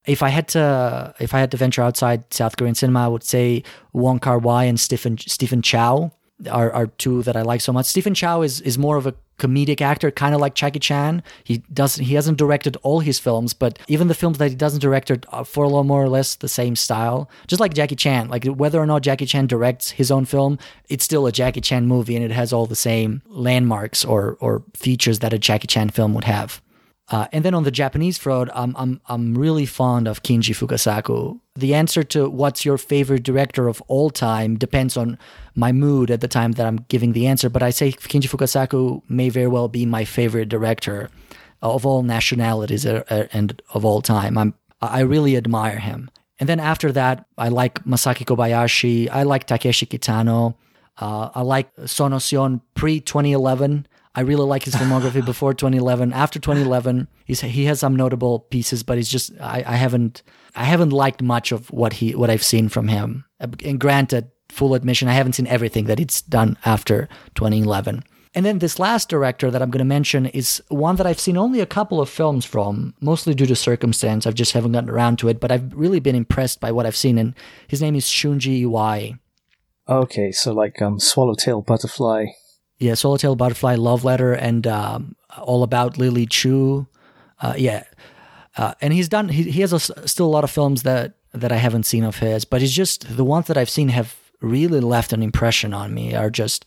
If 0.07 0.23
I 0.23 0.31
had 0.31 0.49
to 0.49 1.15
if 1.19 1.35
I 1.35 1.41
had 1.41 1.51
to 1.51 1.57
venture 1.57 1.83
outside 1.83 2.33
South 2.33 2.57
Korean 2.57 2.75
cinema, 2.75 3.05
I 3.05 3.09
would 3.09 3.23
say 3.23 3.63
Wong 3.93 4.19
Kar 4.19 4.39
Wai 4.39 4.65
and 4.65 4.81
Stephen 4.81 5.19
Stephen 5.19 5.61
Chow 5.61 6.11
are, 6.49 6.71
are 6.73 6.87
two 6.87 7.23
that 7.23 7.37
I 7.37 7.43
like 7.43 7.61
so 7.61 7.73
much. 7.73 7.87
Stephen 7.87 8.15
Chow 8.15 8.43
is 8.43 8.61
is 8.61 8.79
more 8.79 8.97
of 8.97 9.07
a 9.07 9.15
comedic 9.39 9.81
actor, 9.81 10.11
kind 10.11 10.35
of 10.35 10.41
like 10.41 10.55
Jackie 10.55 10.79
Chan. 10.79 11.23
He 11.43 11.59
does 11.73 11.97
he 11.97 12.15
hasn't 12.15 12.39
directed 12.39 12.77
all 12.83 13.01
his 13.01 13.19
films, 13.19 13.53
but 13.53 13.79
even 13.89 14.09
the 14.09 14.15
films 14.15 14.39
that 14.39 14.51
he 14.51 14.57
doesn't 14.57 14.81
direct 14.81 15.11
are 15.29 15.45
for 15.45 15.65
a 15.65 15.69
lot 15.69 15.85
more 15.85 16.03
or 16.03 16.09
less 16.09 16.37
the 16.37 16.49
same 16.49 16.77
style. 16.77 17.29
Just 17.47 17.61
like 17.61 17.75
Jackie 17.75 17.97
Chan, 17.97 18.29
like 18.29 18.45
whether 18.45 18.81
or 18.81 18.87
not 18.87 19.03
Jackie 19.03 19.27
Chan 19.27 19.47
directs 19.47 19.91
his 19.91 20.11
own 20.11 20.25
film, 20.25 20.59
it's 20.89 21.05
still 21.05 21.27
a 21.27 21.33
Jackie 21.33 21.61
Chan 21.61 21.87
movie, 21.87 22.17
and 22.17 22.25
it 22.25 22.31
has 22.31 22.53
all 22.53 22.67
the 22.67 22.77
same 22.77 23.23
landmarks 23.27 24.05
or 24.05 24.37
or 24.41 24.63
features 24.75 25.19
that 25.21 25.33
a 25.33 25.39
Jackie 25.39 25.67
Chan 25.67 25.91
film 25.91 26.15
would 26.15 26.25
have. 26.25 26.61
Uh, 27.09 27.27
and 27.33 27.45
then 27.45 27.55
on 27.55 27.65
the 27.65 27.71
Japanese 27.71 28.17
front, 28.17 28.51
I'm, 28.55 28.75
I'm, 28.77 29.01
I'm 29.09 29.35
really 29.35 29.67
fond 29.67 30.09
of 30.09 30.23
Kinji 30.23 30.55
Fukasaku. 30.55 31.39
The 31.55 31.75
answer 31.75 32.03
to 32.05 32.31
what's 32.31 32.65
your 32.65 32.79
favorite 32.79 33.23
director 33.23 33.69
of 33.69 33.83
all 33.89 34.09
time 34.09 34.57
depends 34.57 34.97
on 34.97 35.19
my 35.55 35.71
mood 35.71 36.11
at 36.11 36.23
the 36.23 36.29
time 36.29 36.53
that 36.53 36.67
I'm 36.67 36.77
giving 36.89 37.13
the 37.13 37.27
answer, 37.27 37.51
but 37.51 37.63
I 37.63 37.71
say 37.71 37.93
Kinji 37.93 38.29
Fukasaku 38.29 39.03
may 39.09 39.29
very 39.29 39.49
well 39.49 39.69
be 39.69 39.85
my 39.85 40.05
favorite 40.05 40.49
director 40.49 41.11
of 41.61 41.85
all 41.85 42.03
nationalities 42.03 42.87
uh, 42.87 43.05
uh, 43.11 43.25
and 43.33 43.61
of 43.75 43.85
all 43.85 44.01
time. 44.01 44.39
I'm, 44.39 44.55
I 44.81 45.01
really 45.01 45.37
admire 45.37 45.79
him. 45.79 46.11
And 46.41 46.49
then 46.49 46.59
after 46.59 46.91
that, 46.93 47.27
I 47.39 47.49
like 47.49 47.85
Masaki 47.85 48.25
Kobayashi. 48.25 49.09
I 49.11 49.23
like 49.23 49.47
Takeshi 49.47 49.87
Kitano. 49.87 50.55
Uh, 50.99 51.31
I 51.35 51.43
like 51.43 51.71
Sono 51.87 52.19
Sion 52.19 52.61
pre 52.75 53.01
2011. 53.01 53.87
I 54.15 54.21
really 54.21 54.45
like 54.45 54.65
his 54.65 54.75
filmography 54.75 55.25
before 55.27 55.55
2011. 55.55 56.13
After 56.13 56.39
2011, 56.39 57.09
he's, 57.25 57.41
he 57.41 57.65
has 57.65 57.81
some 57.81 57.97
notable 57.97 58.41
pieces, 58.41 58.83
but 58.83 58.97
he's 58.97 59.09
just 59.09 59.33
I, 59.41 59.65
I 59.67 59.77
haven't 59.77 60.23
I 60.55 60.65
haven't 60.65 60.91
liked 60.91 61.23
much 61.23 61.53
of 61.53 61.71
what 61.71 61.95
he 61.95 62.15
what 62.15 62.31
I've 62.31 62.45
seen 62.45 62.69
from 62.69 62.89
him. 62.89 63.25
And 63.41 63.81
granted, 63.81 64.31
full 64.49 64.75
admission, 64.75 65.09
I 65.09 65.15
haven't 65.15 65.35
seen 65.35 65.47
everything 65.47 65.87
that 65.87 65.99
he's 65.99 66.23
done 66.23 66.57
after 66.65 67.09
2011. 67.35 68.05
And 68.37 68.45
then 68.45 68.59
this 68.59 68.81
last 68.81 69.09
director 69.09 69.51
that 69.51 69.63
I'm 69.63 69.71
going 69.71 69.79
to 69.79 69.85
mention 69.85 70.27
is 70.27 70.61
one 70.69 70.97
that 70.97 71.07
I've 71.07 71.21
seen 71.21 71.37
only 71.37 71.61
a 71.61 71.67
couple 71.67 72.01
of 72.01 72.09
films 72.11 72.45
from, 72.45 72.95
mostly 73.01 73.33
due 73.33 73.47
to 73.47 73.55
circumstance. 73.55 74.27
I've 74.27 74.35
just 74.35 74.53
haven't 74.53 74.73
gotten 74.73 74.91
around 74.91 75.21
to 75.21 75.29
it, 75.29 75.39
but 75.39 75.53
I've 75.53 75.73
really 75.73 76.01
been 76.01 76.17
impressed 76.17 76.59
by 76.59 76.73
what 76.73 76.85
I've 76.85 76.97
seen. 76.97 77.17
And 77.17 77.35
his 77.69 77.81
name 77.81 77.95
is 77.95 78.07
Shunji 78.07 78.65
Iwai. 78.65 79.19
Okay, 79.89 80.33
so 80.33 80.53
like 80.53 80.83
um, 80.83 80.99
Swallowtail 80.99 81.63
Butterfly, 81.63 82.27
yeah, 82.79 82.95
Swallowtail 82.95 83.37
Butterfly, 83.37 83.77
Love 83.77 84.05
Letter, 84.05 84.33
and 84.33 84.67
um, 84.67 85.17
All 85.39 85.63
About 85.63 85.99
Lily 85.99 86.27
Chu. 86.27 86.87
Uh, 87.41 87.55
yeah, 87.57 87.85
uh, 88.57 88.75
and 88.81 88.93
he's 88.93 89.09
done. 89.09 89.29
He, 89.29 89.45
he 89.45 89.61
has 89.61 89.73
a, 89.73 89.81
still 90.09 90.27
a 90.27 90.29
lot 90.29 90.45
of 90.45 90.51
films 90.51 90.83
that 90.83 91.15
that 91.33 91.51
I 91.51 91.57
haven't 91.57 91.85
seen 91.85 92.05
of 92.05 92.19
his, 92.19 92.45
but 92.45 92.63
it's 92.63 92.73
just 92.73 93.17
the 93.17 93.25
ones 93.25 93.49
that 93.49 93.57
I've 93.57 93.71
seen 93.71 93.89
have 93.89 94.17
really 94.41 94.81
left 94.81 95.13
an 95.13 95.23
impression 95.23 95.75
on 95.75 95.93
me. 95.95 96.15
Are 96.15 96.31
just 96.31 96.65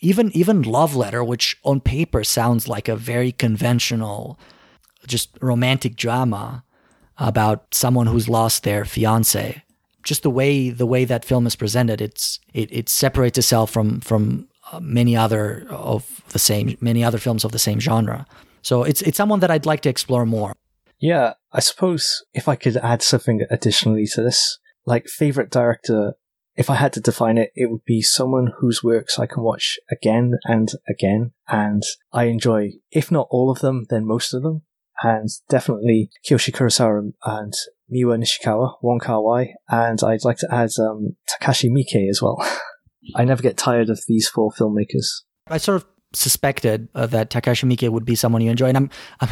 even 0.00 0.30
even 0.36 0.62
Love 0.62 0.96
Letter, 0.96 1.22
which 1.22 1.58
on 1.64 1.80
paper 1.80 2.24
sounds 2.24 2.68
like 2.68 2.88
a 2.88 2.96
very 2.96 3.32
conventional, 3.32 4.38
just 5.06 5.36
romantic 5.40 5.96
drama 5.96 6.64
about 7.18 7.74
someone 7.74 8.06
who's 8.06 8.28
lost 8.28 8.62
their 8.62 8.84
fiance. 8.84 9.62
Just 10.02 10.22
the 10.22 10.30
way 10.30 10.70
the 10.70 10.86
way 10.86 11.04
that 11.04 11.24
film 11.24 11.46
is 11.46 11.56
presented, 11.56 12.00
it's 12.00 12.40
it, 12.54 12.72
it 12.72 12.88
separates 12.88 13.38
itself 13.38 13.70
from 13.70 14.00
from 14.00 14.48
many 14.80 15.16
other 15.16 15.66
of 15.70 16.22
the 16.28 16.38
same 16.38 16.76
many 16.80 17.02
other 17.02 17.18
films 17.18 17.44
of 17.44 17.52
the 17.52 17.58
same 17.58 17.80
genre. 17.80 18.26
So 18.62 18.84
it's 18.84 19.02
it's 19.02 19.16
someone 19.16 19.40
that 19.40 19.50
I'd 19.50 19.66
like 19.66 19.80
to 19.82 19.88
explore 19.88 20.26
more. 20.26 20.54
Yeah, 21.00 21.34
I 21.52 21.60
suppose 21.60 22.24
if 22.34 22.46
I 22.46 22.56
could 22.56 22.76
add 22.76 23.02
something 23.02 23.40
additionally 23.50 24.06
to 24.12 24.22
this, 24.22 24.58
like 24.84 25.06
favorite 25.06 25.50
director, 25.50 26.14
if 26.56 26.68
I 26.68 26.74
had 26.74 26.92
to 26.92 27.00
define 27.00 27.38
it, 27.38 27.52
it 27.54 27.70
would 27.70 27.84
be 27.86 28.02
someone 28.02 28.52
whose 28.58 28.84
works 28.84 29.18
I 29.18 29.26
can 29.26 29.42
watch 29.42 29.78
again 29.90 30.34
and 30.44 30.68
again, 30.86 31.32
and 31.48 31.82
I 32.12 32.24
enjoy, 32.24 32.72
if 32.90 33.10
not 33.10 33.28
all 33.30 33.50
of 33.50 33.60
them, 33.60 33.86
then 33.88 34.04
most 34.04 34.34
of 34.34 34.42
them. 34.42 34.62
And 35.02 35.30
definitely 35.48 36.10
Kiyoshi 36.28 36.52
Kurosawa 36.52 37.12
and 37.24 37.54
Miwa 37.90 38.22
Nishikawa, 38.22 38.74
Wong 38.82 38.98
Kar 38.98 39.22
Wai, 39.22 39.54
and 39.70 39.98
I'd 40.04 40.24
like 40.24 40.36
to 40.38 40.54
add 40.54 40.68
um, 40.78 41.16
Takashi 41.26 41.70
Miike 41.70 42.10
as 42.10 42.20
well. 42.20 42.36
I 43.14 43.24
never 43.24 43.42
get 43.42 43.56
tired 43.56 43.90
of 43.90 44.00
these 44.06 44.28
four 44.28 44.50
filmmakers. 44.52 45.22
I 45.48 45.58
sort 45.58 45.76
of 45.76 45.86
suspected 46.12 46.88
uh, 46.94 47.06
that 47.06 47.30
Takashi 47.30 47.70
Miike 47.70 47.88
would 47.88 48.04
be 48.04 48.14
someone 48.14 48.42
you 48.42 48.50
enjoy, 48.50 48.68
and 48.68 48.76
I'm, 48.76 48.90
I'm, 49.20 49.28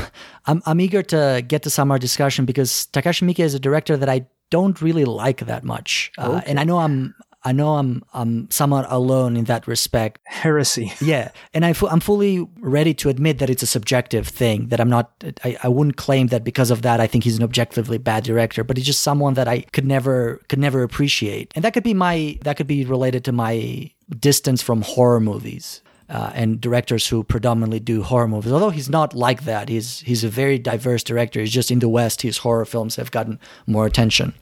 I'm, 0.46 0.62
I'm 0.66 0.80
eager 0.80 1.02
to 1.02 1.44
get 1.46 1.62
to 1.64 1.70
some 1.70 1.88
more 1.88 1.98
discussion 1.98 2.44
because 2.44 2.88
Takashi 2.92 3.28
Miike 3.28 3.44
is 3.44 3.54
a 3.54 3.60
director 3.60 3.96
that 3.96 4.08
I 4.08 4.26
don't 4.50 4.80
really 4.80 5.04
like 5.04 5.40
that 5.46 5.64
much, 5.64 6.10
uh, 6.18 6.36
okay. 6.36 6.50
and 6.50 6.58
I 6.58 6.64
know 6.64 6.78
I'm 6.78 7.14
I 7.44 7.52
know 7.52 7.76
I'm 7.76 8.02
I'm 8.12 8.50
somewhat 8.50 8.86
alone 8.90 9.36
in 9.36 9.44
that 9.44 9.66
respect. 9.66 10.20
Heresy. 10.24 10.92
Yeah, 11.08 11.30
and 11.54 11.64
I 11.64 11.74
am 11.90 12.00
fully 12.00 12.46
ready 12.58 12.92
to 12.94 13.08
admit 13.08 13.38
that 13.38 13.48
it's 13.48 13.62
a 13.62 13.66
subjective 13.66 14.26
thing. 14.28 14.68
That 14.68 14.80
I'm 14.80 14.90
not. 14.90 15.12
I, 15.44 15.56
I 15.62 15.68
wouldn't 15.68 15.96
claim 15.96 16.26
that 16.28 16.44
because 16.44 16.70
of 16.70 16.82
that 16.82 17.00
I 17.00 17.06
think 17.06 17.24
he's 17.24 17.38
an 17.38 17.44
objectively 17.44 17.98
bad 17.98 18.24
director, 18.24 18.64
but 18.64 18.76
he's 18.76 18.86
just 18.86 19.00
someone 19.00 19.34
that 19.34 19.48
I 19.48 19.60
could 19.72 19.86
never 19.86 20.40
could 20.48 20.58
never 20.58 20.82
appreciate, 20.82 21.52
and 21.54 21.64
that 21.64 21.72
could 21.72 21.84
be 21.84 21.94
my 21.94 22.38
that 22.42 22.56
could 22.56 22.66
be 22.66 22.84
related 22.84 23.24
to 23.24 23.32
my 23.32 23.90
distance 24.18 24.60
from 24.60 24.82
horror 24.82 25.20
movies. 25.20 25.82
Uh, 26.10 26.32
and 26.32 26.58
directors 26.58 27.06
who 27.06 27.22
predominantly 27.22 27.78
do 27.78 28.02
horror 28.02 28.26
movies. 28.26 28.50
Although 28.50 28.70
he's 28.70 28.88
not 28.88 29.14
like 29.14 29.44
that, 29.44 29.68
he's 29.68 30.00
he's 30.00 30.24
a 30.24 30.28
very 30.30 30.58
diverse 30.58 31.04
director. 31.04 31.40
He's 31.40 31.52
just 31.52 31.70
in 31.70 31.80
the 31.80 31.88
West, 31.88 32.22
his 32.22 32.38
horror 32.38 32.64
films 32.64 32.96
have 32.96 33.10
gotten 33.10 33.38
more 33.66 33.84
attention 33.84 34.32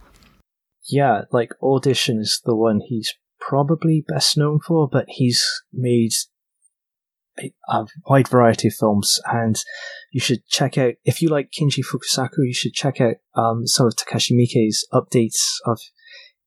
yeah, 0.89 1.23
like 1.33 1.51
Audition 1.63 2.21
is 2.21 2.41
the 2.45 2.55
one 2.55 2.81
he's 2.87 3.15
probably 3.41 4.05
best 4.07 4.37
known 4.37 4.61
for, 4.61 4.89
but 4.89 5.07
he's 5.09 5.45
made 5.73 6.13
a, 7.69 7.87
wide 8.07 8.29
variety 8.29 8.69
of 8.69 8.75
films, 8.75 9.21
and 9.27 9.61
you 10.13 10.21
should 10.21 10.47
check 10.47 10.79
out 10.79 10.95
if 11.05 11.21
you 11.21 11.29
like 11.29 11.51
Kinji 11.51 11.85
Fukasaku. 11.85 12.39
You 12.39 12.55
should 12.55 12.73
check 12.73 13.01
out 13.01 13.17
um, 13.35 13.67
some 13.67 13.87
of 13.87 13.95
Takashi 13.95 14.33
Miike's 14.33 14.87
updates 14.93 15.41
of 15.65 15.81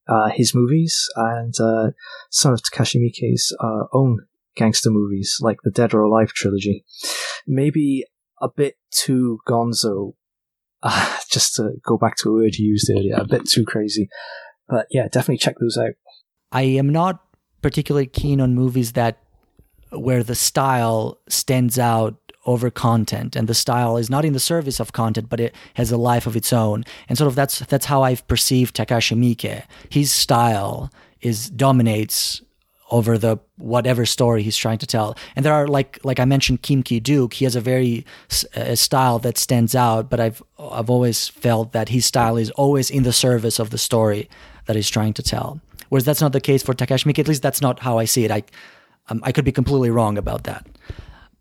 uh, 0.07 0.29
his 0.29 0.55
movies 0.55 1.07
and 1.15 1.53
uh, 1.59 1.91
some 2.31 2.53
of 2.53 2.61
Takashi 2.61 2.97
Miike's 2.97 3.55
uh, 3.59 3.85
own 3.93 4.19
gangster 4.55 4.89
movies, 4.89 5.37
like 5.41 5.57
the 5.63 5.71
Dead 5.71 5.93
or 5.93 6.01
Alive 6.01 6.29
trilogy. 6.29 6.83
Maybe 7.47 8.05
a 8.41 8.49
bit 8.49 8.75
too 8.91 9.39
gonzo 9.47 10.13
uh, 10.83 11.17
just 11.31 11.55
to 11.55 11.71
go 11.85 11.97
back 11.97 12.15
to 12.17 12.29
a 12.29 12.33
word 12.33 12.55
you 12.55 12.67
used 12.67 12.89
earlier, 12.89 13.15
a 13.15 13.25
bit 13.25 13.47
too 13.47 13.65
crazy. 13.65 14.09
But 14.67 14.87
yeah, 14.91 15.07
definitely 15.07 15.37
check 15.37 15.55
those 15.59 15.77
out. 15.77 15.93
I 16.51 16.63
am 16.63 16.89
not 16.89 17.23
particularly 17.61 18.07
keen 18.07 18.39
on 18.39 18.55
movies 18.55 18.93
that 18.93 19.21
where 19.91 20.23
the 20.23 20.35
style 20.35 21.19
stands 21.27 21.79
out 21.79 22.15
over 22.45 22.69
content 22.69 23.35
and 23.35 23.47
the 23.47 23.53
style 23.53 23.97
is 23.97 24.09
not 24.09 24.23
in 24.23 24.33
the 24.33 24.39
service 24.39 24.79
of 24.79 24.93
content 24.93 25.29
but 25.29 25.39
it 25.39 25.53
has 25.73 25.91
a 25.91 25.97
life 25.97 26.25
of 26.25 26.35
its 26.35 26.53
own 26.53 26.85
and 27.09 27.17
sort 27.17 27.27
of 27.27 27.35
that's 27.35 27.59
that's 27.59 27.85
how 27.85 28.01
i've 28.01 28.25
perceived 28.27 28.75
takashi 28.75 29.15
miike 29.15 29.63
his 29.89 30.11
style 30.11 30.89
is 31.21 31.49
dominates 31.49 32.41
over 32.89 33.17
the 33.17 33.37
whatever 33.57 34.05
story 34.05 34.43
he's 34.43 34.57
trying 34.57 34.77
to 34.79 34.87
tell. 34.87 35.15
And 35.35 35.45
there 35.45 35.53
are 35.53 35.67
like 35.67 35.99
like 36.03 36.19
I 36.19 36.25
mentioned 36.25 36.61
Kim 36.61 36.83
Ki 36.83 36.99
Duk, 36.99 37.33
he 37.33 37.45
has 37.45 37.55
a 37.55 37.61
very 37.61 38.05
a 38.55 38.75
style 38.75 39.19
that 39.19 39.37
stands 39.37 39.75
out, 39.75 40.09
but 40.09 40.19
I've 40.19 40.41
I've 40.57 40.89
always 40.89 41.27
felt 41.27 41.71
that 41.73 41.89
his 41.89 42.05
style 42.05 42.37
is 42.37 42.51
always 42.51 42.89
in 42.89 43.03
the 43.03 43.13
service 43.13 43.59
of 43.59 43.69
the 43.69 43.77
story 43.77 44.29
that 44.65 44.75
he's 44.75 44.89
trying 44.89 45.13
to 45.13 45.23
tell. 45.23 45.61
Whereas 45.89 46.05
that's 46.05 46.21
not 46.21 46.33
the 46.33 46.41
case 46.41 46.63
for 46.63 46.73
Takashi 46.73 47.05
Miike. 47.05 47.19
At 47.19 47.27
least 47.27 47.41
that's 47.41 47.61
not 47.61 47.79
how 47.79 47.97
I 47.97 48.05
see 48.05 48.25
it. 48.25 48.31
I 48.31 48.43
um, 49.09 49.21
I 49.23 49.31
could 49.31 49.45
be 49.45 49.51
completely 49.51 49.89
wrong 49.89 50.17
about 50.17 50.43
that. 50.43 50.65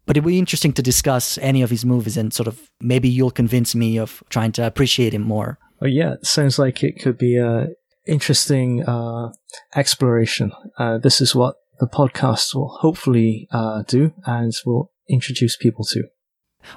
But 0.06 0.16
it 0.16 0.24
would 0.24 0.30
be 0.30 0.38
interesting 0.38 0.72
to 0.72 0.82
discuss 0.82 1.36
any 1.38 1.60
of 1.60 1.68
his 1.68 1.84
movies 1.84 2.16
and 2.16 2.32
sort 2.32 2.46
of 2.46 2.70
maybe 2.80 3.10
you'll 3.10 3.30
convince 3.30 3.74
me 3.74 3.98
of 3.98 4.22
trying 4.30 4.52
to 4.52 4.66
appreciate 4.66 5.12
him 5.12 5.22
more. 5.22 5.58
Oh 5.82 5.86
yeah, 5.86 6.14
sounds 6.22 6.58
like 6.58 6.82
it 6.82 6.98
could 6.98 7.18
be 7.18 7.36
a 7.36 7.68
interesting 8.08 8.84
uh, 8.84 9.32
exploration. 9.76 10.52
Uh, 10.78 10.98
this 10.98 11.20
is 11.20 11.34
what 11.34 11.56
the 11.78 11.86
podcast 11.86 12.54
will 12.54 12.76
hopefully 12.80 13.48
uh, 13.52 13.82
do, 13.86 14.12
and 14.24 14.52
will 14.66 14.90
introduce 15.08 15.56
people 15.56 15.84
to. 15.84 16.04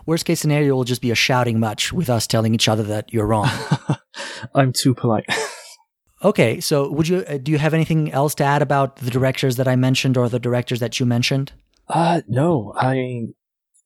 Worst 0.06 0.26
case 0.26 0.40
scenario 0.40 0.76
will 0.76 0.84
just 0.84 1.02
be 1.02 1.12
a 1.12 1.16
shouting 1.16 1.60
match 1.60 1.92
with 1.92 2.10
us 2.10 2.28
telling 2.28 2.54
each 2.54 2.68
other 2.68 2.84
that 2.84 3.12
you're 3.12 3.26
wrong. 3.26 3.50
I'm 4.56 4.74
too 4.74 4.94
polite. 4.94 5.26
okay, 6.24 6.60
so 6.60 6.92
would 6.92 7.08
you 7.08 7.26
uh, 7.28 7.38
do 7.38 7.52
you 7.52 7.58
have 7.58 7.74
anything 7.74 8.12
else 8.12 8.36
to 8.36 8.44
add 8.44 8.62
about 8.62 8.98
the 8.98 9.12
directors 9.12 9.56
that 9.56 9.68
I 9.68 9.76
mentioned 9.76 10.18
or 10.18 10.30
the 10.30 10.40
directors 10.40 10.80
that 10.80 11.00
you 11.00 11.06
mentioned? 11.06 11.54
Uh 11.88 12.22
no, 12.28 12.74
I 12.78 13.28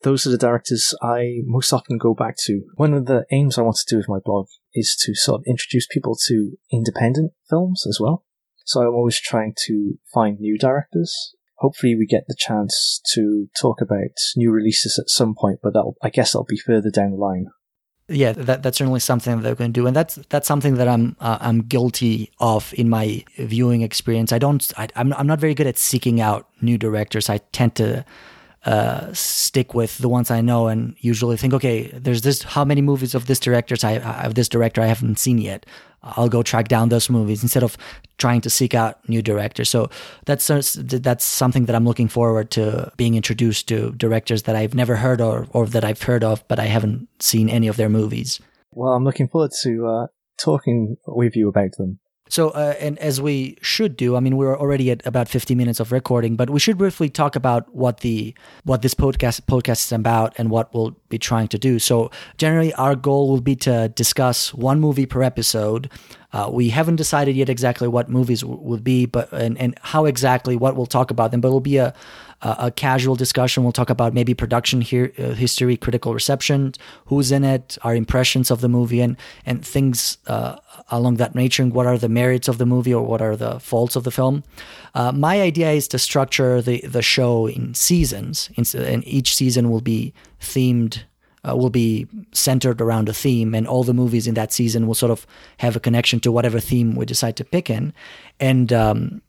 those 0.04 0.28
are 0.28 0.32
the 0.32 0.38
directors 0.38 0.94
I 1.02 1.40
most 1.46 1.74
often 1.74 1.98
go 1.98 2.14
back 2.14 2.36
to. 2.46 2.64
One 2.76 2.94
of 2.94 3.06
the 3.06 3.26
aims 3.32 3.58
I 3.58 3.62
want 3.62 3.78
to 3.78 3.86
do 3.88 3.98
with 3.98 4.10
my 4.10 4.20
blog 4.24 4.48
is 4.76 4.96
to 5.06 5.16
sort 5.16 5.42
of 5.42 5.46
introduce 5.48 5.88
people 5.88 6.16
to 6.28 6.58
independent 6.72 7.32
films 7.50 7.86
as 7.88 7.98
well. 8.00 8.26
So 8.66 8.82
I'm 8.82 8.94
always 8.94 9.20
trying 9.20 9.54
to 9.68 9.96
find 10.14 10.40
new 10.40 10.58
directors. 10.58 11.34
Hopefully 11.60 11.96
we 11.96 12.06
get 12.06 12.26
the 12.28 12.36
chance 12.38 13.02
to 13.14 13.48
talk 13.60 13.80
about 13.82 14.12
new 14.36 14.52
releases 14.52 15.00
at 15.00 15.10
some 15.10 15.34
point, 15.36 15.60
but 15.64 15.74
that'll, 15.74 15.96
I 16.04 16.10
guess 16.10 16.34
that'll 16.34 16.46
be 16.46 16.58
further 16.58 16.90
down 16.90 17.12
the 17.12 17.18
line. 17.18 17.48
Yeah, 18.08 18.34
that, 18.34 18.62
that's 18.62 18.78
certainly 18.78 19.00
something 19.00 19.38
that 19.38 19.42
they're 19.42 19.56
going 19.56 19.74
to 19.74 19.80
do, 19.80 19.88
and 19.88 19.96
that's 19.96 20.16
that's 20.30 20.48
something 20.48 20.76
that 20.76 20.88
I'm 20.88 21.16
uh, 21.20 21.40
I'm 21.42 21.62
guilty 21.62 22.32
of 22.40 22.72
in 22.78 22.88
my 22.88 23.24
viewing 23.40 23.82
experience. 23.82 24.32
I 24.32 24.38
don't 24.38 24.72
I, 24.78 24.88
I'm 24.96 25.12
I'm 25.14 25.26
not 25.26 25.40
very 25.40 25.56
good 25.56 25.66
at 25.66 25.80
seeking 25.80 26.22
out 26.22 26.48
new 26.62 26.78
directors. 26.78 27.32
I 27.32 27.40
tend 27.52 27.74
to 27.76 28.06
uh, 28.66 29.14
stick 29.14 29.74
with 29.74 30.00
the 30.00 30.10
ones 30.10 30.32
I 30.32 30.42
know 30.42 30.68
and 30.68 30.96
usually 31.00 31.38
think, 31.38 31.54
okay, 31.54 31.88
there's 31.94 32.22
this, 32.22 32.42
how 32.42 32.66
many 32.66 32.82
movies 32.82 33.14
of 33.14 33.28
this 33.28 33.40
directors 33.40 33.84
I, 33.84 33.98
of 34.26 34.34
this 34.34 34.50
director 34.50 34.82
I 34.82 34.88
haven't 34.88 35.20
seen 35.20 35.38
yet. 35.38 35.66
I'll 36.02 36.30
go 36.30 36.44
track 36.44 36.68
down 36.68 36.90
those 36.90 37.10
movies 37.10 37.42
instead 37.42 37.64
of 37.64 37.78
trying 38.18 38.42
to 38.42 38.50
seek 38.50 38.76
out 38.76 39.08
new 39.10 39.22
directors. 39.22 39.70
So 39.70 39.90
that's 40.26 40.48
that's 40.48 41.24
something 41.24 41.66
that 41.66 41.76
I'm 41.76 41.86
looking 41.86 42.08
forward 42.08 42.52
to 42.52 42.92
being 42.96 43.16
introduced 43.16 43.68
to 43.70 43.92
directors 43.94 44.44
that 44.44 44.56
I've 44.56 44.76
never 44.76 44.98
heard 44.98 45.20
of 45.20 45.50
or 45.52 45.66
that 45.66 45.84
I've 45.84 46.04
heard 46.04 46.24
of, 46.24 46.48
but 46.48 46.60
I 46.60 46.66
haven't 46.66 47.08
seen 47.20 47.50
any 47.50 47.68
of 47.68 47.78
their 47.78 47.90
movies. 47.90 48.40
Well, 48.72 48.94
I'm 48.94 49.04
looking 49.04 49.28
forward 49.28 49.52
to 49.64 49.88
uh, 49.88 50.08
talking 50.40 50.98
with 51.08 51.36
you 51.36 51.50
about 51.50 51.72
them. 51.78 52.00
So, 52.28 52.50
uh, 52.50 52.74
and 52.80 52.98
as 52.98 53.22
we 53.22 53.58
should 53.62 53.96
do, 53.96 54.16
I 54.16 54.20
mean, 54.20 54.36
we're 54.36 54.58
already 54.58 54.90
at 54.90 55.06
about 55.06 55.28
50 55.28 55.54
minutes 55.54 55.80
of 55.80 55.92
recording, 55.92 56.36
but 56.36 56.50
we 56.50 56.60
should 56.60 56.78
briefly 56.78 57.08
talk 57.08 57.36
about 57.36 57.74
what 57.74 58.00
the 58.00 58.34
what 58.64 58.82
this 58.82 58.96
podcast 58.96 59.42
podcast 59.42 59.86
is 59.86 59.92
about 59.92 60.34
and 60.40 60.50
what 60.50 60.74
we'll 60.74 60.96
be 61.10 61.20
trying 61.20 61.48
to 61.50 61.60
do. 61.60 61.78
So, 61.78 62.10
generally, 62.38 62.74
our 62.74 62.96
goal 62.96 63.30
will 63.30 63.42
be 63.42 63.56
to 63.58 63.90
discuss 63.90 64.54
one 64.56 64.80
movie 64.80 65.06
per 65.06 65.22
episode. 65.22 65.92
Uh, 66.36 66.50
we 66.52 66.68
haven't 66.68 66.98
decided 66.98 67.34
yet 67.36 67.50
exactly 67.50 67.88
what 67.88 68.10
movies 68.10 68.42
w- 68.42 68.62
will 68.62 68.84
be, 68.94 69.06
but 69.06 69.32
and, 69.32 69.58
and 69.58 69.72
how 69.82 70.04
exactly 70.04 70.56
what 70.64 70.76
we'll 70.76 70.94
talk 70.98 71.10
about 71.10 71.32
them. 71.32 71.40
But 71.42 71.48
it'll 71.48 71.62
be 71.62 71.78
a 71.78 71.94
a 72.42 72.72
casual 72.72 73.16
discussion. 73.16 73.64
We'll 73.64 73.72
talk 73.72 73.90
about 73.90 74.14
maybe 74.14 74.34
production 74.34 74.82
here, 74.82 75.12
uh, 75.18 75.34
history, 75.46 75.78
critical 75.78 76.14
reception, 76.14 76.74
who's 77.06 77.32
in 77.32 77.44
it, 77.44 77.78
our 77.82 77.96
impressions 77.96 78.52
of 78.52 78.60
the 78.60 78.70
movie, 78.70 79.02
and 79.02 79.16
and 79.46 79.66
things 79.66 80.18
uh, 80.28 80.58
along 80.90 81.16
that 81.18 81.36
nature. 81.36 81.64
And 81.64 81.74
what 81.74 81.88
are 81.88 81.98
the 81.98 82.10
merits 82.10 82.48
of 82.48 82.58
the 82.58 82.66
movie 82.66 82.94
or 82.94 83.04
what 83.04 83.22
are 83.22 83.36
the 83.36 83.60
faults 83.60 83.96
of 83.96 84.04
the 84.04 84.12
film? 84.12 84.44
Uh, 84.94 85.12
my 85.12 85.42
idea 85.42 85.72
is 85.72 85.88
to 85.88 85.98
structure 85.98 86.62
the 86.62 86.82
the 86.82 87.02
show 87.02 87.48
in 87.48 87.74
seasons, 87.74 88.50
and 88.58 89.08
each 89.08 89.36
season 89.36 89.72
will 89.72 89.82
be 89.82 90.14
themed. 90.40 91.04
Uh, 91.48 91.56
will 91.56 91.70
be 91.70 92.08
centered 92.32 92.82
around 92.82 93.10
a 93.10 93.14
theme, 93.14 93.54
and 93.58 93.68
all 93.68 93.84
the 93.84 93.94
movies 93.94 94.26
in 94.28 94.34
that 94.34 94.52
season 94.52 94.88
will 94.88 94.96
sort 94.96 95.12
of 95.12 95.28
have 95.58 95.76
a 95.76 95.80
connection 95.80 96.20
to 96.20 96.32
whatever 96.32 96.60
theme 96.60 96.96
we 96.96 97.06
decide 97.06 97.36
to 97.36 97.44
pick 97.44 97.70
in. 97.70 97.94
And 98.40 98.74
um, 98.74 99.22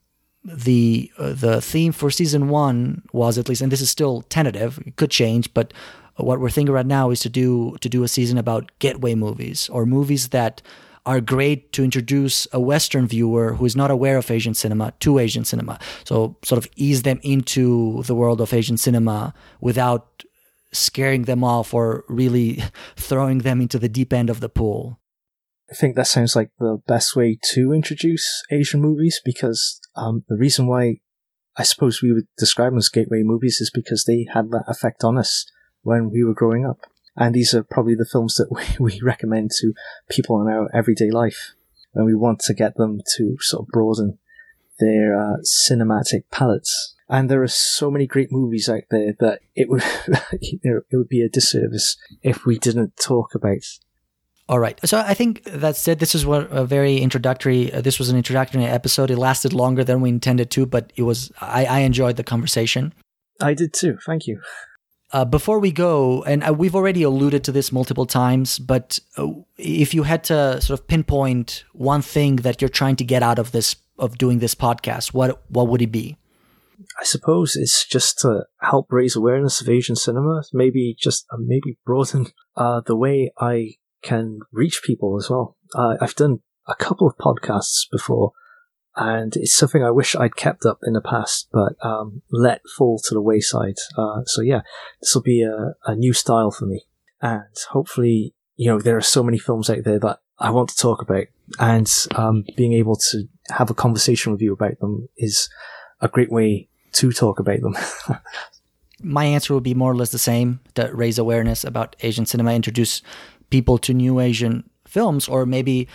the 0.44 1.10
uh, 1.18 1.34
the 1.34 1.60
theme 1.60 1.92
for 1.92 2.10
season 2.10 2.48
one 2.48 3.02
was 3.12 3.38
at 3.38 3.48
least, 3.48 3.62
and 3.62 3.70
this 3.70 3.82
is 3.82 3.90
still 3.90 4.22
tentative, 4.28 4.78
it 4.86 4.96
could 4.96 5.10
change, 5.10 5.52
but 5.52 5.72
what 6.16 6.40
we're 6.40 6.50
thinking 6.50 6.74
right 6.74 6.86
now 6.86 7.10
is 7.10 7.20
to 7.20 7.28
do 7.28 7.76
to 7.80 7.88
do 7.88 8.02
a 8.02 8.08
season 8.08 8.38
about 8.38 8.70
gateway 8.78 9.14
movies 9.14 9.68
or 9.68 9.84
movies 9.84 10.28
that 10.28 10.62
are 11.04 11.20
great 11.20 11.72
to 11.72 11.84
introduce 11.84 12.48
a 12.52 12.58
Western 12.58 13.06
viewer 13.06 13.54
who 13.54 13.64
is 13.64 13.76
not 13.76 13.90
aware 13.90 14.16
of 14.18 14.30
Asian 14.30 14.54
cinema 14.54 14.92
to 14.98 15.18
Asian 15.18 15.44
cinema. 15.44 15.78
So 16.04 16.36
sort 16.42 16.58
of 16.58 16.66
ease 16.74 17.02
them 17.02 17.20
into 17.22 18.02
the 18.04 18.14
world 18.14 18.40
of 18.40 18.52
Asian 18.52 18.76
cinema 18.76 19.32
without 19.60 20.24
scaring 20.72 21.22
them 21.22 21.44
off 21.44 21.72
or 21.72 22.04
really 22.08 22.62
throwing 22.96 23.38
them 23.38 23.60
into 23.60 23.78
the 23.78 23.88
deep 23.88 24.12
end 24.12 24.30
of 24.30 24.40
the 24.40 24.48
pool. 24.48 25.00
I 25.70 25.74
think 25.74 25.96
that 25.96 26.06
sounds 26.06 26.36
like 26.36 26.50
the 26.58 26.78
best 26.86 27.16
way 27.16 27.38
to 27.52 27.72
introduce 27.72 28.44
Asian 28.50 28.80
movies 28.80 29.20
because 29.24 29.80
um, 29.96 30.24
the 30.28 30.36
reason 30.36 30.66
why 30.66 31.00
I 31.56 31.62
suppose 31.62 32.02
we 32.02 32.12
would 32.12 32.28
describe 32.36 32.72
them 32.72 32.78
as 32.78 32.88
gateway 32.88 33.22
movies 33.22 33.60
is 33.60 33.70
because 33.72 34.04
they 34.04 34.26
had 34.32 34.50
that 34.50 34.64
effect 34.68 35.02
on 35.02 35.18
us 35.18 35.46
when 35.82 36.10
we 36.10 36.22
were 36.22 36.34
growing 36.34 36.66
up. 36.66 36.80
And 37.16 37.34
these 37.34 37.54
are 37.54 37.64
probably 37.64 37.94
the 37.94 38.04
films 38.10 38.34
that 38.34 38.52
we, 38.78 38.92
we 38.92 39.00
recommend 39.00 39.50
to 39.60 39.72
people 40.08 40.40
in 40.42 40.52
our 40.52 40.68
everyday 40.74 41.10
life 41.10 41.54
when 41.92 42.04
we 42.04 42.14
want 42.14 42.40
to 42.40 42.54
get 42.54 42.76
them 42.76 43.00
to 43.16 43.36
sort 43.40 43.62
of 43.62 43.68
broaden 43.68 44.18
their 44.78 45.18
uh, 45.18 45.36
cinematic 45.42 46.24
palettes. 46.30 46.94
And 47.08 47.30
there 47.30 47.42
are 47.42 47.48
so 47.48 47.90
many 47.90 48.06
great 48.06 48.32
movies 48.32 48.68
out 48.68 48.82
there 48.90 49.14
that 49.20 49.40
it 49.54 49.68
would 49.68 49.84
you 50.40 50.58
know, 50.64 50.80
it 50.90 50.96
would 50.96 51.08
be 51.08 51.22
a 51.22 51.28
disservice 51.28 51.96
if 52.22 52.44
we 52.44 52.58
didn't 52.58 52.96
talk 52.96 53.34
about 53.34 53.62
all 54.48 54.60
right. 54.60 54.78
So 54.84 54.98
I 54.98 55.14
think 55.14 55.42
that 55.44 55.76
said, 55.76 55.98
this 55.98 56.14
is 56.14 56.24
what 56.24 56.48
a 56.52 56.64
very 56.64 56.98
introductory. 56.98 57.72
Uh, 57.72 57.80
this 57.80 57.98
was 57.98 58.10
an 58.10 58.16
introductory 58.16 58.64
episode. 58.64 59.10
It 59.10 59.18
lasted 59.18 59.52
longer 59.52 59.82
than 59.82 60.00
we 60.00 60.08
intended 60.08 60.50
to, 60.52 60.66
but 60.66 60.92
it 60.94 61.02
was. 61.02 61.32
I, 61.40 61.64
I 61.64 61.78
enjoyed 61.80 62.16
the 62.16 62.22
conversation. 62.22 62.94
I 63.40 63.54
did 63.54 63.72
too. 63.72 63.98
Thank 64.06 64.28
you. 64.28 64.40
Uh, 65.12 65.24
before 65.24 65.58
we 65.58 65.72
go, 65.72 66.22
and 66.24 66.44
uh, 66.44 66.52
we've 66.52 66.76
already 66.76 67.02
alluded 67.02 67.42
to 67.44 67.52
this 67.52 67.72
multiple 67.72 68.06
times, 68.06 68.58
but 68.58 69.00
uh, 69.16 69.28
if 69.56 69.94
you 69.94 70.04
had 70.04 70.22
to 70.24 70.60
sort 70.60 70.78
of 70.78 70.86
pinpoint 70.86 71.64
one 71.72 72.02
thing 72.02 72.36
that 72.36 72.60
you're 72.60 72.68
trying 72.68 72.96
to 72.96 73.04
get 73.04 73.22
out 73.22 73.38
of 73.38 73.50
this 73.50 73.76
of 73.98 74.16
doing 74.16 74.38
this 74.38 74.54
podcast, 74.54 75.12
what 75.12 75.42
what 75.50 75.66
would 75.66 75.82
it 75.82 75.90
be? 75.90 76.16
I 77.00 77.04
suppose 77.04 77.56
it's 77.56 77.86
just 77.86 78.18
to 78.18 78.44
help 78.60 78.86
raise 78.90 79.16
awareness 79.16 79.60
of 79.60 79.68
Asian 79.68 79.96
cinema. 79.96 80.42
Maybe 80.52 80.96
just 80.98 81.26
uh, 81.32 81.36
maybe 81.38 81.78
broaden 81.84 82.26
uh, 82.56 82.80
the 82.84 82.96
way 82.96 83.32
I 83.38 83.74
can 84.02 84.40
reach 84.52 84.82
people 84.84 85.16
as 85.16 85.28
well. 85.30 85.56
Uh, 85.74 85.96
I've 86.00 86.14
done 86.14 86.40
a 86.66 86.74
couple 86.74 87.06
of 87.06 87.16
podcasts 87.16 87.88
before, 87.90 88.32
and 88.96 89.36
it's 89.36 89.54
something 89.54 89.82
I 89.82 89.90
wish 89.90 90.14
I'd 90.14 90.36
kept 90.36 90.64
up 90.64 90.78
in 90.84 90.94
the 90.94 91.00
past, 91.00 91.48
but 91.52 91.74
um, 91.82 92.22
let 92.30 92.60
fall 92.76 93.00
to 93.04 93.14
the 93.14 93.20
wayside. 93.20 93.76
Uh, 93.96 94.22
so 94.26 94.42
yeah, 94.42 94.60
this 95.00 95.14
will 95.14 95.22
be 95.22 95.42
a, 95.42 95.74
a 95.86 95.94
new 95.94 96.12
style 96.12 96.50
for 96.50 96.66
me, 96.66 96.84
and 97.20 97.44
hopefully, 97.70 98.34
you 98.56 98.70
know, 98.70 98.80
there 98.80 98.96
are 98.96 99.02
so 99.02 99.22
many 99.22 99.38
films 99.38 99.68
out 99.70 99.84
there 99.84 99.98
that 99.98 100.20
I 100.38 100.50
want 100.50 100.70
to 100.70 100.76
talk 100.76 101.02
about, 101.02 101.26
and 101.58 101.90
um, 102.14 102.44
being 102.56 102.72
able 102.72 102.96
to 102.96 103.24
have 103.48 103.70
a 103.70 103.74
conversation 103.74 104.32
with 104.32 104.40
you 104.40 104.52
about 104.52 104.78
them 104.80 105.08
is 105.16 105.48
a 106.00 106.08
great 106.08 106.30
way 106.30 106.68
to 106.92 107.12
talk 107.12 107.38
about 107.38 107.60
them. 107.60 107.76
My 109.02 109.24
answer 109.24 109.54
would 109.54 109.62
be 109.62 109.74
more 109.74 109.92
or 109.92 109.96
less 109.96 110.10
the 110.10 110.18
same: 110.18 110.60
to 110.74 110.90
raise 110.92 111.18
awareness 111.18 111.64
about 111.64 111.96
Asian 112.00 112.26
cinema, 112.26 112.54
introduce 112.54 113.02
people 113.50 113.78
to 113.78 113.94
new 113.94 114.20
Asian 114.20 114.68
films, 114.86 115.28
or 115.28 115.46
maybe 115.46 115.88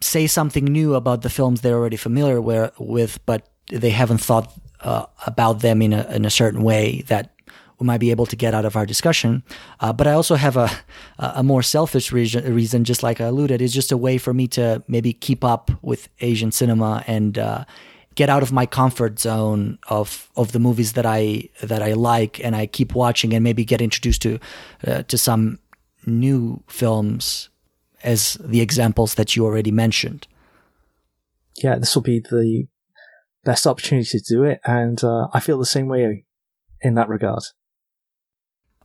say 0.00 0.26
something 0.26 0.64
new 0.64 0.94
about 0.94 1.22
the 1.22 1.30
films 1.30 1.60
they're 1.60 1.76
already 1.76 1.96
familiar 1.96 2.40
with, 2.40 3.18
but 3.26 3.48
they 3.70 3.90
haven't 3.90 4.18
thought 4.18 4.52
uh, 4.80 5.06
about 5.26 5.60
them 5.60 5.80
in 5.82 5.92
a, 5.92 6.04
in 6.14 6.24
a 6.24 6.30
certain 6.30 6.62
way 6.62 7.02
that 7.08 7.34
we 7.78 7.86
might 7.86 7.98
be 7.98 8.10
able 8.10 8.26
to 8.26 8.36
get 8.36 8.54
out 8.54 8.64
of 8.64 8.76
our 8.76 8.86
discussion. 8.86 9.42
Uh, 9.80 9.92
but 9.92 10.06
I 10.06 10.12
also 10.12 10.36
have 10.36 10.56
a, 10.56 10.70
a 11.18 11.42
more 11.42 11.62
selfish 11.62 12.12
reason, 12.12 12.54
reason, 12.54 12.84
just 12.84 13.02
like 13.02 13.20
I 13.20 13.24
alluded, 13.24 13.60
is 13.60 13.72
just 13.72 13.90
a 13.90 13.96
way 13.96 14.18
for 14.18 14.32
me 14.32 14.46
to 14.48 14.82
maybe 14.86 15.12
keep 15.12 15.42
up 15.42 15.70
with 15.82 16.08
Asian 16.20 16.52
cinema 16.52 17.02
and 17.06 17.38
uh, 17.38 17.64
get 18.14 18.28
out 18.28 18.42
of 18.42 18.52
my 18.52 18.66
comfort 18.66 19.18
zone 19.18 19.78
of 19.88 20.30
of 20.36 20.52
the 20.52 20.58
movies 20.58 20.92
that 20.92 21.06
I 21.06 21.48
that 21.62 21.82
I 21.82 21.92
like, 21.92 22.42
and 22.44 22.54
I 22.56 22.66
keep 22.66 22.94
watching 22.94 23.34
and 23.34 23.42
maybe 23.42 23.64
get 23.64 23.80
introduced 23.80 24.22
to 24.22 24.38
uh, 24.86 25.02
to 25.04 25.18
some 25.18 25.58
new 26.06 26.62
films 26.68 27.48
as 28.02 28.34
the 28.40 28.60
examples 28.60 29.14
that 29.14 29.34
you 29.34 29.44
already 29.44 29.70
mentioned. 29.70 30.26
Yeah, 31.62 31.78
this 31.78 31.94
will 31.94 32.02
be 32.02 32.20
the 32.20 32.66
best 33.44 33.66
opportunity 33.66 34.18
to 34.18 34.24
do 34.26 34.44
it, 34.44 34.60
and 34.64 35.02
uh, 35.02 35.28
I 35.32 35.40
feel 35.40 35.58
the 35.58 35.66
same 35.66 35.88
way 35.88 36.24
in 36.80 36.94
that 36.94 37.08
regard. 37.08 37.42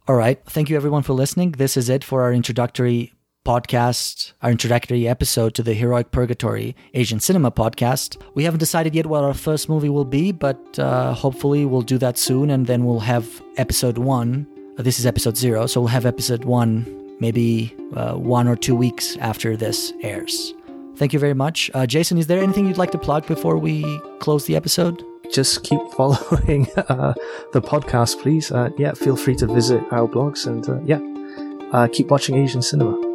All 0.07 0.15
right. 0.15 0.43
Thank 0.45 0.69
you, 0.69 0.75
everyone, 0.75 1.03
for 1.03 1.13
listening. 1.13 1.51
This 1.51 1.77
is 1.77 1.87
it 1.87 2.03
for 2.03 2.23
our 2.23 2.33
introductory 2.33 3.13
podcast, 3.49 4.33
our 4.43 4.51
introductory 4.51 5.07
episode 5.07 5.55
to 5.55 5.63
the 5.63 5.73
Heroic 5.73 6.11
Purgatory 6.11 6.75
Asian 6.93 7.19
Cinema 7.19 7.49
podcast. 7.49 8.21
We 8.35 8.43
haven't 8.43 8.59
decided 8.59 8.93
yet 8.93 9.07
what 9.07 9.23
our 9.23 9.33
first 9.33 9.67
movie 9.67 9.89
will 9.89 10.05
be, 10.05 10.31
but 10.31 10.77
uh, 10.77 11.15
hopefully 11.15 11.65
we'll 11.65 11.81
do 11.81 11.97
that 11.97 12.15
soon, 12.19 12.51
and 12.51 12.67
then 12.67 12.85
we'll 12.85 12.99
have 12.99 13.41
episode 13.57 13.97
one. 13.97 14.45
Uh, 14.77 14.83
this 14.83 14.99
is 14.99 15.07
episode 15.07 15.35
zero, 15.35 15.65
so 15.65 15.81
we'll 15.81 15.87
have 15.87 16.05
episode 16.05 16.45
one 16.45 16.85
maybe 17.19 17.75
uh, 17.95 18.13
one 18.13 18.47
or 18.47 18.55
two 18.55 18.75
weeks 18.75 19.17
after 19.17 19.57
this 19.57 19.93
airs. 20.03 20.53
Thank 20.97 21.11
you 21.11 21.17
very 21.17 21.33
much. 21.33 21.71
Uh, 21.73 21.87
Jason, 21.87 22.19
is 22.19 22.27
there 22.27 22.43
anything 22.43 22.67
you'd 22.67 22.77
like 22.77 22.91
to 22.91 22.99
plug 22.99 23.25
before 23.25 23.57
we 23.57 23.99
close 24.19 24.45
the 24.45 24.55
episode? 24.55 25.03
Just 25.33 25.63
keep 25.63 25.81
following 25.97 26.67
uh, 26.77 27.15
the 27.53 27.63
podcast, 27.63 28.21
please. 28.21 28.51
Uh, 28.51 28.69
yeah, 28.77 28.93
feel 28.93 29.15
free 29.15 29.35
to 29.37 29.47
visit 29.47 29.81
our 29.89 30.07
blogs 30.07 30.45
and 30.45 30.87
yeah, 30.87 31.87
keep 31.87 32.09
watching 32.11 32.35
Asian 32.35 32.61
cinema. 32.61 33.08